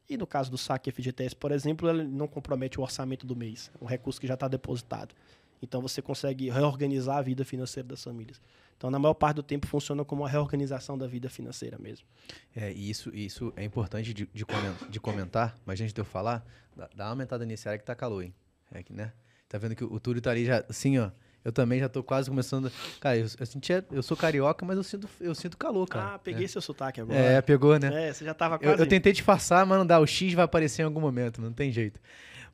E 0.08 0.16
no 0.16 0.26
caso 0.26 0.50
do 0.50 0.58
saque 0.58 0.90
FGTS, 0.90 1.34
por 1.34 1.50
exemplo, 1.50 1.88
ele 1.88 2.04
não 2.04 2.28
compromete 2.28 2.78
o 2.78 2.82
orçamento 2.82 3.26
do 3.26 3.34
mês, 3.34 3.70
um 3.80 3.86
recurso 3.86 4.20
que 4.20 4.26
já 4.26 4.34
está 4.34 4.46
depositado. 4.46 5.14
Então 5.60 5.80
você 5.80 6.02
consegue 6.02 6.50
reorganizar 6.50 7.18
a 7.18 7.22
vida 7.22 7.44
financeira 7.44 7.88
das 7.88 8.04
famílias. 8.04 8.40
Então, 8.76 8.90
na 8.90 8.98
maior 8.98 9.14
parte 9.14 9.36
do 9.36 9.42
tempo, 9.42 9.66
funciona 9.66 10.04
como 10.04 10.22
uma 10.22 10.28
reorganização 10.28 10.98
da 10.98 11.06
vida 11.06 11.30
financeira 11.30 11.78
mesmo. 11.78 12.06
É, 12.54 12.72
e 12.72 12.90
isso, 12.90 13.14
isso 13.14 13.52
é 13.56 13.64
importante 13.64 14.12
de, 14.12 14.28
de, 14.32 14.44
de 14.90 15.00
comentar, 15.00 15.56
mas 15.64 15.80
antes 15.80 15.94
de 15.94 16.00
eu 16.00 16.04
falar, 16.04 16.44
dá, 16.76 16.88
dá 16.94 17.04
uma 17.04 17.10
aumentada 17.10 17.46
nesse 17.46 17.68
área 17.68 17.78
que 17.78 17.84
tá 17.84 17.94
calor, 17.94 18.22
hein? 18.22 18.34
É 18.70 18.82
que, 18.82 18.92
né? 18.92 19.12
Tá 19.48 19.58
vendo 19.58 19.74
que 19.74 19.84
o, 19.84 19.92
o 19.92 19.98
Túlio 20.00 20.20
tá 20.20 20.30
ali 20.30 20.44
já, 20.44 20.64
assim, 20.68 20.98
ó. 20.98 21.10
Eu 21.46 21.52
também 21.52 21.78
já 21.78 21.88
tô 21.88 22.02
quase 22.02 22.28
começando. 22.28 22.72
Cara, 23.00 23.16
eu, 23.16 23.26
eu, 23.38 23.46
senti, 23.46 23.72
eu 23.92 24.02
sou 24.02 24.16
carioca, 24.16 24.66
mas 24.66 24.76
eu 24.76 24.82
sinto, 24.82 25.08
eu 25.20 25.32
sinto 25.32 25.56
calor, 25.56 25.86
cara. 25.86 26.14
Ah, 26.14 26.18
peguei 26.18 26.44
é. 26.44 26.48
seu 26.48 26.60
sotaque 26.60 27.00
agora. 27.00 27.16
É, 27.16 27.40
pegou, 27.40 27.78
né? 27.78 28.08
É, 28.08 28.12
você 28.12 28.24
já 28.24 28.34
tava 28.34 28.58
quase. 28.58 28.74
Eu, 28.74 28.84
eu, 28.84 28.88
tentei 28.88 29.12
disfarçar, 29.12 29.64
mas 29.64 29.78
não 29.78 29.86
dá. 29.86 30.00
O 30.00 30.06
X 30.08 30.34
vai 30.34 30.44
aparecer 30.44 30.82
em 30.82 30.86
algum 30.86 31.00
momento, 31.00 31.40
não 31.40 31.52
tem 31.52 31.70
jeito. 31.70 32.00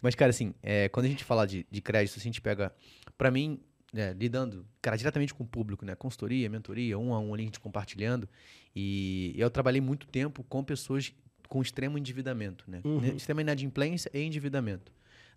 Mas, 0.02 0.14
cara, 0.14 0.28
assim, 0.28 0.52
é, 0.62 0.90
quando 0.90 1.06
a 1.06 1.08
gente 1.08 1.24
fala 1.24 1.46
de, 1.46 1.66
de 1.70 1.80
crédito, 1.80 2.18
assim, 2.18 2.28
a 2.28 2.32
gente 2.32 2.42
pega. 2.42 2.70
Para 3.16 3.30
mim, 3.30 3.58
é, 3.94 4.12
lidando, 4.12 4.66
cara, 4.80 4.96
diretamente 4.96 5.34
com 5.34 5.44
o 5.44 5.46
público, 5.46 5.84
né? 5.84 5.94
Consultoria, 5.94 6.48
mentoria, 6.48 6.98
um 6.98 7.12
a 7.12 7.20
um 7.20 7.34
ali, 7.34 7.42
a 7.42 7.46
gente 7.46 7.60
compartilhando. 7.60 8.28
E 8.74 9.34
eu 9.36 9.50
trabalhei 9.50 9.80
muito 9.80 10.06
tempo 10.06 10.42
com 10.44 10.64
pessoas 10.64 11.12
com 11.48 11.60
extremo 11.60 11.98
endividamento, 11.98 12.64
né? 12.66 12.80
Uhum. 12.82 13.04
Extrema 13.14 13.42
inadimplência 13.42 14.10
e 14.14 14.20
endividamento. 14.22 14.90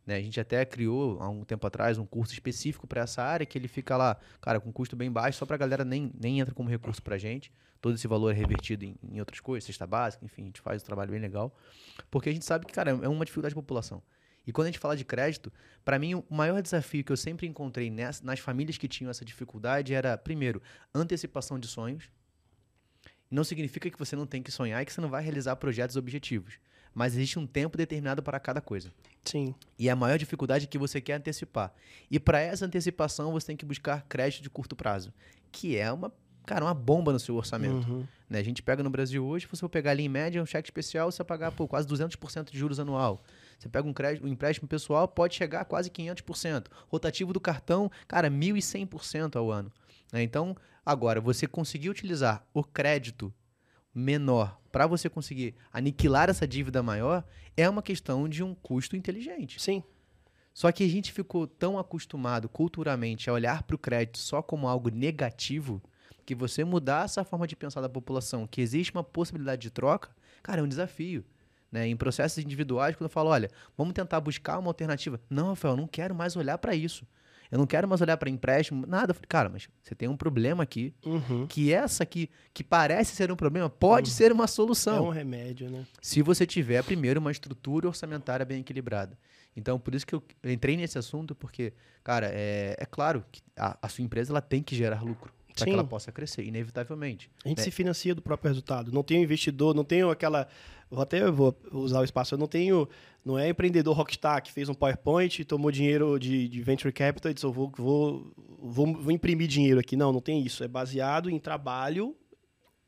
Né? 0.05 0.15
A 0.15 0.21
gente 0.21 0.39
até 0.39 0.63
criou, 0.63 1.21
há 1.21 1.27
um 1.27 1.43
tempo 1.43 1.65
atrás, 1.67 1.97
um 1.97 2.05
curso 2.05 2.31
específico 2.31 2.87
para 2.87 3.01
essa 3.01 3.21
área, 3.21 3.45
que 3.45 3.57
ele 3.57 3.67
fica 3.67 3.97
lá, 3.97 4.17
cara, 4.39 4.59
com 4.61 4.71
custo 4.71 4.95
bem 4.95 5.11
baixo, 5.11 5.39
só 5.39 5.45
para 5.45 5.55
a 5.55 5.57
galera 5.57 5.83
nem, 5.83 6.11
nem 6.17 6.39
entra 6.39 6.53
como 6.53 6.69
recurso 6.69 7.01
para 7.01 7.15
a 7.15 7.17
gente. 7.17 7.51
Todo 7.81 7.95
esse 7.95 8.07
valor 8.07 8.31
é 8.31 8.33
revertido 8.33 8.85
em, 8.85 8.95
em 9.11 9.19
outras 9.19 9.39
coisas, 9.39 9.65
cesta 9.65 9.85
básica, 9.85 10.23
enfim, 10.23 10.43
a 10.43 10.45
gente 10.45 10.61
faz 10.61 10.81
um 10.81 10.85
trabalho 10.85 11.11
bem 11.11 11.19
legal. 11.19 11.53
Porque 12.09 12.29
a 12.29 12.31
gente 12.31 12.45
sabe 12.45 12.65
que, 12.65 12.73
cara, 12.73 12.91
é 12.91 13.09
uma 13.09 13.25
dificuldade 13.25 13.53
da 13.53 13.61
população. 13.61 14.01
E 14.45 14.51
quando 14.51 14.67
a 14.67 14.71
gente 14.71 14.79
fala 14.79 14.95
de 14.95 15.03
crédito, 15.03 15.51
para 15.83 15.97
mim 15.97 16.15
o 16.15 16.23
maior 16.29 16.61
desafio 16.61 17.03
que 17.03 17.11
eu 17.11 17.17
sempre 17.17 17.47
encontrei 17.47 17.89
nas, 17.89 18.21
nas 18.21 18.39
famílias 18.39 18.77
que 18.77 18.87
tinham 18.87 19.09
essa 19.09 19.25
dificuldade 19.25 19.93
era, 19.93 20.17
primeiro, 20.17 20.61
antecipação 20.93 21.59
de 21.59 21.67
sonhos. 21.67 22.09
Não 23.29 23.43
significa 23.43 23.89
que 23.89 23.97
você 23.97 24.15
não 24.15 24.27
tem 24.27 24.43
que 24.43 24.51
sonhar 24.51 24.81
e 24.81 24.85
que 24.85 24.93
você 24.93 25.01
não 25.01 25.09
vai 25.09 25.23
realizar 25.23 25.55
projetos 25.55 25.95
objetivos. 25.95 26.59
Mas 26.93 27.13
existe 27.13 27.37
um 27.37 27.45
tempo 27.45 27.77
determinado 27.77 28.23
para 28.23 28.39
cada 28.39 28.61
coisa. 28.61 28.93
Sim. 29.25 29.53
E 29.77 29.89
a 29.89 29.95
maior 29.95 30.17
dificuldade 30.17 30.65
é 30.65 30.67
que 30.67 30.77
você 30.77 31.01
quer 31.01 31.15
antecipar. 31.15 31.73
E 32.09 32.19
para 32.19 32.39
essa 32.39 32.65
antecipação 32.65 33.33
você 33.33 33.47
tem 33.47 33.57
que 33.57 33.65
buscar 33.65 34.05
crédito 34.07 34.43
de 34.43 34.49
curto 34.49 34.75
prazo, 34.75 35.13
que 35.51 35.75
é 35.75 35.91
uma 35.91 36.13
cara, 36.45 36.63
uma 36.63 36.73
bomba 36.73 37.11
no 37.11 37.19
seu 37.19 37.35
orçamento. 37.35 37.89
Uhum. 37.89 38.05
Né? 38.29 38.39
A 38.39 38.43
gente 38.43 38.61
pega 38.61 38.83
no 38.83 38.89
Brasil 38.89 39.25
hoje, 39.25 39.47
você 39.47 39.59
for 39.59 39.69
pegar 39.69 39.91
ali 39.91 40.03
em 40.03 40.09
média 40.09 40.41
um 40.41 40.45
cheque 40.45 40.67
especial, 40.67 41.11
você 41.11 41.17
vai 41.17 41.25
pagar 41.25 41.51
pô, 41.51 41.67
quase 41.67 41.87
200% 41.87 42.51
de 42.51 42.57
juros 42.57 42.79
anual. 42.79 43.23
Você 43.57 43.69
pega 43.69 43.87
um, 43.87 43.93
crédito, 43.93 44.25
um 44.25 44.27
empréstimo 44.27 44.67
pessoal, 44.67 45.07
pode 45.07 45.35
chegar 45.35 45.61
a 45.61 45.65
quase 45.65 45.89
500%. 45.89 46.67
Rotativo 46.87 47.33
do 47.33 47.39
cartão, 47.39 47.91
cara, 48.07 48.29
1.100% 48.29 49.35
ao 49.35 49.51
ano. 49.51 49.71
Né? 50.11 50.23
Então, 50.23 50.55
agora, 50.85 51.21
você 51.21 51.47
conseguir 51.47 51.89
utilizar 51.89 52.45
o 52.53 52.63
crédito 52.63 53.33
menor 53.93 54.59
para 54.71 54.85
você 54.85 55.09
conseguir 55.09 55.55
aniquilar 55.71 56.29
essa 56.29 56.45
dívida 56.45 56.83
maior 56.83 57.23
é 57.55 57.69
uma 57.69 57.81
questão 57.81 58.27
de 58.27 58.43
um 58.43 58.53
custo 58.53 58.95
inteligente. 58.95 59.61
Sim. 59.61 59.81
Só 60.53 60.71
que 60.71 60.83
a 60.83 60.87
gente 60.87 61.11
ficou 61.11 61.47
tão 61.47 61.79
acostumado 61.79 62.47
culturalmente 62.49 63.29
a 63.29 63.33
olhar 63.33 63.63
para 63.63 63.75
o 63.75 63.79
crédito 63.79 64.17
só 64.17 64.41
como 64.41 64.67
algo 64.67 64.89
negativo 64.89 65.81
que 66.25 66.33
você 66.33 66.63
mudar 66.63 67.05
essa 67.05 67.23
forma 67.23 67.45
de 67.45 67.55
pensar 67.55 67.81
da 67.81 67.89
população, 67.89 68.47
que 68.47 68.59
existe 68.59 68.91
uma 68.91 69.03
possibilidade 69.03 69.61
de 69.61 69.69
troca, 69.69 70.09
cara, 70.41 70.59
é 70.59 70.63
um 70.63 70.67
desafio. 70.67 71.23
Né? 71.75 71.89
Em 71.89 71.95
processos 71.97 72.37
individuais, 72.37 72.95
quando 72.95 73.03
eu 73.07 73.09
falo, 73.09 73.29
olha, 73.29 73.49
vamos 73.77 73.93
tentar 73.93 74.21
buscar 74.21 74.57
uma 74.57 74.69
alternativa. 74.69 75.19
Não, 75.29 75.49
Rafael, 75.49 75.73
eu 75.73 75.77
não 75.77 75.87
quero 75.87 76.15
mais 76.15 76.37
olhar 76.37 76.57
para 76.57 76.73
isso. 76.73 77.05
Eu 77.51 77.57
não 77.59 77.67
quero 77.67 77.85
mais 77.85 77.99
olhar 77.99 78.15
para 78.15 78.29
empréstimo, 78.29 78.87
nada. 78.87 79.11
Eu 79.11 79.13
falei, 79.15 79.27
cara, 79.27 79.49
mas 79.49 79.67
você 79.83 79.93
tem 79.93 80.07
um 80.07 80.15
problema 80.15 80.63
aqui, 80.63 80.93
Uhum. 81.05 81.45
que 81.47 81.73
essa 81.73 82.01
aqui, 82.03 82.29
que 82.53 82.63
parece 82.63 83.13
ser 83.13 83.29
um 83.29 83.35
problema, 83.35 83.69
pode 83.69 84.09
ser 84.09 84.31
uma 84.31 84.45
É 84.45 84.47
solução. 84.47 85.07
um 85.07 85.09
remédio, 85.09 85.69
né? 85.69 85.85
Se 86.01 86.21
você 86.21 86.45
tiver, 86.45 86.81
primeiro, 86.83 87.19
uma 87.19 87.29
estrutura 87.31 87.87
orçamentária 87.89 88.45
bem 88.45 88.61
equilibrada. 88.61 89.17
Então, 89.53 89.77
por 89.77 89.93
isso 89.93 90.07
que 90.07 90.15
eu 90.15 90.23
entrei 90.45 90.77
nesse 90.77 90.97
assunto, 90.97 91.35
porque, 91.35 91.73
cara, 92.03 92.27
é, 92.31 92.75
é 92.79 92.85
claro 92.85 93.23
que 93.31 93.41
a, 93.57 93.77
a 93.81 93.89
sua 93.89 94.03
empresa 94.03 94.31
ela 94.31 94.41
tem 94.41 94.63
que 94.63 94.75
gerar 94.75 95.01
lucro 95.03 95.31
para 95.55 95.65
que 95.65 95.71
ela 95.71 95.83
possa 95.85 96.11
crescer, 96.11 96.43
inevitavelmente. 96.43 97.29
A 97.45 97.47
gente 97.47 97.59
né? 97.59 97.63
se 97.63 97.71
financia 97.71 98.13
do 98.13 98.21
próprio 98.21 98.49
resultado. 98.49 98.91
Não 98.91 99.03
tenho 99.03 99.23
investidor, 99.23 99.73
não 99.73 99.83
tenho 99.85 100.09
aquela. 100.09 100.47
Vou 100.89 101.01
até 101.01 101.29
vou 101.31 101.55
usar 101.71 101.99
o 101.99 102.03
espaço. 102.03 102.33
Eu 102.35 102.37
não 102.39 102.47
tenho. 102.47 102.87
Não 103.23 103.39
é 103.39 103.49
empreendedor 103.49 103.95
rockstar 103.95 104.41
que 104.43 104.51
fez 104.51 104.69
um 104.69 104.73
PowerPoint, 104.73 105.43
tomou 105.45 105.71
dinheiro 105.71 106.19
de, 106.19 106.47
de 106.47 106.61
venture 106.61 106.93
capital 106.93 107.31
e 107.31 107.33
disse: 107.33 107.45
eu 107.45 107.51
vou, 107.51 107.71
vou, 107.75 108.31
vou, 108.61 108.93
vou 108.93 109.11
imprimir 109.11 109.47
dinheiro 109.47 109.79
aqui. 109.79 109.95
Não, 109.95 110.13
não 110.13 110.21
tem 110.21 110.45
isso. 110.45 110.63
É 110.63 110.67
baseado 110.67 111.29
em 111.29 111.39
trabalho 111.39 112.15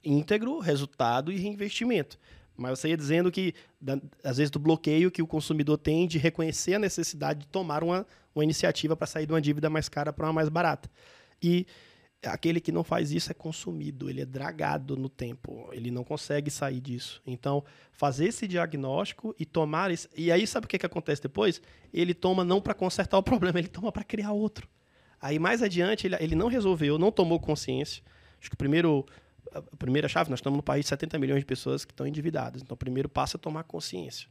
íntegro, 0.03 0.59
resultado 0.59 1.31
e 1.31 1.37
reinvestimento. 1.37 2.17
Mas 2.55 2.79
você 2.79 2.89
ia 2.89 2.97
dizendo 2.97 3.31
que, 3.31 3.53
da- 3.79 3.99
às 4.23 4.37
vezes, 4.37 4.49
do 4.49 4.59
bloqueio 4.59 5.11
que 5.11 5.21
o 5.21 5.27
consumidor 5.27 5.77
tem 5.77 6.07
de 6.07 6.17
reconhecer 6.17 6.73
a 6.75 6.79
necessidade 6.79 7.41
de 7.41 7.47
tomar 7.47 7.83
uma, 7.83 8.05
uma 8.33 8.43
iniciativa 8.43 8.95
para 8.95 9.05
sair 9.07 9.25
de 9.25 9.33
uma 9.33 9.41
dívida 9.41 9.69
mais 9.69 9.87
cara 9.89 10.11
para 10.13 10.25
uma 10.25 10.33
mais 10.33 10.49
barata. 10.49 10.89
E 11.41 11.67
aquele 12.24 12.59
que 12.59 12.72
não 12.72 12.84
faz 12.84 13.11
isso 13.11 13.32
é 13.32 13.34
consumido, 13.34 14.09
ele 14.09 14.22
é 14.22 14.26
dragado 14.26 14.97
no 14.97 15.09
tempo, 15.09 15.70
ele 15.72 15.91
não 15.91 16.03
consegue 16.03 16.49
sair 16.49 16.80
disso. 16.80 17.22
Então, 17.26 17.63
fazer 17.91 18.26
esse 18.26 18.47
diagnóstico 18.47 19.36
e 19.39 19.45
tomar 19.45 19.91
esse. 19.91 20.09
E 20.15 20.32
aí, 20.32 20.47
sabe 20.47 20.65
o 20.65 20.70
que, 20.70 20.78
que 20.78 20.86
acontece 20.86 21.22
depois? 21.22 21.61
Ele 21.93 22.13
toma 22.13 22.43
não 22.43 22.59
para 22.59 22.74
consertar 22.74 23.18
o 23.18 23.24
problema, 23.24 23.59
ele 23.59 23.68
toma 23.68 23.91
para 23.91 24.03
criar 24.03 24.32
outro. 24.32 24.68
Aí, 25.22 25.39
mais 25.39 25.61
adiante, 25.61 26.07
ele, 26.07 26.15
ele 26.20 26.36
não 26.36 26.47
resolveu, 26.47 26.97
não 26.97 27.11
tomou 27.11 27.39
consciência. 27.39 28.03
Acho 28.39 28.49
que 28.49 28.55
o 28.55 28.57
primeiro. 28.57 29.05
A 29.53 29.61
primeira 29.78 30.09
chave, 30.09 30.30
nós 30.30 30.39
estamos 30.39 30.57
no 30.57 30.63
país 30.63 30.84
de 30.84 30.89
70 30.89 31.18
milhões 31.18 31.39
de 31.39 31.45
pessoas 31.45 31.86
que 31.86 31.93
estão 31.93 32.05
endividadas. 32.05 32.61
Então, 32.61 32.76
o 32.76 32.78
primeiro 32.78 33.07
passo 33.07 33.38
é 33.38 33.39
tomar 33.39 33.63
consciência. 33.63 34.28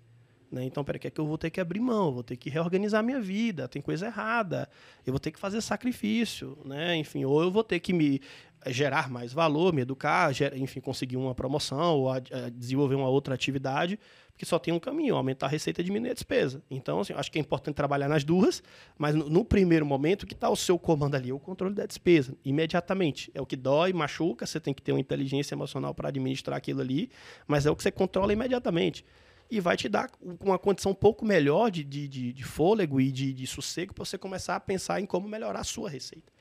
Né? 0.50 0.64
Então, 0.64 0.84
peraí, 0.84 1.00
que 1.00 1.08
é 1.08 1.10
que 1.10 1.20
eu 1.20 1.26
vou 1.26 1.36
ter 1.36 1.50
que 1.50 1.60
abrir 1.60 1.80
mão, 1.80 2.12
vou 2.12 2.22
ter 2.22 2.36
que 2.36 2.48
reorganizar 2.48 3.02
minha 3.02 3.20
vida, 3.20 3.66
tem 3.66 3.82
coisa 3.82 4.06
errada, 4.06 4.68
eu 5.04 5.12
vou 5.12 5.18
ter 5.18 5.32
que 5.32 5.38
fazer 5.40 5.60
sacrifício, 5.60 6.56
né? 6.64 6.96
Enfim, 6.96 7.24
ou 7.24 7.42
eu 7.42 7.50
vou 7.50 7.64
ter 7.64 7.80
que 7.80 7.92
me 7.92 8.20
eh, 8.64 8.72
gerar 8.72 9.10
mais 9.10 9.32
valor, 9.32 9.72
me 9.72 9.82
educar, 9.82 10.32
ger- 10.32 10.56
enfim, 10.56 10.80
conseguir 10.80 11.16
uma 11.16 11.34
promoção 11.34 11.96
ou 11.98 12.10
a- 12.10 12.16
a 12.18 12.48
desenvolver 12.50 12.94
uma 12.94 13.08
outra 13.08 13.34
atividade, 13.34 13.98
porque 14.32 14.44
só 14.46 14.58
tem 14.58 14.72
um 14.72 14.78
caminho, 14.78 15.16
aumentar 15.16 15.46
a 15.46 15.48
receita 15.48 15.80
e 15.80 15.84
diminuir 15.84 16.10
a 16.10 16.14
despesa. 16.14 16.62
Então, 16.70 17.00
assim, 17.00 17.12
acho 17.14 17.32
que 17.32 17.38
é 17.38 17.40
importante 17.40 17.74
trabalhar 17.74 18.06
nas 18.08 18.22
duas, 18.22 18.62
mas 18.98 19.14
no, 19.14 19.28
no 19.30 19.44
primeiro 19.44 19.84
momento, 19.86 20.26
que 20.26 20.34
está 20.34 20.48
o 20.50 20.54
seu 20.56 20.78
comando 20.78 21.14
ali? 21.16 21.32
O 21.32 21.38
controle 21.40 21.74
da 21.74 21.86
despesa, 21.86 22.36
imediatamente. 22.44 23.30
É 23.34 23.40
o 23.40 23.46
que 23.46 23.56
dói, 23.56 23.92
machuca, 23.92 24.46
você 24.46 24.60
tem 24.60 24.74
que 24.74 24.82
ter 24.82 24.92
uma 24.92 25.00
inteligência 25.00 25.54
emocional 25.54 25.94
para 25.94 26.08
administrar 26.08 26.56
aquilo 26.58 26.82
ali, 26.82 27.10
mas 27.48 27.64
é 27.66 27.70
o 27.70 27.74
que 27.76 27.82
você 27.82 27.90
controla 27.90 28.32
imediatamente 28.32 29.04
e 29.50 29.60
vai 29.60 29.76
te 29.76 29.88
dar 29.88 30.10
uma 30.40 30.58
condição 30.58 30.92
um 30.92 30.94
pouco 30.94 31.24
melhor 31.24 31.70
de, 31.70 31.84
de, 31.84 32.08
de, 32.08 32.32
de 32.32 32.44
fôlego 32.44 33.00
e 33.00 33.10
de, 33.12 33.32
de 33.32 33.46
sossego 33.46 33.94
para 33.94 34.04
você 34.04 34.18
começar 34.18 34.56
a 34.56 34.60
pensar 34.60 35.00
em 35.00 35.06
como 35.06 35.28
melhorar 35.28 35.60
a 35.60 35.64
sua 35.64 35.88
receita. 35.88 36.32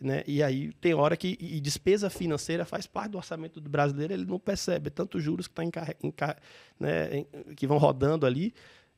Né? 0.00 0.22
E 0.26 0.42
aí 0.42 0.72
tem 0.74 0.94
hora 0.94 1.16
que 1.16 1.36
e 1.40 1.60
despesa 1.60 2.08
financeira 2.08 2.64
faz 2.64 2.86
parte 2.86 3.12
do 3.12 3.18
orçamento 3.18 3.60
do 3.60 3.68
brasileiro, 3.68 4.12
ele 4.12 4.24
não 4.24 4.38
percebe 4.38 4.90
tantos 4.90 5.22
juros 5.22 5.48
que, 5.48 5.54
tá 5.54 5.64
encar, 5.64 6.40
né, 6.78 7.18
em- 7.18 7.54
que 7.54 7.66
vão 7.66 7.78
rodando 7.78 8.24
ali. 8.24 8.54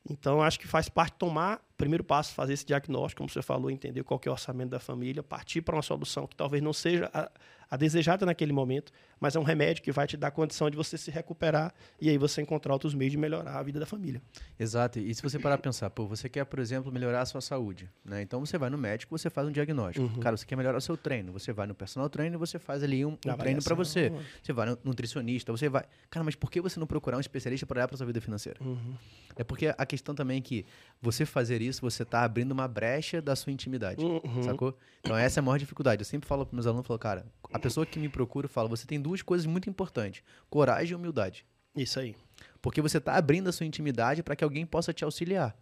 Então, 0.08 0.42
acho 0.42 0.58
que 0.58 0.66
faz 0.66 0.88
parte 0.88 1.14
tomar, 1.18 1.60
primeiro 1.76 2.02
passo, 2.02 2.32
fazer 2.32 2.54
esse 2.54 2.64
diagnóstico, 2.64 3.18
como 3.18 3.28
você 3.30 3.42
falou, 3.42 3.70
entender 3.70 4.02
qual 4.02 4.20
é 4.24 4.28
o 4.28 4.32
orçamento 4.32 4.70
da 4.70 4.80
família, 4.80 5.22
partir 5.22 5.60
para 5.60 5.76
uma 5.76 5.82
solução 5.82 6.26
que 6.26 6.34
talvez 6.34 6.62
não 6.62 6.72
seja 6.72 7.10
a, 7.12 7.30
a 7.70 7.76
desejada 7.76 8.24
naquele 8.24 8.52
momento, 8.52 8.92
mas 9.20 9.36
é 9.36 9.38
um 9.38 9.42
remédio 9.42 9.82
que 9.82 9.92
vai 9.92 10.06
te 10.06 10.16
dar 10.16 10.30
condição 10.30 10.70
de 10.70 10.76
você 10.76 10.96
se 10.96 11.10
recuperar 11.10 11.72
e 12.00 12.08
aí 12.08 12.16
você 12.16 12.40
encontrar 12.40 12.72
outros 12.72 12.94
meios 12.94 13.12
de 13.12 13.18
melhorar 13.18 13.58
a 13.58 13.62
vida 13.62 13.78
da 13.78 13.86
família. 13.86 14.22
Exato. 14.58 14.98
E 14.98 15.14
se 15.14 15.22
você 15.22 15.38
parar 15.38 15.58
pra 15.58 15.64
pensar, 15.64 15.90
pô, 15.90 16.06
você 16.06 16.28
quer, 16.28 16.44
por 16.46 16.58
exemplo, 16.58 16.90
melhorar 16.90 17.20
a 17.20 17.26
sua 17.26 17.40
saúde, 17.40 17.88
né? 18.04 18.22
Então 18.22 18.40
você 18.40 18.56
vai 18.56 18.70
no 18.70 18.78
médico, 18.78 19.16
você 19.16 19.28
faz 19.28 19.46
um 19.46 19.52
diagnóstico. 19.52 20.06
Uhum. 20.06 20.20
Cara, 20.20 20.36
você 20.36 20.46
quer 20.46 20.56
melhorar 20.56 20.78
o 20.78 20.80
seu 20.80 20.96
treino, 20.96 21.32
você 21.32 21.52
vai 21.52 21.66
no 21.66 21.74
personal 21.74 22.08
trainer, 22.08 22.38
você 22.38 22.58
faz 22.58 22.82
ali 22.82 23.04
um, 23.04 23.10
um 23.10 23.16
treino 23.16 23.62
pra 23.62 23.74
Avaliação. 23.74 23.76
você. 23.76 24.12
Você 24.42 24.52
vai 24.52 24.66
no 24.66 24.78
nutricionista, 24.82 25.52
você 25.52 25.68
vai. 25.68 25.84
Cara, 26.08 26.24
mas 26.24 26.34
por 26.34 26.50
que 26.50 26.60
você 26.60 26.80
não 26.80 26.86
procurar 26.86 27.18
um 27.18 27.20
especialista 27.20 27.66
para 27.66 27.78
olhar 27.78 27.88
para 27.88 27.96
sua 27.96 28.06
vida 28.06 28.20
financeira? 28.20 28.58
Uhum. 28.62 28.94
É 29.36 29.44
porque 29.44 29.72
a 29.76 29.86
questão 29.86 30.14
também 30.14 30.38
é 30.38 30.40
que 30.40 30.66
você 31.00 31.24
fazer 31.24 31.62
isso, 31.62 31.80
você 31.80 32.04
tá 32.04 32.24
abrindo 32.24 32.52
uma 32.52 32.68
brecha 32.68 33.22
da 33.22 33.34
sua 33.34 33.52
intimidade. 33.52 34.04
Uhum. 34.04 34.42
Sacou? 34.42 34.76
Então 35.00 35.16
essa 35.16 35.38
é 35.38 35.40
a 35.40 35.42
maior 35.42 35.58
dificuldade. 35.58 36.02
Eu 36.02 36.06
sempre 36.06 36.28
falo 36.28 36.44
para 36.44 36.54
meus 36.54 36.66
alunos, 36.66 36.86
falo, 36.86 36.98
cara, 36.98 37.26
a 37.52 37.58
pessoa 37.58 37.86
que 37.86 37.98
me 37.98 38.08
procura 38.08 38.48
fala, 38.48 38.68
você 38.68 38.86
tem 38.86 39.00
duas 39.00 39.09
coisas 39.20 39.46
muito 39.46 39.68
importantes: 39.68 40.22
coragem 40.48 40.92
e 40.92 40.94
humildade. 40.94 41.44
Isso 41.74 41.98
aí. 41.98 42.14
Porque 42.62 42.80
você 42.80 42.98
está 42.98 43.14
abrindo 43.14 43.48
a 43.48 43.52
sua 43.52 43.66
intimidade 43.66 44.22
para 44.22 44.36
que 44.36 44.44
alguém 44.44 44.64
possa 44.66 44.92
te 44.92 45.04
auxiliar. 45.04 45.56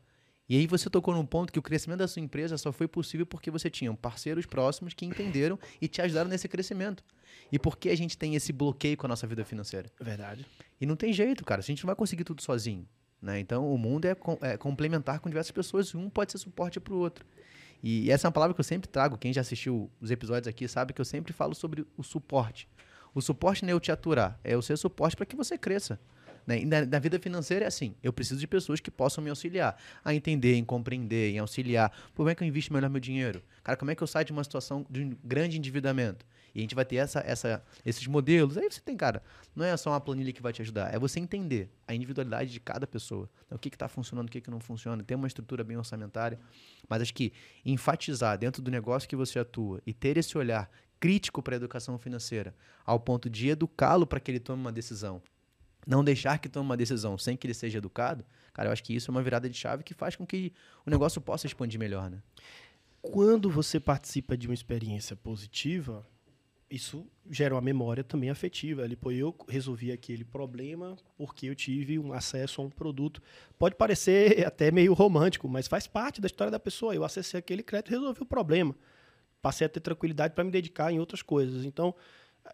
E 0.49 0.57
aí 0.57 0.67
você 0.67 0.89
tocou 0.89 1.15
num 1.15 1.27
ponto 1.27 1.53
que 1.53 1.59
o 1.59 1.63
crescimento 1.63 1.99
da 1.99 2.09
sua 2.09 2.23
empresa 2.23 2.57
só 2.57 2.73
foi 2.73 2.89
possível 2.89 3.27
porque 3.27 3.51
você 3.51 3.69
tinha 3.69 3.93
parceiros 3.93 4.47
próximos 4.47 4.95
que 4.95 5.05
entenderam 5.05 5.59
e 5.81 5.87
te 5.87 6.01
ajudaram 6.01 6.31
nesse 6.31 6.49
crescimento. 6.49 7.05
E 7.53 7.59
por 7.59 7.77
que 7.77 7.91
a 7.91 7.97
gente 7.97 8.17
tem 8.17 8.35
esse 8.35 8.53
bloqueio 8.53 8.97
com 8.97 9.07
a 9.07 9.09
nossa 9.09 9.27
vida 9.27 9.45
financeira? 9.45 9.91
Verdade. 10.01 10.47
E 10.81 10.87
não 10.87 10.97
tem 10.97 11.13
jeito, 11.13 11.45
cara. 11.45 11.61
A 11.61 11.65
gente 11.65 11.83
não 11.85 11.89
vai 11.89 11.97
conseguir 11.97 12.25
tudo 12.25 12.43
sozinho. 12.43 12.89
Né? 13.21 13.41
Então, 13.41 13.71
o 13.71 13.77
mundo 13.77 14.07
é, 14.07 14.15
com- 14.15 14.39
é 14.41 14.57
complementar 14.57 15.21
com 15.21 15.29
diversas 15.29 15.51
pessoas 15.51 15.89
e 15.89 15.97
um 15.97 16.09
pode 16.09 16.33
ser 16.33 16.39
suporte 16.39 16.81
para 16.81 16.95
o 16.95 16.99
outro. 16.99 17.27
E 17.83 18.11
essa 18.11 18.27
é 18.27 18.29
uma 18.29 18.33
palavra 18.33 18.55
que 18.55 18.61
eu 18.61 18.65
sempre 18.65 18.89
trago. 18.89 19.19
Quem 19.19 19.33
já 19.33 19.41
assistiu 19.43 19.91
os 20.01 20.11
episódios 20.11 20.49
aqui 20.49 20.67
sabe 20.67 20.93
que 20.93 21.01
eu 21.01 21.05
sempre 21.05 21.33
falo 21.33 21.55
sobre 21.55 21.87
o 21.97 22.03
suporte. 22.03 22.69
O 23.15 23.21
suporte 23.21 23.63
não 23.63 23.71
é 23.71 23.73
eu 23.73 23.81
te 23.81 23.91
aturar, 23.91 24.39
é 24.43 24.55
eu 24.55 24.63
ser 24.63 24.77
suporte 24.77 25.17
para 25.17 25.27
que 25.27 25.37
você 25.37 25.57
cresça. 25.57 25.99
Né? 26.49 26.65
Na, 26.65 26.87
na 26.87 26.99
vida 26.99 27.19
financeira 27.19 27.67
é 27.67 27.69
assim: 27.69 27.95
eu 28.03 28.11
preciso 28.11 28.41
de 28.41 28.47
pessoas 28.47 28.81
que 28.81 28.91
possam 28.91 29.23
me 29.23 29.29
auxiliar 29.29 29.79
a 30.03 30.15
entender, 30.15 30.57
em 30.57 30.65
compreender, 30.65 31.35
em 31.35 31.39
auxiliar. 31.39 31.93
Como 32.15 32.31
é 32.31 32.35
que 32.35 32.43
eu 32.43 32.49
invisto 32.49 32.73
melhor 32.73 32.89
meu 32.89 33.01
dinheiro? 33.01 33.43
Cara, 33.63 33.77
como 33.77 33.91
é 33.91 33.95
que 33.95 34.03
eu 34.03 34.07
saio 34.07 34.25
de 34.25 34.33
uma 34.33 34.43
situação 34.43 34.87
de 34.89 35.03
um 35.03 35.17
grande 35.23 35.59
endividamento? 35.59 36.25
E 36.55 36.61
a 36.61 36.63
gente 36.63 36.75
vai 36.75 36.87
ter 36.87 36.97
essa, 36.97 37.21
essa, 37.21 37.63
esses 37.85 38.07
modelos. 38.07 38.57
Aí 38.57 38.67
você 38.71 38.81
tem, 38.81 38.97
cara, 38.97 39.23
não 39.55 39.65
é 39.65 39.77
só 39.77 39.91
uma 39.91 40.01
planilha 40.01 40.33
que 40.33 40.41
vai 40.41 40.53
te 40.53 40.63
ajudar, 40.63 40.93
é 40.93 40.99
você 40.99 41.21
entender 41.21 41.71
a 41.87 41.95
individualidade 41.95 42.51
de 42.51 42.59
cada 42.59 42.87
pessoa. 42.87 43.29
Então, 43.47 43.57
o 43.57 43.59
que 43.59 43.69
está 43.69 43.87
funcionando, 43.87 44.29
o 44.29 44.31
que, 44.31 44.41
que 44.41 44.51
não 44.51 44.59
funciona, 44.59 45.03
ter 45.05 45.15
uma 45.15 45.27
estrutura 45.27 45.63
bem 45.63 45.77
orçamentária. 45.77 46.39
Mas 46.89 47.03
acho 47.03 47.13
que 47.13 47.33
enfatizar 47.65 48.39
dentro 48.39 48.63
do 48.63 48.71
negócio 48.71 49.07
que 49.07 49.15
você 49.15 49.39
atua 49.39 49.83
e 49.87 49.93
ter 49.93 50.17
esse 50.17 50.37
olhar 50.39 50.71
crítico 51.01 51.43
para 51.43 51.55
a 51.55 51.57
educação 51.57 51.99
financeira, 51.99 52.55
ao 52.85 52.99
ponto 52.99 53.31
de 53.31 53.49
educá-lo 53.49 54.07
para 54.07 54.21
que 54.21 54.31
ele 54.31 54.41
tome 54.41 54.61
uma 54.61 54.73
decisão. 54.73 55.23
Não 55.87 56.05
deixar 56.05 56.39
que 56.39 56.49
tome 56.49 56.67
uma 56.67 56.77
decisão 56.77 57.17
sem 57.17 57.37
que 57.37 57.47
ele 57.47 57.55
seja 57.55 57.79
educado, 57.79 58.25
cara, 58.53 58.69
eu 58.69 58.73
acho 58.73 58.83
que 58.83 58.95
isso 58.95 59.11
é 59.11 59.13
uma 59.13 59.23
virada 59.23 59.49
de 59.49 59.57
chave 59.57 59.83
que 59.83 59.95
faz 59.95 60.17
com 60.17 60.27
que 60.27 60.53
o 60.85 60.91
negócio 60.91 61.21
possa 61.21 61.47
expandir 61.47 61.79
melhor, 61.79 62.11
né? 62.11 62.23
Quando 63.01 63.49
você 63.49 63.79
participa 63.81 64.37
de 64.37 64.49
uma 64.49 64.55
experiência 64.55 65.17
positiva, 65.17 66.05
isso 66.71 67.07
gera 67.31 67.55
uma 67.55 67.61
memória 67.61 68.05
também 68.05 68.29
afetiva. 68.29 68.83
Ali, 68.83 68.97
pô, 68.97 69.11
eu 69.11 69.35
resolvi 69.49 69.91
aquele 69.91 70.25
problema 70.25 70.97
porque 71.17 71.47
eu 71.47 71.55
tive 71.55 71.99
um 71.99 72.13
acesso 72.13 72.61
a 72.61 72.65
um 72.65 72.71
produto. 72.71 73.23
Pode 73.59 73.75
parecer 73.77 74.45
até 74.47 74.71
meio 74.71 74.93
romântico, 74.93 75.49
mas 75.49 75.67
faz 75.67 75.87
parte 75.87 76.21
da 76.21 76.27
história 76.27 76.51
da 76.51 76.61
pessoa. 76.61 76.95
Eu 76.95 77.05
acessei 77.05 77.39
aquele 77.39 77.63
crédito 77.63 77.91
e 77.91 77.95
resolvi 77.95 78.23
o 78.23 78.27
problema. 78.27 78.75
Passei 79.41 79.67
a 79.67 79.71
ter 79.71 79.81
tranquilidade 79.81 80.35
para 80.35 80.45
me 80.45 80.51
dedicar 80.51 80.93
em 80.93 80.99
outras 80.99 81.23
coisas. 81.23 81.65
Então, 81.65 81.95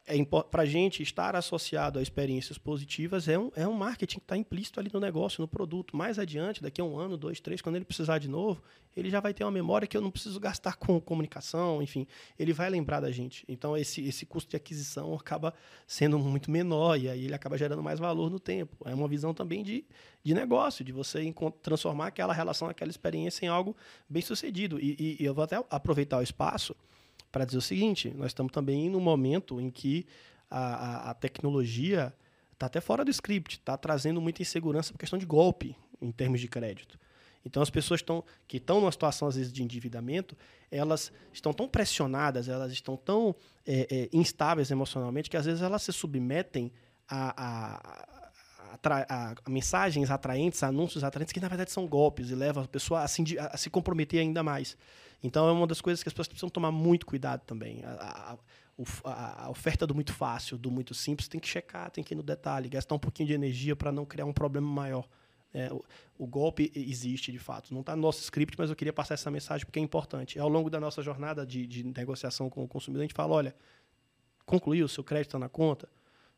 é 0.07 0.24
para 0.24 0.62
a 0.62 0.66
gente 0.66 1.03
estar 1.03 1.34
associado 1.36 1.99
a 1.99 2.03
experiências 2.03 2.59
positivas 2.59 3.28
é 3.28 3.38
um, 3.38 3.51
é 3.55 3.66
um 3.66 3.72
marketing 3.72 4.18
que 4.18 4.24
está 4.24 4.36
implícito 4.36 4.80
ali 4.80 4.90
no 4.92 5.01
negócio, 5.01 5.40
no 5.40 5.49
produto. 5.49 5.97
Mais 5.97 6.18
adiante, 6.18 6.62
daqui 6.62 6.80
a 6.80 6.84
um 6.84 6.99
ano, 6.99 7.16
dois, 7.16 7.40
três, 7.40 7.61
quando 7.62 7.76
ele 7.76 7.84
precisar 7.84 8.18
de 8.18 8.28
novo, 8.28 8.62
ele 8.97 9.11
já 9.11 9.20
vai 9.20 9.34
ter 9.34 9.45
uma 9.45 9.51
memória 9.51 9.86
que 9.88 9.97
eu 9.97 10.01
não 10.01 10.11
preciso 10.11 10.38
gastar 10.38 10.76
com 10.76 11.01
comunicação, 11.01 11.82
enfim, 11.82 12.07
ele 12.38 12.53
vai 12.53 12.70
lembrar 12.70 13.01
da 13.01 13.11
gente. 13.11 13.45
Então, 13.49 13.76
esse, 13.76 14.07
esse 14.07 14.24
custo 14.24 14.51
de 14.51 14.57
aquisição 14.57 15.14
acaba 15.14 15.53
sendo 15.86 16.18
muito 16.18 16.51
menor 16.51 16.99
e 16.99 17.09
aí 17.09 17.24
ele 17.24 17.34
acaba 17.34 17.59
gerando 17.59 17.82
mais 17.82 17.99
valor 17.99 18.30
no 18.30 18.38
tempo. 18.38 18.76
É 18.84 18.95
uma 18.95 19.09
visão 19.09 19.34
também 19.34 19.62
de, 19.62 19.84
de 20.22 20.34
negócio, 20.34 20.84
de 20.84 20.92
você 20.92 21.32
transformar 21.62 22.09
aquela 22.09 22.32
relação, 22.32 22.68
aquela 22.68 22.90
experiência 22.90 23.45
em 23.45 23.49
algo 23.49 23.76
bem 24.09 24.22
sucedido. 24.22 24.78
E, 24.78 24.97
e- 24.99 25.16
e 25.20 25.24
eu 25.24 25.34
vou 25.34 25.45
até 25.45 25.57
aproveitar 25.70 26.18
o 26.18 26.22
espaço 26.22 26.74
para 27.35 27.45
dizer 27.45 27.59
o 27.59 27.62
seguinte: 27.62 28.12
nós 28.16 28.28
estamos 28.28 28.53
também 28.53 28.89
num 28.89 29.01
momento 29.01 29.61
em 29.61 29.68
que 29.70 30.07
a, 30.49 30.59
a- 31.09 31.11
a 31.11 31.14
tecnologia 31.14 32.14
Está 32.53 32.66
até 32.66 32.80
fora 32.80 33.05
do 33.05 33.11
script, 33.11 33.57
está 33.59 33.76
trazendo 33.76 34.20
muita 34.20 34.41
insegurança 34.41 34.93
por 34.93 34.99
questão 35.01 35.18
de 35.18 35.26
golpe 35.26 35.76
em 36.01 36.12
termos 36.12 36.41
de 36.41 36.47
crédito. 36.47 36.97
Então, 37.45 37.61
as 37.61 37.68
pessoas 37.68 38.01
tão, 38.01 38.22
que 38.47 38.59
estão 38.59 38.80
numa 38.80 38.93
situação, 38.93 39.26
às 39.26 39.35
vezes, 39.35 39.53
de 39.53 39.61
endividamento, 39.61 40.37
elas 40.70 41.12
estão 41.32 41.53
tão 41.53 41.66
pressionadas, 41.68 42.49
elas 42.49 42.70
estão 42.70 42.97
tão 42.97 43.35
é, 43.66 43.89
é, 43.91 44.09
instáveis 44.12 44.70
emocionalmente, 44.70 45.28
que 45.28 45.37
às 45.37 45.45
vezes 45.47 45.62
elas 45.62 45.82
se 45.82 45.93
submetem 45.93 46.70
a, 47.09 47.35
a, 47.37 48.14
a, 48.83 49.35
a, 49.45 49.51
mensagens 49.51 50.11
atraentes, 50.11 50.62
a 50.62 50.68
anúncios 50.68 51.05
atraentes, 51.05 51.33
que 51.33 51.41
na 51.41 51.49
verdade 51.49 51.70
são 51.70 51.87
golpes 51.87 52.31
e 52.31 52.35
levam 52.35 52.64
a 52.64 52.68
pessoa 52.68 53.03
a 53.03 53.09
se, 53.09 53.39
a 53.39 53.57
se, 53.57 53.70
comprometer 53.70 54.20
ainda 54.20 54.43
mais. 54.43 54.77
Então, 55.22 55.49
é 55.49 55.53
uma 55.53 55.66
das 55.66 55.81
coisas 55.81 56.03
que 56.03 56.09
as 56.09 56.12
pessoas 56.12 56.29
precisam 56.29 56.51
tomar 56.51 56.70
muito 56.70 57.07
cuidado 57.07 57.41
também. 57.47 57.83
A, 57.85 58.37
a, 59.05 59.51
oferta 59.51 59.87
do 59.87 59.95
muito 59.95 60.12
fácil, 60.12 60.59
do 60.59 60.70
muito 60.70 60.95
simples, 60.95 61.29
tem 61.29 61.41
que 61.41 61.49
checar, 61.49 61.91
tem 61.91 62.03
que 62.03 62.12
ir 62.12 62.16
no 62.16 62.22
detalhe, 62.22 62.68
gastar 62.68 62.95
um 62.95 62.99
pouquinho 62.99 63.29
de 63.29 63.33
energia 63.33 63.77
para 63.77 63.93
não 63.93 64.05
criar 64.05 64.25
um 64.25 64.33
problema 64.33 64.66
maior. 64.66 65.09
É, 65.53 65.72
o, 65.72 65.85
o, 66.18 66.27
golpe 66.27 66.72
existe 66.75 67.31
de 67.31 67.39
fato. 67.39 67.72
Não 67.72 67.81
está 67.81 67.95
no 67.95 68.03
nosso 68.03 68.20
script, 68.20 68.57
mas 68.59 68.70
eu 68.70 68.77
queria 68.77 68.93
passar 68.93 69.14
essa 69.14 69.31
mensagem 69.31 69.64
porque 69.64 69.79
é 69.79 69.83
importante. 69.83 70.39
Ao 70.39 70.49
longo 70.49 70.68
da 70.68 70.81
nossa 70.81 71.01
jornada 71.01 71.47
de, 71.47 71.64
de 71.66 71.85
negociação 71.85 72.51
com 72.51 72.64
o 72.64 72.68
consumidor, 72.68 73.03
a 73.03 73.05
gente 73.05 73.14
fala: 73.14 73.35
olha, 73.35 73.55
concluiu, 74.45 74.89
seu 74.89 75.05
crédito 75.05 75.29
está 75.29 75.39
na 75.39 75.49
conta, 75.49 75.89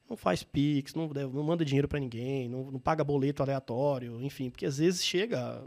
não 0.09 0.17
faz 0.17 0.43
Pix, 0.43 0.95
não, 0.95 1.09
deve, 1.09 1.35
não 1.35 1.43
manda 1.43 1.65
dinheiro 1.65 1.89
para 1.89 1.99
ninguém, 1.99 2.49
não, 2.49 2.71
não, 2.71 2.79
paga 2.79 3.03
boleto 3.03 3.43
aleatório, 3.43 4.21
enfim, 4.23 4.51
porque 4.51 4.67
às 4.67 4.79
vezes 4.79 5.05
chega, 5.05 5.63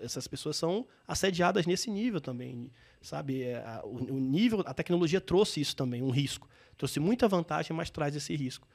essas 0.00 0.28
pessoas 0.28 0.56
são 0.56 0.86
assediadas 1.06 1.66
nesse 1.66 1.90
nível 1.90 2.20
também, 2.20 2.70
sabe? 3.00 3.42
É, 3.42 3.80
o, 3.84 4.14
o 4.14 4.20
nível, 4.20 4.62
a 4.64 4.72
tecnologia 4.72 5.20
trouxe 5.20 5.60
isso 5.60 5.74
também, 5.74 6.02
um 6.02 6.10
risco. 6.10 6.48
Trouxe 6.76 7.00
muita 7.00 7.28
vantagem, 7.28 7.76
mas 7.76 7.90
traz 7.90 8.14
esse 8.14 8.34
risco. 8.34 8.66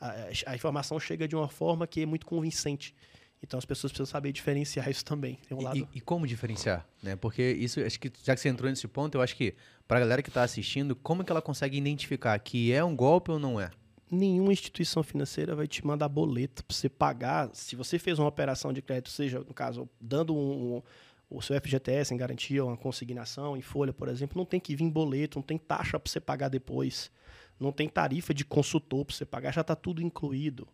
A, 0.00 0.12
a 0.46 0.54
informação 0.54 0.98
chega 0.98 1.28
de 1.28 1.36
uma 1.36 1.48
forma 1.48 1.86
que 1.86 2.00
é 2.00 2.06
muito 2.06 2.26
convincente. 2.26 2.94
Então 3.42 3.58
as 3.58 3.64
pessoas 3.66 3.92
precisam 3.92 4.10
saber 4.10 4.32
diferenciar 4.32 4.88
isso 4.88 5.04
também. 5.04 5.38
Um 5.50 5.60
e, 5.60 5.64
lado... 5.64 5.88
e, 5.94 6.00
como 6.00 6.26
diferenciar? 6.26 6.86
Né? 7.02 7.14
Porque 7.14 7.42
isso, 7.42 7.78
acho 7.80 8.00
que 8.00 8.10
já 8.22 8.34
que 8.34 8.40
você 8.40 8.48
entrou 8.48 8.70
nesse 8.70 8.88
ponto, 8.88 9.16
eu 9.16 9.22
acho 9.22 9.36
que 9.36 9.54
para 9.86 9.98
a 9.98 10.00
galera 10.00 10.22
que 10.22 10.30
está 10.30 10.42
assistindo, 10.42 10.96
como 10.96 11.22
que 11.22 11.30
ela 11.30 11.42
consegue 11.42 11.76
identificar 11.76 12.38
que 12.38 12.72
é 12.72 12.82
um 12.82 12.96
golpe 12.96 13.30
ou 13.30 13.38
não 13.38 13.60
é? 13.60 13.70
Nenhuma 14.14 14.52
instituição 14.52 15.02
financeira 15.02 15.56
vai 15.56 15.66
te 15.66 15.84
mandar 15.84 16.08
boleto 16.08 16.64
para 16.64 16.74
você 16.74 16.88
pagar. 16.88 17.50
Se 17.52 17.74
você 17.74 17.98
fez 17.98 18.18
uma 18.18 18.28
operação 18.28 18.72
de 18.72 18.80
crédito, 18.80 19.10
seja, 19.10 19.40
no 19.40 19.52
caso, 19.52 19.88
dando 20.00 20.34
um, 20.34 20.76
um, 20.76 20.82
o 21.28 21.42
seu 21.42 21.60
FGTS 21.60 22.14
em 22.14 22.16
garantia, 22.16 22.64
uma 22.64 22.76
consignação 22.76 23.56
em 23.56 23.62
folha, 23.62 23.92
por 23.92 24.08
exemplo, 24.08 24.38
não 24.38 24.44
tem 24.44 24.60
que 24.60 24.76
vir 24.76 24.88
boleto, 24.88 25.38
não 25.38 25.42
tem 25.42 25.58
taxa 25.58 25.98
para 25.98 26.10
você 26.10 26.20
pagar 26.20 26.48
depois, 26.48 27.10
não 27.58 27.72
tem 27.72 27.88
tarifa 27.88 28.32
de 28.32 28.44
consultor 28.44 29.04
para 29.04 29.16
você 29.16 29.24
pagar, 29.24 29.52
já 29.52 29.62
está 29.62 29.74
tudo 29.74 30.00
incluído. 30.00 30.68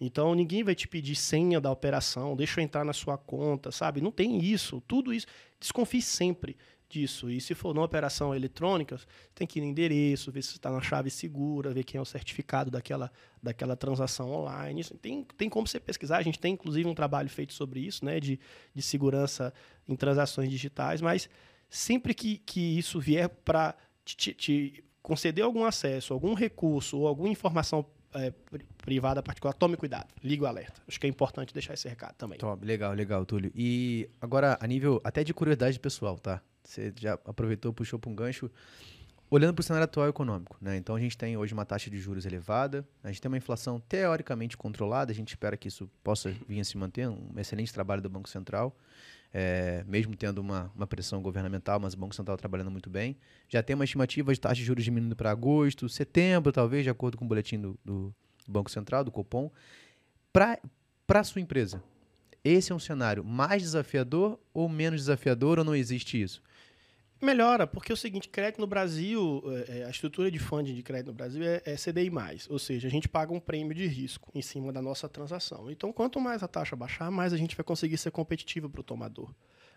Então 0.00 0.34
ninguém 0.34 0.62
vai 0.62 0.74
te 0.74 0.86
pedir 0.86 1.14
senha 1.14 1.60
da 1.60 1.70
operação, 1.70 2.36
deixa 2.36 2.60
eu 2.60 2.64
entrar 2.64 2.84
na 2.84 2.92
sua 2.92 3.16
conta, 3.16 3.70
sabe? 3.70 4.00
Não 4.00 4.10
tem 4.10 4.44
isso. 4.44 4.82
Tudo 4.86 5.12
isso. 5.12 5.26
Desconfie 5.58 6.02
sempre 6.02 6.56
disso. 6.88 7.30
E 7.30 7.40
se 7.40 7.54
for 7.54 7.74
numa 7.74 7.84
operação 7.84 8.34
eletrônica, 8.34 8.98
tem 9.34 9.46
que 9.46 9.58
ir 9.58 9.62
no 9.62 9.68
endereço, 9.68 10.30
ver 10.30 10.42
se 10.42 10.52
está 10.52 10.70
na 10.70 10.80
chave 10.80 11.10
segura, 11.10 11.72
ver 11.72 11.84
quem 11.84 11.98
é 11.98 12.00
o 12.00 12.04
certificado 12.04 12.70
daquela, 12.70 13.10
daquela 13.42 13.76
transação 13.76 14.30
online. 14.30 14.80
Isso, 14.80 14.94
tem, 14.94 15.24
tem 15.36 15.48
como 15.48 15.66
você 15.66 15.80
pesquisar. 15.80 16.18
A 16.18 16.22
gente 16.22 16.38
tem 16.38 16.54
inclusive 16.54 16.88
um 16.88 16.94
trabalho 16.94 17.28
feito 17.28 17.52
sobre 17.52 17.80
isso, 17.80 18.04
né? 18.04 18.20
De, 18.20 18.38
de 18.74 18.82
segurança 18.82 19.52
em 19.88 19.96
transações 19.96 20.50
digitais, 20.50 21.00
mas 21.00 21.28
sempre 21.68 22.14
que, 22.14 22.38
que 22.38 22.78
isso 22.78 23.00
vier 23.00 23.28
para 23.28 23.74
te, 24.04 24.32
te 24.32 24.84
conceder 25.02 25.44
algum 25.44 25.64
acesso, 25.64 26.14
algum 26.14 26.34
recurso 26.34 26.98
ou 26.98 27.06
alguma 27.06 27.28
informação 27.28 27.84
é, 28.14 28.32
privada 28.78 29.22
particular, 29.22 29.52
tome 29.54 29.76
cuidado, 29.76 30.08
ligue 30.22 30.42
o 30.42 30.46
alerta. 30.46 30.80
Acho 30.86 31.00
que 31.00 31.06
é 31.06 31.10
importante 31.10 31.52
deixar 31.52 31.74
esse 31.74 31.88
recado 31.88 32.14
também. 32.14 32.38
Legal, 32.62 32.92
legal, 32.92 33.26
Túlio. 33.26 33.52
E 33.54 34.08
agora, 34.20 34.56
a 34.60 34.66
nível 34.66 35.00
até 35.04 35.24
de 35.24 35.34
curiosidade 35.34 35.78
pessoal, 35.80 36.18
tá? 36.18 36.40
Você 36.64 36.92
já 36.98 37.14
aproveitou, 37.24 37.72
puxou 37.72 37.98
para 37.98 38.10
um 38.10 38.14
gancho. 38.14 38.50
Olhando 39.30 39.54
para 39.54 39.60
o 39.60 39.64
cenário 39.64 39.84
atual 39.84 40.08
econômico, 40.08 40.56
né? 40.60 40.76
Então 40.76 40.94
a 40.94 41.00
gente 41.00 41.16
tem 41.16 41.36
hoje 41.36 41.52
uma 41.52 41.64
taxa 41.64 41.90
de 41.90 41.98
juros 41.98 42.24
elevada, 42.24 42.86
a 43.02 43.08
gente 43.08 43.20
tem 43.20 43.28
uma 43.28 43.36
inflação 43.36 43.80
teoricamente 43.80 44.56
controlada, 44.56 45.10
a 45.10 45.14
gente 45.14 45.28
espera 45.28 45.56
que 45.56 45.66
isso 45.68 45.90
possa 46.02 46.30
vir 46.46 46.60
a 46.60 46.64
se 46.64 46.76
manter, 46.76 47.08
um 47.08 47.32
excelente 47.36 47.72
trabalho 47.72 48.00
do 48.00 48.08
Banco 48.08 48.28
Central, 48.28 48.76
é, 49.32 49.82
mesmo 49.88 50.14
tendo 50.14 50.38
uma, 50.38 50.70
uma 50.76 50.86
pressão 50.86 51.20
governamental, 51.20 51.80
mas 51.80 51.94
o 51.94 51.96
Banco 51.96 52.14
Central 52.14 52.36
trabalhando 52.36 52.70
muito 52.70 52.88
bem. 52.88 53.16
Já 53.48 53.62
tem 53.62 53.74
uma 53.74 53.84
estimativa 53.84 54.32
de 54.32 54.38
taxa 54.38 54.56
de 54.56 54.64
juros 54.64 54.84
diminuindo 54.84 55.16
para 55.16 55.30
agosto, 55.30 55.88
setembro, 55.88 56.52
talvez, 56.52 56.84
de 56.84 56.90
acordo 56.90 57.16
com 57.16 57.24
o 57.24 57.28
boletim 57.28 57.60
do, 57.60 57.78
do 57.84 58.14
Banco 58.46 58.70
Central, 58.70 59.02
do 59.02 59.10
Copom. 59.10 59.50
Para 60.32 60.60
a 61.08 61.24
sua 61.24 61.40
empresa, 61.40 61.82
esse 62.44 62.70
é 62.70 62.74
um 62.74 62.78
cenário 62.78 63.24
mais 63.24 63.62
desafiador 63.62 64.38
ou 64.52 64.68
menos 64.68 65.00
desafiador 65.00 65.58
ou 65.58 65.64
não 65.64 65.74
existe 65.74 66.20
isso? 66.20 66.42
Melhora, 67.24 67.66
porque 67.66 67.90
é 67.90 67.94
o 67.94 67.96
seguinte, 67.96 68.28
crédito 68.28 68.60
no 68.60 68.66
Brasil, 68.66 69.42
é, 69.46 69.78
é, 69.78 69.84
a 69.84 69.90
estrutura 69.90 70.30
de 70.30 70.38
funding 70.38 70.74
de 70.74 70.82
crédito 70.82 71.08
no 71.08 71.14
Brasil 71.14 71.42
é, 71.42 71.62
é 71.64 71.74
CDI+, 71.74 72.10
ou 72.48 72.58
seja, 72.58 72.86
a 72.86 72.90
gente 72.90 73.08
paga 73.08 73.32
um 73.32 73.40
prêmio 73.40 73.74
de 73.74 73.86
risco 73.86 74.30
em 74.34 74.42
cima 74.42 74.72
da 74.72 74.82
nossa 74.82 75.08
transação. 75.08 75.70
Então, 75.70 75.92
quanto 75.92 76.20
mais 76.20 76.42
a 76.42 76.48
taxa 76.48 76.76
baixar, 76.76 77.10
mais 77.10 77.32
a 77.32 77.36
gente 77.36 77.56
vai 77.56 77.64
conseguir 77.64 77.96
ser 77.96 78.10
competitivo 78.10 78.68
para 78.68 78.80
o 78.80 78.84
tomador. 78.84 79.32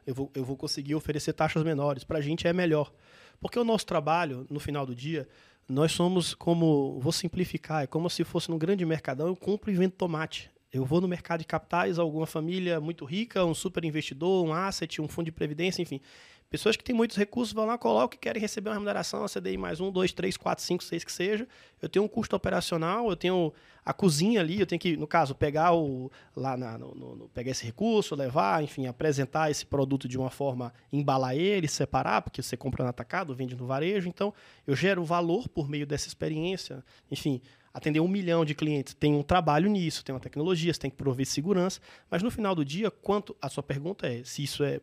Eu 0.05 0.13
vou, 0.13 0.31
eu 0.35 0.45
vou 0.45 0.55
conseguir 0.55 0.95
oferecer 0.95 1.33
taxas 1.33 1.63
menores. 1.63 2.03
Para 2.03 2.19
a 2.19 2.21
gente 2.21 2.47
é 2.47 2.53
melhor. 2.53 2.93
Porque 3.41 3.59
o 3.59 3.63
nosso 3.63 3.85
trabalho, 3.85 4.47
no 4.49 4.59
final 4.59 4.85
do 4.85 4.95
dia, 4.95 5.27
nós 5.67 5.91
somos 5.91 6.33
como, 6.33 6.97
vou 6.99 7.11
simplificar, 7.11 7.83
é 7.83 7.87
como 7.87 8.09
se 8.09 8.23
fosse 8.23 8.49
num 8.49 8.57
grande 8.57 8.85
mercadão, 8.85 9.27
eu 9.27 9.35
compro 9.35 9.69
e 9.69 9.75
vendo 9.75 9.91
tomate. 9.91 10.49
Eu 10.71 10.85
vou 10.85 11.01
no 11.01 11.07
mercado 11.07 11.39
de 11.39 11.45
capitais, 11.45 11.99
alguma 11.99 12.25
família 12.25 12.79
muito 12.79 13.03
rica, 13.03 13.43
um 13.43 13.53
super 13.53 13.83
investidor, 13.83 14.45
um 14.45 14.53
asset, 14.53 15.01
um 15.01 15.07
fundo 15.07 15.25
de 15.25 15.31
previdência, 15.31 15.81
enfim. 15.81 16.01
Pessoas 16.49 16.77
que 16.77 16.83
têm 16.83 16.95
muitos 16.95 17.17
recursos 17.17 17.53
vão 17.53 17.65
lá, 17.65 17.77
colocam 17.77 18.15
e 18.15 18.19
querem 18.19 18.41
receber 18.41 18.69
uma 18.69 18.75
remuneração, 18.75 19.25
a 19.25 19.27
CDI 19.27 19.57
mais 19.57 19.81
um, 19.81 19.91
dois, 19.91 20.13
três, 20.13 20.37
quatro, 20.37 20.63
cinco, 20.63 20.81
seis 20.81 21.03
que 21.03 21.11
seja. 21.11 21.45
Eu 21.81 21.89
tenho 21.89 22.05
um 22.05 22.07
custo 22.07 22.37
operacional, 22.37 23.09
eu 23.09 23.17
tenho 23.17 23.51
a 23.83 23.91
cozinha 23.91 24.39
ali, 24.39 24.57
eu 24.57 24.65
tenho 24.65 24.79
que, 24.79 24.95
no 24.95 25.05
caso, 25.05 25.35
pegar 25.35 25.73
o 25.73 26.09
lá 26.33 26.55
na, 26.55 26.77
no, 26.77 26.95
no, 26.95 27.29
pegar 27.29 27.51
esse 27.51 27.65
recurso, 27.65 28.15
levar, 28.15 28.63
enfim, 28.63 28.87
apresentar 28.87 29.51
esse 29.51 29.65
produto 29.65 30.07
de 30.07 30.17
uma 30.17 30.29
forma, 30.29 30.73
embalar 30.91 31.35
ele, 31.35 31.67
separar, 31.67 32.21
porque 32.21 32.41
você 32.41 32.55
compra 32.55 32.81
no 32.81 32.89
atacado, 32.89 33.35
vende 33.35 33.53
no 33.53 33.67
varejo. 33.67 34.07
Então, 34.07 34.33
eu 34.65 34.73
gero 34.73 35.03
valor 35.03 35.49
por 35.49 35.67
meio 35.67 35.85
dessa 35.85 36.07
experiência. 36.07 36.81
Enfim, 37.11 37.41
atender 37.77 37.99
um 37.99 38.07
milhão 38.07 38.43
de 38.43 38.55
clientes. 38.55 38.95
Tem 38.95 39.13
um 39.13 39.21
trabalho 39.21 39.69
nisso, 39.69 40.03
tem 40.03 40.13
uma 40.13 40.19
tecnologia, 40.19 40.73
você 40.73 40.79
tem 40.79 40.89
que 40.89 40.97
prover 40.97 41.27
segurança, 41.27 41.79
mas 42.09 42.23
no 42.23 42.31
final 42.31 42.55
do 42.55 42.65
dia, 42.65 42.89
quanto 42.89 43.35
a 43.39 43.49
sua 43.49 43.61
pergunta 43.61 44.07
é 44.07 44.23
se 44.23 44.43
isso 44.43 44.63
é 44.63 44.81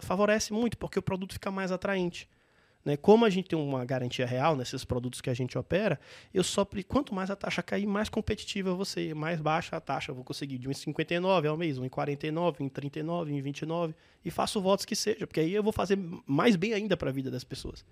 favorece 0.00 0.52
muito, 0.52 0.76
porque 0.76 0.98
o 0.98 1.02
produto 1.02 1.34
fica 1.34 1.52
mais 1.52 1.70
atraente. 1.70 2.28
Né? 2.84 2.96
Como 2.96 3.24
a 3.24 3.30
gente 3.30 3.50
tem 3.50 3.56
uma 3.58 3.84
garantia 3.84 4.26
real 4.26 4.56
nesses 4.56 4.84
produtos 4.84 5.20
que 5.20 5.30
a 5.30 5.34
gente 5.34 5.56
opera, 5.56 6.00
eu 6.34 6.42
só 6.42 6.66
quanto 6.88 7.14
mais 7.14 7.30
a 7.30 7.36
taxa 7.36 7.62
cair, 7.62 7.86
mais 7.86 8.08
competitiva 8.08 8.74
você, 8.74 9.14
mais 9.14 9.40
baixa 9.40 9.76
a 9.76 9.80
taxa. 9.80 10.10
Eu 10.10 10.16
vou 10.16 10.24
conseguir 10.24 10.58
de 10.58 10.68
1,59 10.68 11.46
ao 11.48 11.56
mês, 11.56 11.78
1,49, 11.78 12.56
1,39, 12.56 13.40
1,29 13.40 13.94
e 14.24 14.32
faço 14.32 14.60
votos 14.60 14.84
que 14.84 14.96
seja, 14.96 15.28
porque 15.28 15.38
aí 15.38 15.54
eu 15.54 15.62
vou 15.62 15.72
fazer 15.72 15.96
mais 16.26 16.56
bem 16.56 16.72
ainda 16.72 16.96
para 16.96 17.10
a 17.10 17.12
vida 17.12 17.30
das 17.30 17.44
pessoas 17.44 17.84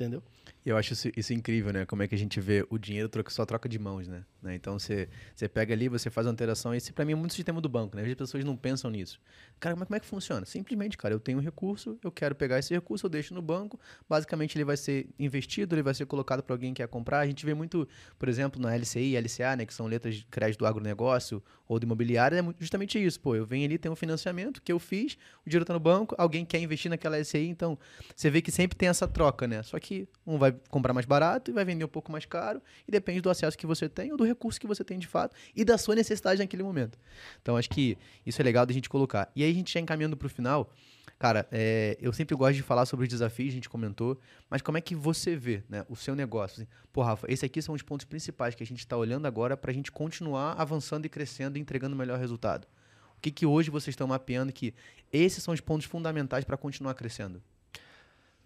entendeu? 0.00 0.22
Eu 0.64 0.76
acho 0.76 0.92
isso, 0.92 1.08
isso, 1.16 1.32
incrível, 1.32 1.72
né? 1.72 1.86
Como 1.86 2.02
é 2.02 2.08
que 2.08 2.14
a 2.14 2.18
gente 2.18 2.38
vê 2.38 2.66
o 2.68 2.76
dinheiro 2.76 3.08
troca, 3.08 3.30
só 3.30 3.46
troca 3.46 3.66
de 3.66 3.78
mãos, 3.78 4.06
né? 4.06 4.24
né? 4.42 4.54
Então 4.54 4.78
você, 4.78 5.08
você 5.34 5.48
pega 5.48 5.72
ali, 5.72 5.88
você 5.88 6.10
faz 6.10 6.26
uma 6.26 6.32
alteração. 6.32 6.74
Esse 6.74 6.92
para 6.92 7.04
mim 7.04 7.12
é 7.12 7.14
muito 7.14 7.32
sistema 7.34 7.62
do 7.62 7.68
banco, 7.68 7.96
né? 7.96 8.04
As 8.04 8.14
pessoas 8.14 8.44
não 8.44 8.54
pensam 8.56 8.90
nisso. 8.90 9.18
Cara, 9.58 9.74
mas 9.74 9.88
como 9.88 9.96
é 9.96 10.00
que 10.00 10.06
funciona? 10.06 10.44
Simplesmente, 10.44 10.98
cara, 10.98 11.14
eu 11.14 11.20
tenho 11.20 11.38
um 11.38 11.40
recurso, 11.40 11.98
eu 12.04 12.12
quero 12.12 12.34
pegar 12.34 12.58
esse 12.58 12.74
recurso, 12.74 13.06
eu 13.06 13.10
deixo 13.10 13.32
no 13.32 13.40
banco. 13.40 13.80
Basicamente 14.06 14.56
ele 14.56 14.64
vai 14.64 14.76
ser 14.76 15.08
investido, 15.18 15.74
ele 15.74 15.82
vai 15.82 15.94
ser 15.94 16.04
colocado 16.04 16.42
para 16.42 16.54
alguém 16.54 16.74
que 16.74 16.82
quer 16.82 16.88
comprar. 16.88 17.20
A 17.20 17.26
gente 17.26 17.44
vê 17.46 17.54
muito, 17.54 17.88
por 18.18 18.28
exemplo, 18.28 18.60
na 18.60 18.76
LCI, 18.76 19.16
LCA, 19.16 19.56
né? 19.56 19.64
Que 19.64 19.72
são 19.72 19.86
letras 19.86 20.14
de 20.16 20.26
crédito 20.26 20.58
do 20.58 20.66
agronegócio 20.66 21.42
ou 21.70 21.78
do 21.78 21.84
imobiliário, 21.84 22.36
é 22.36 22.54
justamente 22.58 23.02
isso. 23.02 23.20
Pô, 23.20 23.36
eu 23.36 23.46
venho 23.46 23.64
ali, 23.64 23.78
tenho 23.78 23.92
um 23.92 23.96
financiamento 23.96 24.60
que 24.60 24.72
eu 24.72 24.78
fiz, 24.80 25.16
o 25.46 25.48
dinheiro 25.48 25.64
tá 25.64 25.72
no 25.72 25.78
banco, 25.78 26.16
alguém 26.18 26.44
quer 26.44 26.58
investir 26.58 26.90
naquela 26.90 27.16
LCI, 27.16 27.46
então 27.46 27.78
você 28.14 28.28
vê 28.28 28.42
que 28.42 28.50
sempre 28.50 28.76
tem 28.76 28.88
essa 28.88 29.06
troca, 29.06 29.46
né? 29.46 29.62
Só 29.62 29.78
que 29.78 30.08
um 30.26 30.36
vai 30.36 30.49
comprar 30.68 30.92
mais 30.92 31.06
barato 31.06 31.50
e 31.50 31.54
vai 31.54 31.64
vender 31.64 31.84
um 31.84 31.88
pouco 31.88 32.10
mais 32.10 32.24
caro, 32.24 32.62
e 32.86 32.90
depende 32.90 33.20
do 33.20 33.30
acesso 33.30 33.56
que 33.56 33.66
você 33.66 33.88
tem 33.88 34.12
ou 34.12 34.18
do 34.18 34.24
recurso 34.24 34.60
que 34.60 34.66
você 34.66 34.84
tem 34.84 34.98
de 34.98 35.06
fato 35.06 35.34
e 35.54 35.64
da 35.64 35.78
sua 35.78 35.94
necessidade 35.94 36.40
naquele 36.40 36.62
momento. 36.62 36.98
Então 37.40 37.56
acho 37.56 37.68
que 37.70 37.96
isso 38.24 38.40
é 38.40 38.44
legal 38.44 38.66
da 38.66 38.72
gente 38.72 38.88
colocar. 38.88 39.30
E 39.34 39.42
aí 39.42 39.50
a 39.50 39.54
gente 39.54 39.72
já 39.72 39.80
encaminhando 39.80 40.16
para 40.16 40.26
o 40.26 40.30
final, 40.30 40.72
cara, 41.18 41.46
é, 41.50 41.96
eu 42.00 42.12
sempre 42.12 42.34
gosto 42.36 42.54
de 42.54 42.62
falar 42.62 42.86
sobre 42.86 43.04
os 43.04 43.08
desafios, 43.08 43.50
a 43.50 43.54
gente 43.54 43.68
comentou, 43.68 44.18
mas 44.48 44.62
como 44.62 44.78
é 44.78 44.80
que 44.80 44.94
você 44.94 45.36
vê 45.36 45.62
né, 45.68 45.84
o 45.88 45.96
seu 45.96 46.14
negócio? 46.14 46.62
Assim, 46.62 46.70
Pô, 46.92 47.02
Rafa, 47.02 47.30
esses 47.30 47.44
aqui 47.44 47.62
são 47.62 47.74
os 47.74 47.82
pontos 47.82 48.04
principais 48.04 48.54
que 48.54 48.62
a 48.62 48.66
gente 48.66 48.80
está 48.80 48.96
olhando 48.96 49.26
agora 49.26 49.56
para 49.56 49.70
a 49.70 49.74
gente 49.74 49.92
continuar 49.92 50.54
avançando 50.58 51.06
e 51.06 51.08
crescendo 51.08 51.56
e 51.56 51.60
entregando 51.60 51.94
o 51.94 51.98
melhor 51.98 52.18
resultado. 52.18 52.66
O 53.16 53.20
que, 53.20 53.30
que 53.30 53.44
hoje 53.44 53.70
vocês 53.70 53.92
estão 53.92 54.06
mapeando 54.06 54.50
que 54.50 54.74
esses 55.12 55.44
são 55.44 55.52
os 55.52 55.60
pontos 55.60 55.86
fundamentais 55.86 56.42
para 56.42 56.56
continuar 56.56 56.94
crescendo? 56.94 57.42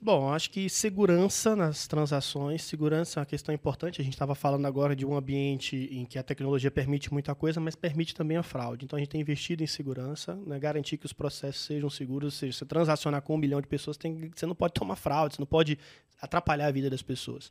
Bom, 0.05 0.30
acho 0.30 0.50
que 0.50 0.68
segurança 0.68 1.57
nas 1.57 1.86
transações, 1.88 2.62
segurança 2.62 3.18
é 3.18 3.20
uma 3.20 3.24
questão 3.24 3.55
importante. 3.55 4.02
A 4.02 4.05
gente 4.05 4.12
estava 4.12 4.34
falando 4.34 4.66
agora 4.66 4.94
de 4.94 5.07
um 5.07 5.16
ambiente 5.16 5.88
em 5.90 6.05
que 6.05 6.18
a 6.18 6.22
tecnologia 6.22 6.70
permite 6.70 7.11
muita 7.11 7.34
coisa, 7.34 7.59
mas 7.59 7.74
permite 7.74 8.14
também 8.14 8.36
a 8.36 8.42
fraude. 8.42 8.84
Então 8.84 8.98
a 8.98 9.00
gente 9.00 9.09
tem 9.09 9.22
investido 9.22 9.62
em 9.64 9.66
segurança, 9.66 10.38
né, 10.46 10.59
garantir 10.59 10.98
que 10.98 11.07
os 11.07 11.14
processos 11.14 11.64
sejam 11.64 11.88
seguros. 11.88 12.34
Ou 12.34 12.38
seja, 12.38 12.52
você 12.52 12.66
transacionar 12.66 13.22
com 13.22 13.34
um 13.34 13.38
milhão 13.38 13.62
de 13.62 13.66
pessoas, 13.66 13.96
tem, 13.96 14.30
você 14.36 14.44
não 14.44 14.55
pode 14.55 14.74
tomar 14.74 14.96
fraude, 14.96 15.36
você 15.36 15.40
não 15.40 15.46
pode 15.46 15.78
atrapalhar 16.20 16.66
a 16.66 16.70
vida 16.70 16.90
das 16.90 17.00
pessoas. 17.00 17.50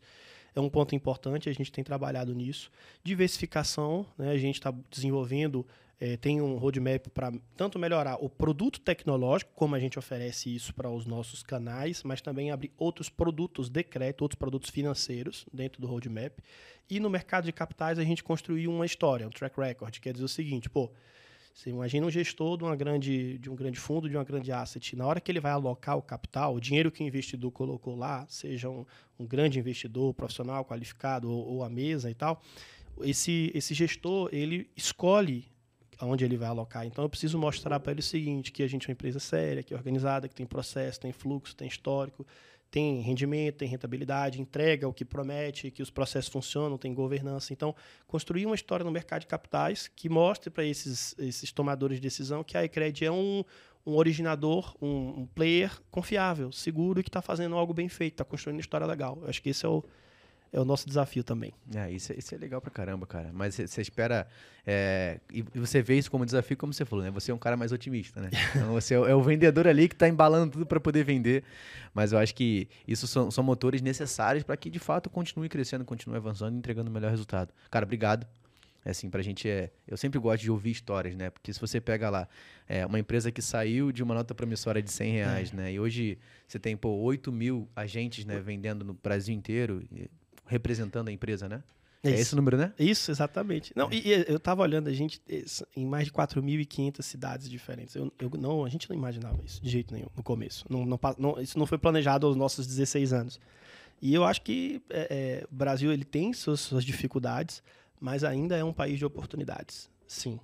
É 0.55 0.61
um 0.61 0.69
ponto 0.69 0.93
importante, 0.93 1.49
a 1.49 1.53
gente 1.53 1.71
tem 1.71 1.83
trabalhado 1.83 2.35
nisso. 2.35 2.69
Diversificação, 3.03 4.05
né, 4.15 4.29
a 4.29 4.37
gente 4.37 4.59
está 4.59 4.71
desenvolvendo 4.91 5.65
é, 6.03 6.17
tem 6.17 6.41
um 6.41 6.57
roadmap 6.57 7.07
para 7.13 7.31
tanto 7.55 7.79
melhorar 7.79 8.21
o 8.21 8.27
produto 8.27 8.77
tecnológico, 8.81 9.53
como 9.55 9.73
a 9.73 9.79
gente 9.79 9.97
oferece 9.97 10.53
isso 10.53 10.75
para 10.75 10.89
os 10.89 11.05
nossos 11.05 11.41
canais, 11.41 12.03
mas 12.03 12.21
também 12.21 12.51
abrir 12.51 12.73
outros 12.77 13.07
produtos 13.07 13.69
de 13.69 13.81
crédito, 13.83 14.21
outros 14.21 14.37
produtos 14.37 14.69
financeiros 14.69 15.45
dentro 15.53 15.81
do 15.81 15.87
roadmap. 15.87 16.37
E 16.89 16.99
no 16.99 17.09
mercado 17.09 17.45
de 17.45 17.53
capitais 17.53 17.97
a 17.97 18.03
gente 18.03 18.21
construiu 18.21 18.69
uma 18.69 18.85
história, 18.85 19.25
um 19.25 19.29
track 19.29 19.57
record, 19.57 19.97
quer 19.99 20.11
dizer 20.11 20.25
o 20.25 20.27
seguinte, 20.27 20.69
pô, 20.69 20.91
você 21.53 21.69
imagina 21.69 22.05
um 22.05 22.11
gestor 22.11 22.57
de, 22.57 22.65
uma 22.65 22.75
grande, 22.75 23.37
de 23.37 23.49
um 23.49 23.55
grande 23.55 23.79
fundo, 23.79 24.09
de 24.09 24.17
uma 24.17 24.25
grande 24.25 24.51
asset. 24.51 24.97
Na 24.97 25.07
hora 25.07 25.21
que 25.21 25.31
ele 25.31 25.39
vai 25.39 25.53
alocar 25.53 25.97
o 25.97 26.01
capital, 26.01 26.53
o 26.53 26.59
dinheiro 26.59 26.91
que 26.91 27.01
o 27.01 27.07
investidor 27.07 27.49
colocou 27.49 27.95
lá, 27.95 28.25
seja 28.27 28.69
um, 28.69 28.85
um 29.17 29.25
grande 29.25 29.57
investidor 29.57 30.13
profissional 30.13 30.65
qualificado 30.65 31.31
ou, 31.31 31.47
ou 31.47 31.63
a 31.63 31.69
mesa 31.69 32.11
e 32.11 32.13
tal, 32.13 32.41
esse, 33.03 33.53
esse 33.55 33.73
gestor 33.73 34.27
ele 34.33 34.69
escolhe 34.75 35.52
aonde 35.99 36.25
ele 36.25 36.37
vai 36.37 36.47
alocar. 36.47 36.85
Então 36.85 37.03
eu 37.03 37.09
preciso 37.09 37.37
mostrar 37.37 37.79
para 37.79 37.91
ele 37.91 38.01
o 38.01 38.03
seguinte, 38.03 38.51
que 38.51 38.63
a 38.63 38.67
gente 38.67 38.85
é 38.85 38.87
uma 38.89 38.93
empresa 38.93 39.19
séria, 39.19 39.63
que 39.63 39.73
é 39.73 39.77
organizada, 39.77 40.27
que 40.27 40.35
tem 40.35 40.45
processo, 40.45 40.99
tem 40.99 41.11
fluxo, 41.11 41.55
tem 41.55 41.67
histórico, 41.67 42.25
tem 42.73 43.01
rendimento, 43.01 43.57
tem 43.57 43.67
rentabilidade, 43.67 44.41
entrega 44.41 44.87
o 44.87 44.93
que 44.93 45.05
promete, 45.05 45.69
que 45.69 45.83
os 45.83 45.91
processos 45.91 46.31
funcionam, 46.31 46.75
tem 46.75 46.91
governança. 46.91 47.53
Então, 47.53 47.75
construir 48.07 48.47
uma 48.47 48.55
história 48.55 48.83
no 48.83 48.89
mercado 48.89 49.21
de 49.21 49.27
capitais 49.27 49.87
que 49.87 50.09
mostre 50.09 50.49
para 50.49 50.65
esses, 50.65 51.13
esses 51.19 51.51
tomadores 51.51 51.97
de 51.97 52.01
decisão 52.01 52.43
que 52.43 52.57
a 52.57 52.63
Ecred 52.63 53.05
é 53.05 53.11
um, 53.11 53.43
um 53.85 53.95
originador, 53.95 54.75
um, 54.81 55.21
um 55.21 55.25
player 55.27 55.71
confiável, 55.91 56.51
seguro 56.51 56.99
e 56.99 57.03
que 57.03 57.09
está 57.09 57.21
fazendo 57.21 57.55
algo 57.55 57.75
bem 57.75 57.87
feito, 57.87 58.13
está 58.13 58.25
construindo 58.25 58.55
uma 58.55 58.61
história 58.61 58.87
legal. 58.87 59.19
Eu 59.21 59.29
acho 59.29 59.41
que 59.41 59.49
esse 59.49 59.63
é 59.65 59.69
o, 59.69 59.83
é 60.53 60.59
o 60.59 60.63
nosso 60.63 60.87
desafio 60.87 61.23
também. 61.23 61.51
É, 61.75 61.89
isso, 61.91 62.13
é, 62.13 62.15
isso 62.15 62.33
é 62.35 62.37
legal 62.37 62.61
pra 62.61 62.69
caramba, 62.69 63.07
cara. 63.07 63.31
Mas 63.33 63.55
você 63.55 63.81
espera. 63.81 64.27
É, 64.65 65.19
e 65.33 65.41
você 65.41 65.81
vê 65.81 65.97
isso 65.97 66.11
como 66.11 66.23
desafio, 66.23 66.55
como 66.55 66.71
você 66.71 66.85
falou, 66.85 67.03
né? 67.03 67.09
Você 67.09 67.31
é 67.31 67.33
um 67.33 67.39
cara 67.39 67.57
mais 67.57 67.71
otimista, 67.71 68.21
né? 68.21 68.29
Então 68.55 68.71
você 68.71 68.93
é, 68.93 68.97
é 68.97 69.15
o 69.15 69.21
vendedor 69.23 69.67
ali 69.67 69.89
que 69.89 69.95
está 69.95 70.07
embalando 70.07 70.51
tudo 70.51 70.65
para 70.67 70.79
poder 70.79 71.03
vender. 71.03 71.43
Mas 71.91 72.13
eu 72.13 72.19
acho 72.19 72.35
que 72.35 72.67
isso 72.87 73.07
são, 73.07 73.31
são 73.31 73.43
motores 73.43 73.81
necessários 73.81 74.43
para 74.43 74.55
que 74.55 74.69
de 74.69 74.77
fato 74.77 75.09
continue 75.09 75.49
crescendo, 75.49 75.83
continue 75.83 76.17
avançando 76.17 76.53
e 76.53 76.57
entregando 76.59 76.91
o 76.91 76.93
melhor 76.93 77.09
resultado. 77.09 77.51
Cara, 77.71 77.83
obrigado. 77.83 78.27
É 78.85 78.91
assim, 78.91 79.09
pra 79.09 79.23
gente 79.23 79.49
é. 79.49 79.71
Eu 79.87 79.97
sempre 79.97 80.19
gosto 80.19 80.43
de 80.43 80.51
ouvir 80.51 80.71
histórias, 80.71 81.15
né? 81.15 81.31
Porque 81.31 81.51
se 81.51 81.59
você 81.59 81.81
pega 81.81 82.11
lá 82.11 82.27
é, 82.67 82.85
uma 82.85 82.99
empresa 82.99 83.31
que 83.31 83.41
saiu 83.41 83.91
de 83.91 84.03
uma 84.03 84.13
nota 84.13 84.35
promissória 84.35 84.83
de 84.83 84.91
100 84.91 85.11
reais, 85.13 85.51
é. 85.51 85.55
né? 85.55 85.73
E 85.73 85.79
hoje 85.79 86.19
você 86.47 86.59
tem, 86.59 86.77
pô, 86.77 86.89
8 86.89 87.31
mil 87.31 87.67
agentes 87.75 88.23
né, 88.23 88.39
vendendo 88.39 88.85
no 88.85 88.93
Brasil 88.93 89.33
inteiro 89.33 89.81
representando 90.45 91.07
a 91.07 91.11
empresa, 91.11 91.47
né? 91.47 91.63
É 92.03 92.09
isso. 92.09 92.17
É 92.17 92.21
esse 92.21 92.35
número, 92.35 92.57
né? 92.57 92.73
Isso, 92.77 93.09
exatamente. 93.09 93.71
Não, 93.75 93.89
é. 93.89 93.95
e, 93.95 94.09
e, 94.09 94.25
eu 94.27 94.35
estava 94.35 94.61
olhando, 94.61 94.89
a 94.89 94.93
gente 94.93 95.21
em 95.75 95.85
mais 95.85 96.05
de 96.05 96.11
4.500 96.11 97.01
cidades 97.01 97.49
diferentes. 97.49 97.95
Eu, 97.95 98.11
eu, 98.19 98.29
não, 98.37 98.65
a 98.65 98.69
gente 98.69 98.89
não 98.89 98.95
imaginava 98.95 99.41
isso 99.43 99.61
de 99.61 99.69
jeito 99.69 99.93
nenhum 99.93 100.09
no 100.15 100.21
começo. 100.21 100.65
Não, 100.69 100.85
não, 100.85 100.99
não, 101.17 101.39
isso 101.39 101.57
não 101.57 101.65
foi 101.65 101.77
planejado 101.77 102.27
aos 102.27 102.35
nossos 102.35 102.67
16 102.67 103.13
anos. 103.13 103.39
E 104.01 104.13
eu 104.13 104.25
acho 104.25 104.41
que 104.41 104.81
é, 104.89 105.07
é, 105.09 105.47
o 105.49 105.55
Brasil 105.55 105.93
ele 105.93 106.03
tem 106.03 106.33
suas, 106.33 106.59
suas 106.59 106.83
dificuldades, 106.83 107.63
mas 108.01 108.25
ainda 108.25 108.57
é 108.57 108.63
um 108.63 108.73
país 108.73 108.99
de 108.99 109.05
oportunidades. 109.05 109.89
Sim. 110.05 110.41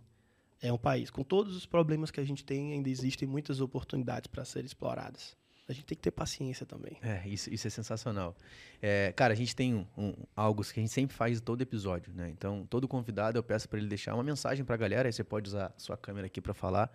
É 0.61 0.71
um 0.71 0.77
país. 0.77 1.09
Com 1.09 1.23
todos 1.23 1.57
os 1.57 1.65
problemas 1.65 2.09
que 2.09 2.21
a 2.21 2.23
gente 2.23 2.43
tem, 2.45 2.71
ainda 2.71 2.89
existem 2.89 3.27
muitas 3.27 3.59
oportunidades 3.59 4.27
para 4.27 4.45
serem 4.45 4.65
exploradas 4.65 5.37
a 5.71 5.75
gente 5.75 5.85
tem 5.85 5.95
que 5.95 6.01
ter 6.01 6.11
paciência 6.11 6.65
também. 6.65 6.97
É, 7.01 7.27
isso, 7.27 7.53
isso 7.53 7.67
é 7.67 7.69
sensacional. 7.69 8.35
É, 8.81 9.13
cara, 9.15 9.33
a 9.33 9.35
gente 9.35 9.55
tem 9.55 9.75
um, 9.75 9.85
um, 9.97 10.13
algo 10.35 10.63
que 10.63 10.79
a 10.79 10.83
gente 10.83 10.91
sempre 10.91 11.15
faz 11.15 11.37
em 11.37 11.41
todo 11.41 11.61
episódio, 11.61 12.11
né? 12.13 12.29
Então, 12.29 12.65
todo 12.69 12.87
convidado 12.87 13.37
eu 13.37 13.43
peço 13.43 13.69
para 13.69 13.79
ele 13.79 13.87
deixar 13.87 14.13
uma 14.15 14.23
mensagem 14.23 14.65
para 14.65 14.75
a 14.75 14.77
galera, 14.77 15.07
aí 15.07 15.13
você 15.13 15.23
pode 15.23 15.47
usar 15.47 15.73
sua 15.77 15.95
câmera 15.95 16.27
aqui 16.27 16.41
para 16.41 16.53
falar, 16.53 16.91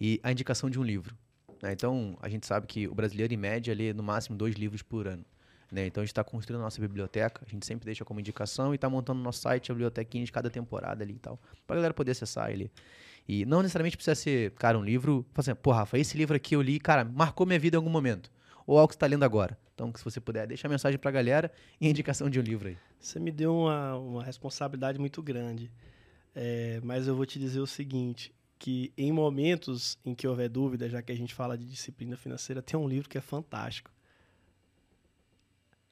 e 0.00 0.20
a 0.22 0.32
indicação 0.32 0.70
de 0.70 0.78
um 0.78 0.82
livro. 0.82 1.16
Né? 1.62 1.72
Então, 1.72 2.16
a 2.20 2.28
gente 2.28 2.46
sabe 2.46 2.66
que 2.66 2.88
o 2.88 2.94
brasileiro, 2.94 3.32
em 3.32 3.36
média, 3.36 3.74
lê 3.74 3.92
no 3.92 4.02
máximo 4.02 4.36
dois 4.36 4.54
livros 4.54 4.82
por 4.82 5.06
ano. 5.06 5.24
Né? 5.70 5.86
Então, 5.86 6.02
a 6.02 6.04
gente 6.04 6.12
está 6.12 6.22
construindo 6.22 6.60
a 6.60 6.64
nossa 6.64 6.80
biblioteca, 6.80 7.42
a 7.46 7.50
gente 7.50 7.66
sempre 7.66 7.84
deixa 7.84 8.04
como 8.04 8.20
indicação 8.20 8.72
e 8.72 8.76
está 8.76 8.88
montando 8.88 9.18
no 9.18 9.24
nosso 9.24 9.40
site 9.40 9.70
a 9.70 9.74
bibliotequinha 9.74 10.24
de 10.24 10.32
cada 10.32 10.48
temporada 10.48 11.02
ali 11.02 11.14
e 11.14 11.18
tal, 11.18 11.38
para 11.66 11.74
a 11.74 11.78
galera 11.78 11.94
poder 11.94 12.12
acessar 12.12 12.50
ele. 12.50 12.70
E 13.26 13.44
não 13.46 13.62
necessariamente 13.62 13.96
precisa 13.96 14.14
ser, 14.14 14.50
cara, 14.52 14.78
um 14.78 14.84
livro. 14.84 15.24
Assim, 15.34 15.54
Pô, 15.54 15.72
Rafa, 15.72 15.98
esse 15.98 16.16
livro 16.16 16.36
aqui 16.36 16.54
eu 16.54 16.62
li, 16.62 16.78
cara, 16.78 17.04
marcou 17.04 17.46
minha 17.46 17.58
vida 17.58 17.76
em 17.76 17.78
algum 17.78 17.90
momento. 17.90 18.30
Ou 18.66 18.78
algo 18.78 18.88
que 18.88 18.94
você 18.94 18.96
está 18.96 19.06
lendo 19.06 19.24
agora. 19.24 19.58
Então, 19.74 19.92
se 19.94 20.04
você 20.04 20.20
puder, 20.20 20.46
deixa 20.46 20.66
a 20.68 20.70
mensagem 20.70 20.98
para 20.98 21.10
a 21.10 21.12
galera 21.12 21.52
e 21.80 21.86
a 21.86 21.90
indicação 21.90 22.30
de 22.30 22.38
um 22.38 22.42
livro 22.42 22.68
aí. 22.68 22.78
Você 23.00 23.18
me 23.18 23.30
deu 23.30 23.54
uma, 23.54 23.96
uma 23.96 24.24
responsabilidade 24.24 24.98
muito 24.98 25.22
grande. 25.22 25.70
É, 26.34 26.80
mas 26.82 27.06
eu 27.06 27.14
vou 27.14 27.26
te 27.26 27.38
dizer 27.38 27.60
o 27.60 27.66
seguinte: 27.66 28.32
que 28.58 28.92
em 28.96 29.12
momentos 29.12 29.98
em 30.04 30.14
que 30.14 30.26
houver 30.26 30.48
dúvida, 30.48 30.88
já 30.88 31.02
que 31.02 31.12
a 31.12 31.16
gente 31.16 31.34
fala 31.34 31.56
de 31.58 31.64
disciplina 31.66 32.16
financeira, 32.16 32.62
tem 32.62 32.78
um 32.78 32.88
livro 32.88 33.08
que 33.08 33.18
é 33.18 33.20
fantástico. 33.20 33.90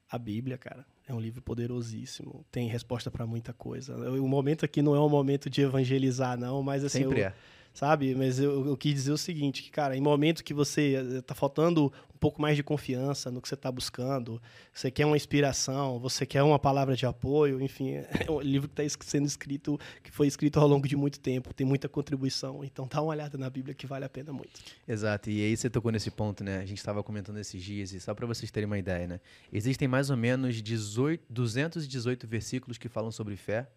A 0.09 0.17
Bíblia, 0.17 0.57
cara. 0.57 0.85
É 1.07 1.13
um 1.13 1.19
livro 1.19 1.41
poderosíssimo, 1.41 2.45
tem 2.49 2.67
resposta 2.67 3.11
para 3.11 3.25
muita 3.25 3.51
coisa. 3.51 3.95
O 4.11 4.27
momento 4.27 4.63
aqui 4.63 4.81
não 4.81 4.95
é 4.95 4.99
um 4.99 5.09
momento 5.09 5.49
de 5.49 5.61
evangelizar, 5.61 6.37
não, 6.37 6.63
mas 6.63 6.83
assim. 6.83 6.99
Sempre 6.99 7.21
eu, 7.21 7.25
é. 7.25 7.33
Sabe? 7.73 8.13
Mas 8.13 8.39
eu, 8.39 8.67
eu, 8.67 8.77
quis 8.77 8.93
dizer 8.93 9.11
o 9.11 9.17
seguinte: 9.17 9.63
que, 9.63 9.71
cara, 9.71 9.97
em 9.97 10.01
momento 10.01 10.43
que 10.43 10.53
você 10.53 10.95
eh, 10.95 11.21
tá 11.21 11.33
faltando 11.33 11.91
um 12.13 12.17
pouco 12.19 12.39
mais 12.39 12.55
de 12.55 12.61
confiança 12.61 13.31
no 13.31 13.41
que 13.41 13.47
você 13.47 13.55
está 13.55 13.71
buscando, 13.71 14.39
você 14.71 14.91
quer 14.91 15.07
uma 15.07 15.17
inspiração, 15.17 15.99
você 15.99 16.23
quer 16.23 16.43
uma 16.43 16.59
palavra 16.59 16.95
de 16.95 17.07
apoio, 17.07 17.59
enfim, 17.59 17.93
é 17.95 18.29
um 18.29 18.39
livro 18.39 18.69
que 18.69 18.79
está 18.79 19.03
sendo 19.03 19.25
escrito, 19.25 19.79
que 20.03 20.11
foi 20.11 20.27
escrito 20.27 20.59
ao 20.59 20.67
longo 20.67 20.87
de 20.87 20.95
muito 20.95 21.19
tempo, 21.19 21.51
tem 21.51 21.65
muita 21.65 21.89
contribuição. 21.89 22.63
Então 22.63 22.87
dá 22.87 23.01
uma 23.01 23.09
olhada 23.09 23.39
na 23.39 23.49
Bíblia 23.49 23.73
que 23.73 23.87
vale 23.87 24.05
a 24.05 24.09
pena 24.09 24.31
muito. 24.31 24.61
Exato. 24.87 25.31
E 25.31 25.43
aí 25.43 25.57
você 25.57 25.67
tocou 25.67 25.91
nesse 25.91 26.11
ponto, 26.11 26.43
né? 26.43 26.59
A 26.59 26.65
gente 26.65 26.77
estava 26.77 27.01
comentando 27.01 27.39
esses 27.39 27.61
dias, 27.61 27.91
e 27.91 27.99
só 27.99 28.13
para 28.13 28.27
vocês 28.27 28.51
terem 28.51 28.67
uma 28.67 28.77
ideia, 28.77 29.07
né? 29.07 29.19
Existem 29.51 29.87
mais 29.87 30.11
ou 30.11 30.17
menos 30.17 30.61
18, 30.61 31.23
218 31.27 32.27
versículos 32.27 32.77
que 32.77 32.87
falam 32.87 33.09
sobre 33.09 33.35
fé 33.35 33.67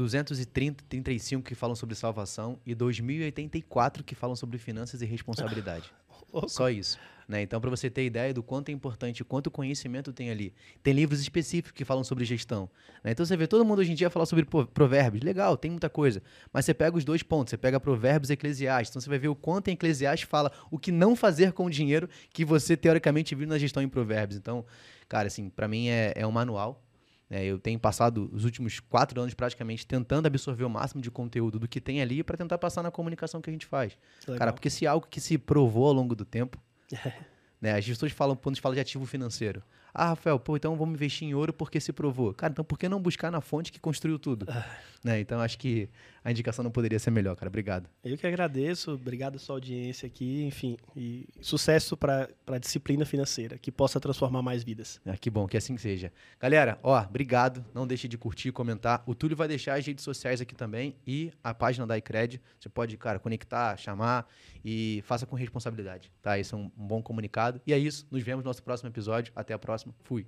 230, 0.00 0.82
35 0.88 1.44
que 1.44 1.54
falam 1.54 1.76
sobre 1.76 1.94
salvação 1.94 2.58
e 2.64 2.74
2084 2.74 4.02
que 4.02 4.14
falam 4.14 4.34
sobre 4.34 4.56
finanças 4.56 5.02
e 5.02 5.04
responsabilidade. 5.04 5.92
Só 6.48 6.70
isso. 6.70 6.98
Né? 7.28 7.42
Então, 7.42 7.60
para 7.60 7.68
você 7.68 7.90
ter 7.90 8.06
ideia 8.06 8.32
do 8.32 8.42
quanto 8.42 8.70
é 8.70 8.72
importante, 8.72 9.22
quanto 9.22 9.50
conhecimento 9.50 10.10
tem 10.12 10.30
ali. 10.30 10.54
Tem 10.82 10.94
livros 10.94 11.20
específicos 11.20 11.72
que 11.72 11.84
falam 11.84 12.02
sobre 12.02 12.24
gestão. 12.24 12.68
Né? 13.04 13.12
Então, 13.12 13.26
você 13.26 13.36
vê 13.36 13.46
todo 13.46 13.64
mundo 13.64 13.80
hoje 13.80 13.92
em 13.92 13.94
dia 13.94 14.08
falar 14.08 14.26
sobre 14.26 14.44
provérbios. 14.44 15.22
Legal, 15.22 15.56
tem 15.56 15.70
muita 15.70 15.90
coisa. 15.90 16.22
Mas 16.52 16.64
você 16.64 16.72
pega 16.72 16.96
os 16.96 17.04
dois 17.04 17.22
pontos. 17.22 17.50
Você 17.50 17.58
pega 17.58 17.78
provérbios 17.78 18.30
e 18.30 18.32
eclesiastes. 18.32 18.90
Então, 18.90 19.02
você 19.02 19.08
vai 19.08 19.18
ver 19.18 19.28
o 19.28 19.36
quanto 19.36 19.68
em 19.68 19.74
eclesiastes 19.74 20.28
fala 20.28 20.50
o 20.70 20.78
que 20.78 20.90
não 20.90 21.14
fazer 21.14 21.52
com 21.52 21.66
o 21.66 21.70
dinheiro 21.70 22.08
que 22.32 22.44
você, 22.44 22.76
teoricamente, 22.76 23.34
viu 23.34 23.46
na 23.46 23.58
gestão 23.58 23.82
em 23.82 23.88
provérbios. 23.88 24.38
Então, 24.38 24.64
cara, 25.08 25.28
assim, 25.28 25.50
para 25.50 25.68
mim 25.68 25.88
é, 25.88 26.12
é 26.16 26.26
um 26.26 26.32
manual 26.32 26.82
é, 27.30 27.44
eu 27.44 27.60
tenho 27.60 27.78
passado 27.78 28.28
os 28.32 28.44
últimos 28.44 28.80
quatro 28.80 29.20
anos 29.20 29.32
praticamente 29.34 29.86
tentando 29.86 30.26
absorver 30.26 30.64
o 30.64 30.68
máximo 30.68 31.00
de 31.00 31.10
conteúdo 31.12 31.60
do 31.60 31.68
que 31.68 31.80
tem 31.80 32.02
ali 32.02 32.24
para 32.24 32.36
tentar 32.36 32.58
passar 32.58 32.82
na 32.82 32.90
comunicação 32.90 33.40
que 33.40 33.48
a 33.48 33.52
gente 33.52 33.66
faz. 33.66 33.96
Legal. 34.26 34.38
Cara, 34.38 34.52
porque 34.52 34.68
se 34.68 34.84
é 34.84 34.88
algo 34.88 35.06
que 35.08 35.20
se 35.20 35.38
provou 35.38 35.86
ao 35.86 35.92
longo 35.92 36.16
do 36.16 36.24
tempo, 36.24 36.60
né, 37.62 37.78
as 37.78 37.86
pessoas 37.86 38.10
falam, 38.10 38.34
quando 38.34 38.54
a 38.54 38.54
gente 38.56 38.62
fala 38.62 38.74
de 38.74 38.80
ativo 38.80 39.06
financeiro, 39.06 39.62
ah, 39.94 40.06
Rafael, 40.06 40.38
pô, 40.38 40.56
então 40.56 40.76
vamos 40.76 40.94
investir 40.94 41.28
em 41.28 41.34
ouro 41.34 41.52
porque 41.52 41.80
se 41.80 41.92
provou. 41.92 42.34
Cara, 42.34 42.52
então 42.52 42.64
por 42.64 42.78
que 42.78 42.88
não 42.88 43.00
buscar 43.00 43.30
na 43.30 43.40
fonte 43.40 43.72
que 43.72 43.80
construiu 43.80 44.18
tudo? 44.18 44.46
Ah. 44.48 44.64
né? 45.04 45.20
Então 45.20 45.40
acho 45.40 45.58
que 45.58 45.88
a 46.24 46.30
indicação 46.30 46.62
não 46.62 46.70
poderia 46.70 46.98
ser 46.98 47.10
melhor, 47.10 47.34
cara. 47.36 47.48
Obrigado. 47.48 47.88
Eu 48.04 48.16
que 48.16 48.26
agradeço, 48.26 48.92
obrigado 48.92 49.36
a 49.36 49.38
sua 49.38 49.56
audiência 49.56 50.06
aqui, 50.06 50.44
enfim, 50.44 50.76
e 50.96 51.26
sucesso 51.40 51.96
para 51.96 52.28
a 52.46 52.58
disciplina 52.58 53.04
financeira, 53.04 53.58
que 53.58 53.72
possa 53.72 53.98
transformar 53.98 54.42
mais 54.42 54.62
vidas. 54.62 55.00
Ah, 55.06 55.16
que 55.16 55.30
bom, 55.30 55.46
que 55.46 55.56
assim 55.56 55.76
seja. 55.76 56.12
Galera, 56.38 56.78
ó, 56.82 57.00
obrigado. 57.00 57.64
Não 57.74 57.86
deixe 57.86 58.06
de 58.06 58.18
curtir 58.18 58.52
comentar. 58.52 59.02
O 59.06 59.14
Túlio 59.14 59.36
vai 59.36 59.48
deixar 59.48 59.78
as 59.78 59.86
redes 59.86 60.04
sociais 60.04 60.40
aqui 60.40 60.54
também 60.54 60.94
e 61.06 61.32
a 61.42 61.54
página 61.54 61.86
da 61.86 61.96
iCred. 61.98 62.40
Você 62.58 62.68
pode, 62.68 62.96
cara, 62.96 63.18
conectar, 63.18 63.76
chamar 63.76 64.28
e 64.64 65.02
faça 65.06 65.26
com 65.26 65.36
responsabilidade, 65.36 66.12
tá? 66.22 66.38
Isso 66.38 66.54
é 66.54 66.58
um, 66.58 66.70
um 66.78 66.86
bom 66.86 67.02
comunicado. 67.02 67.60
E 67.66 67.72
é 67.72 67.78
isso. 67.78 68.06
Nos 68.10 68.22
vemos 68.22 68.44
no 68.44 68.48
nosso 68.48 68.62
próximo 68.62 68.88
episódio. 68.88 69.32
Até 69.34 69.54
a 69.54 69.58
próxima. 69.58 69.94
Fui. 70.04 70.24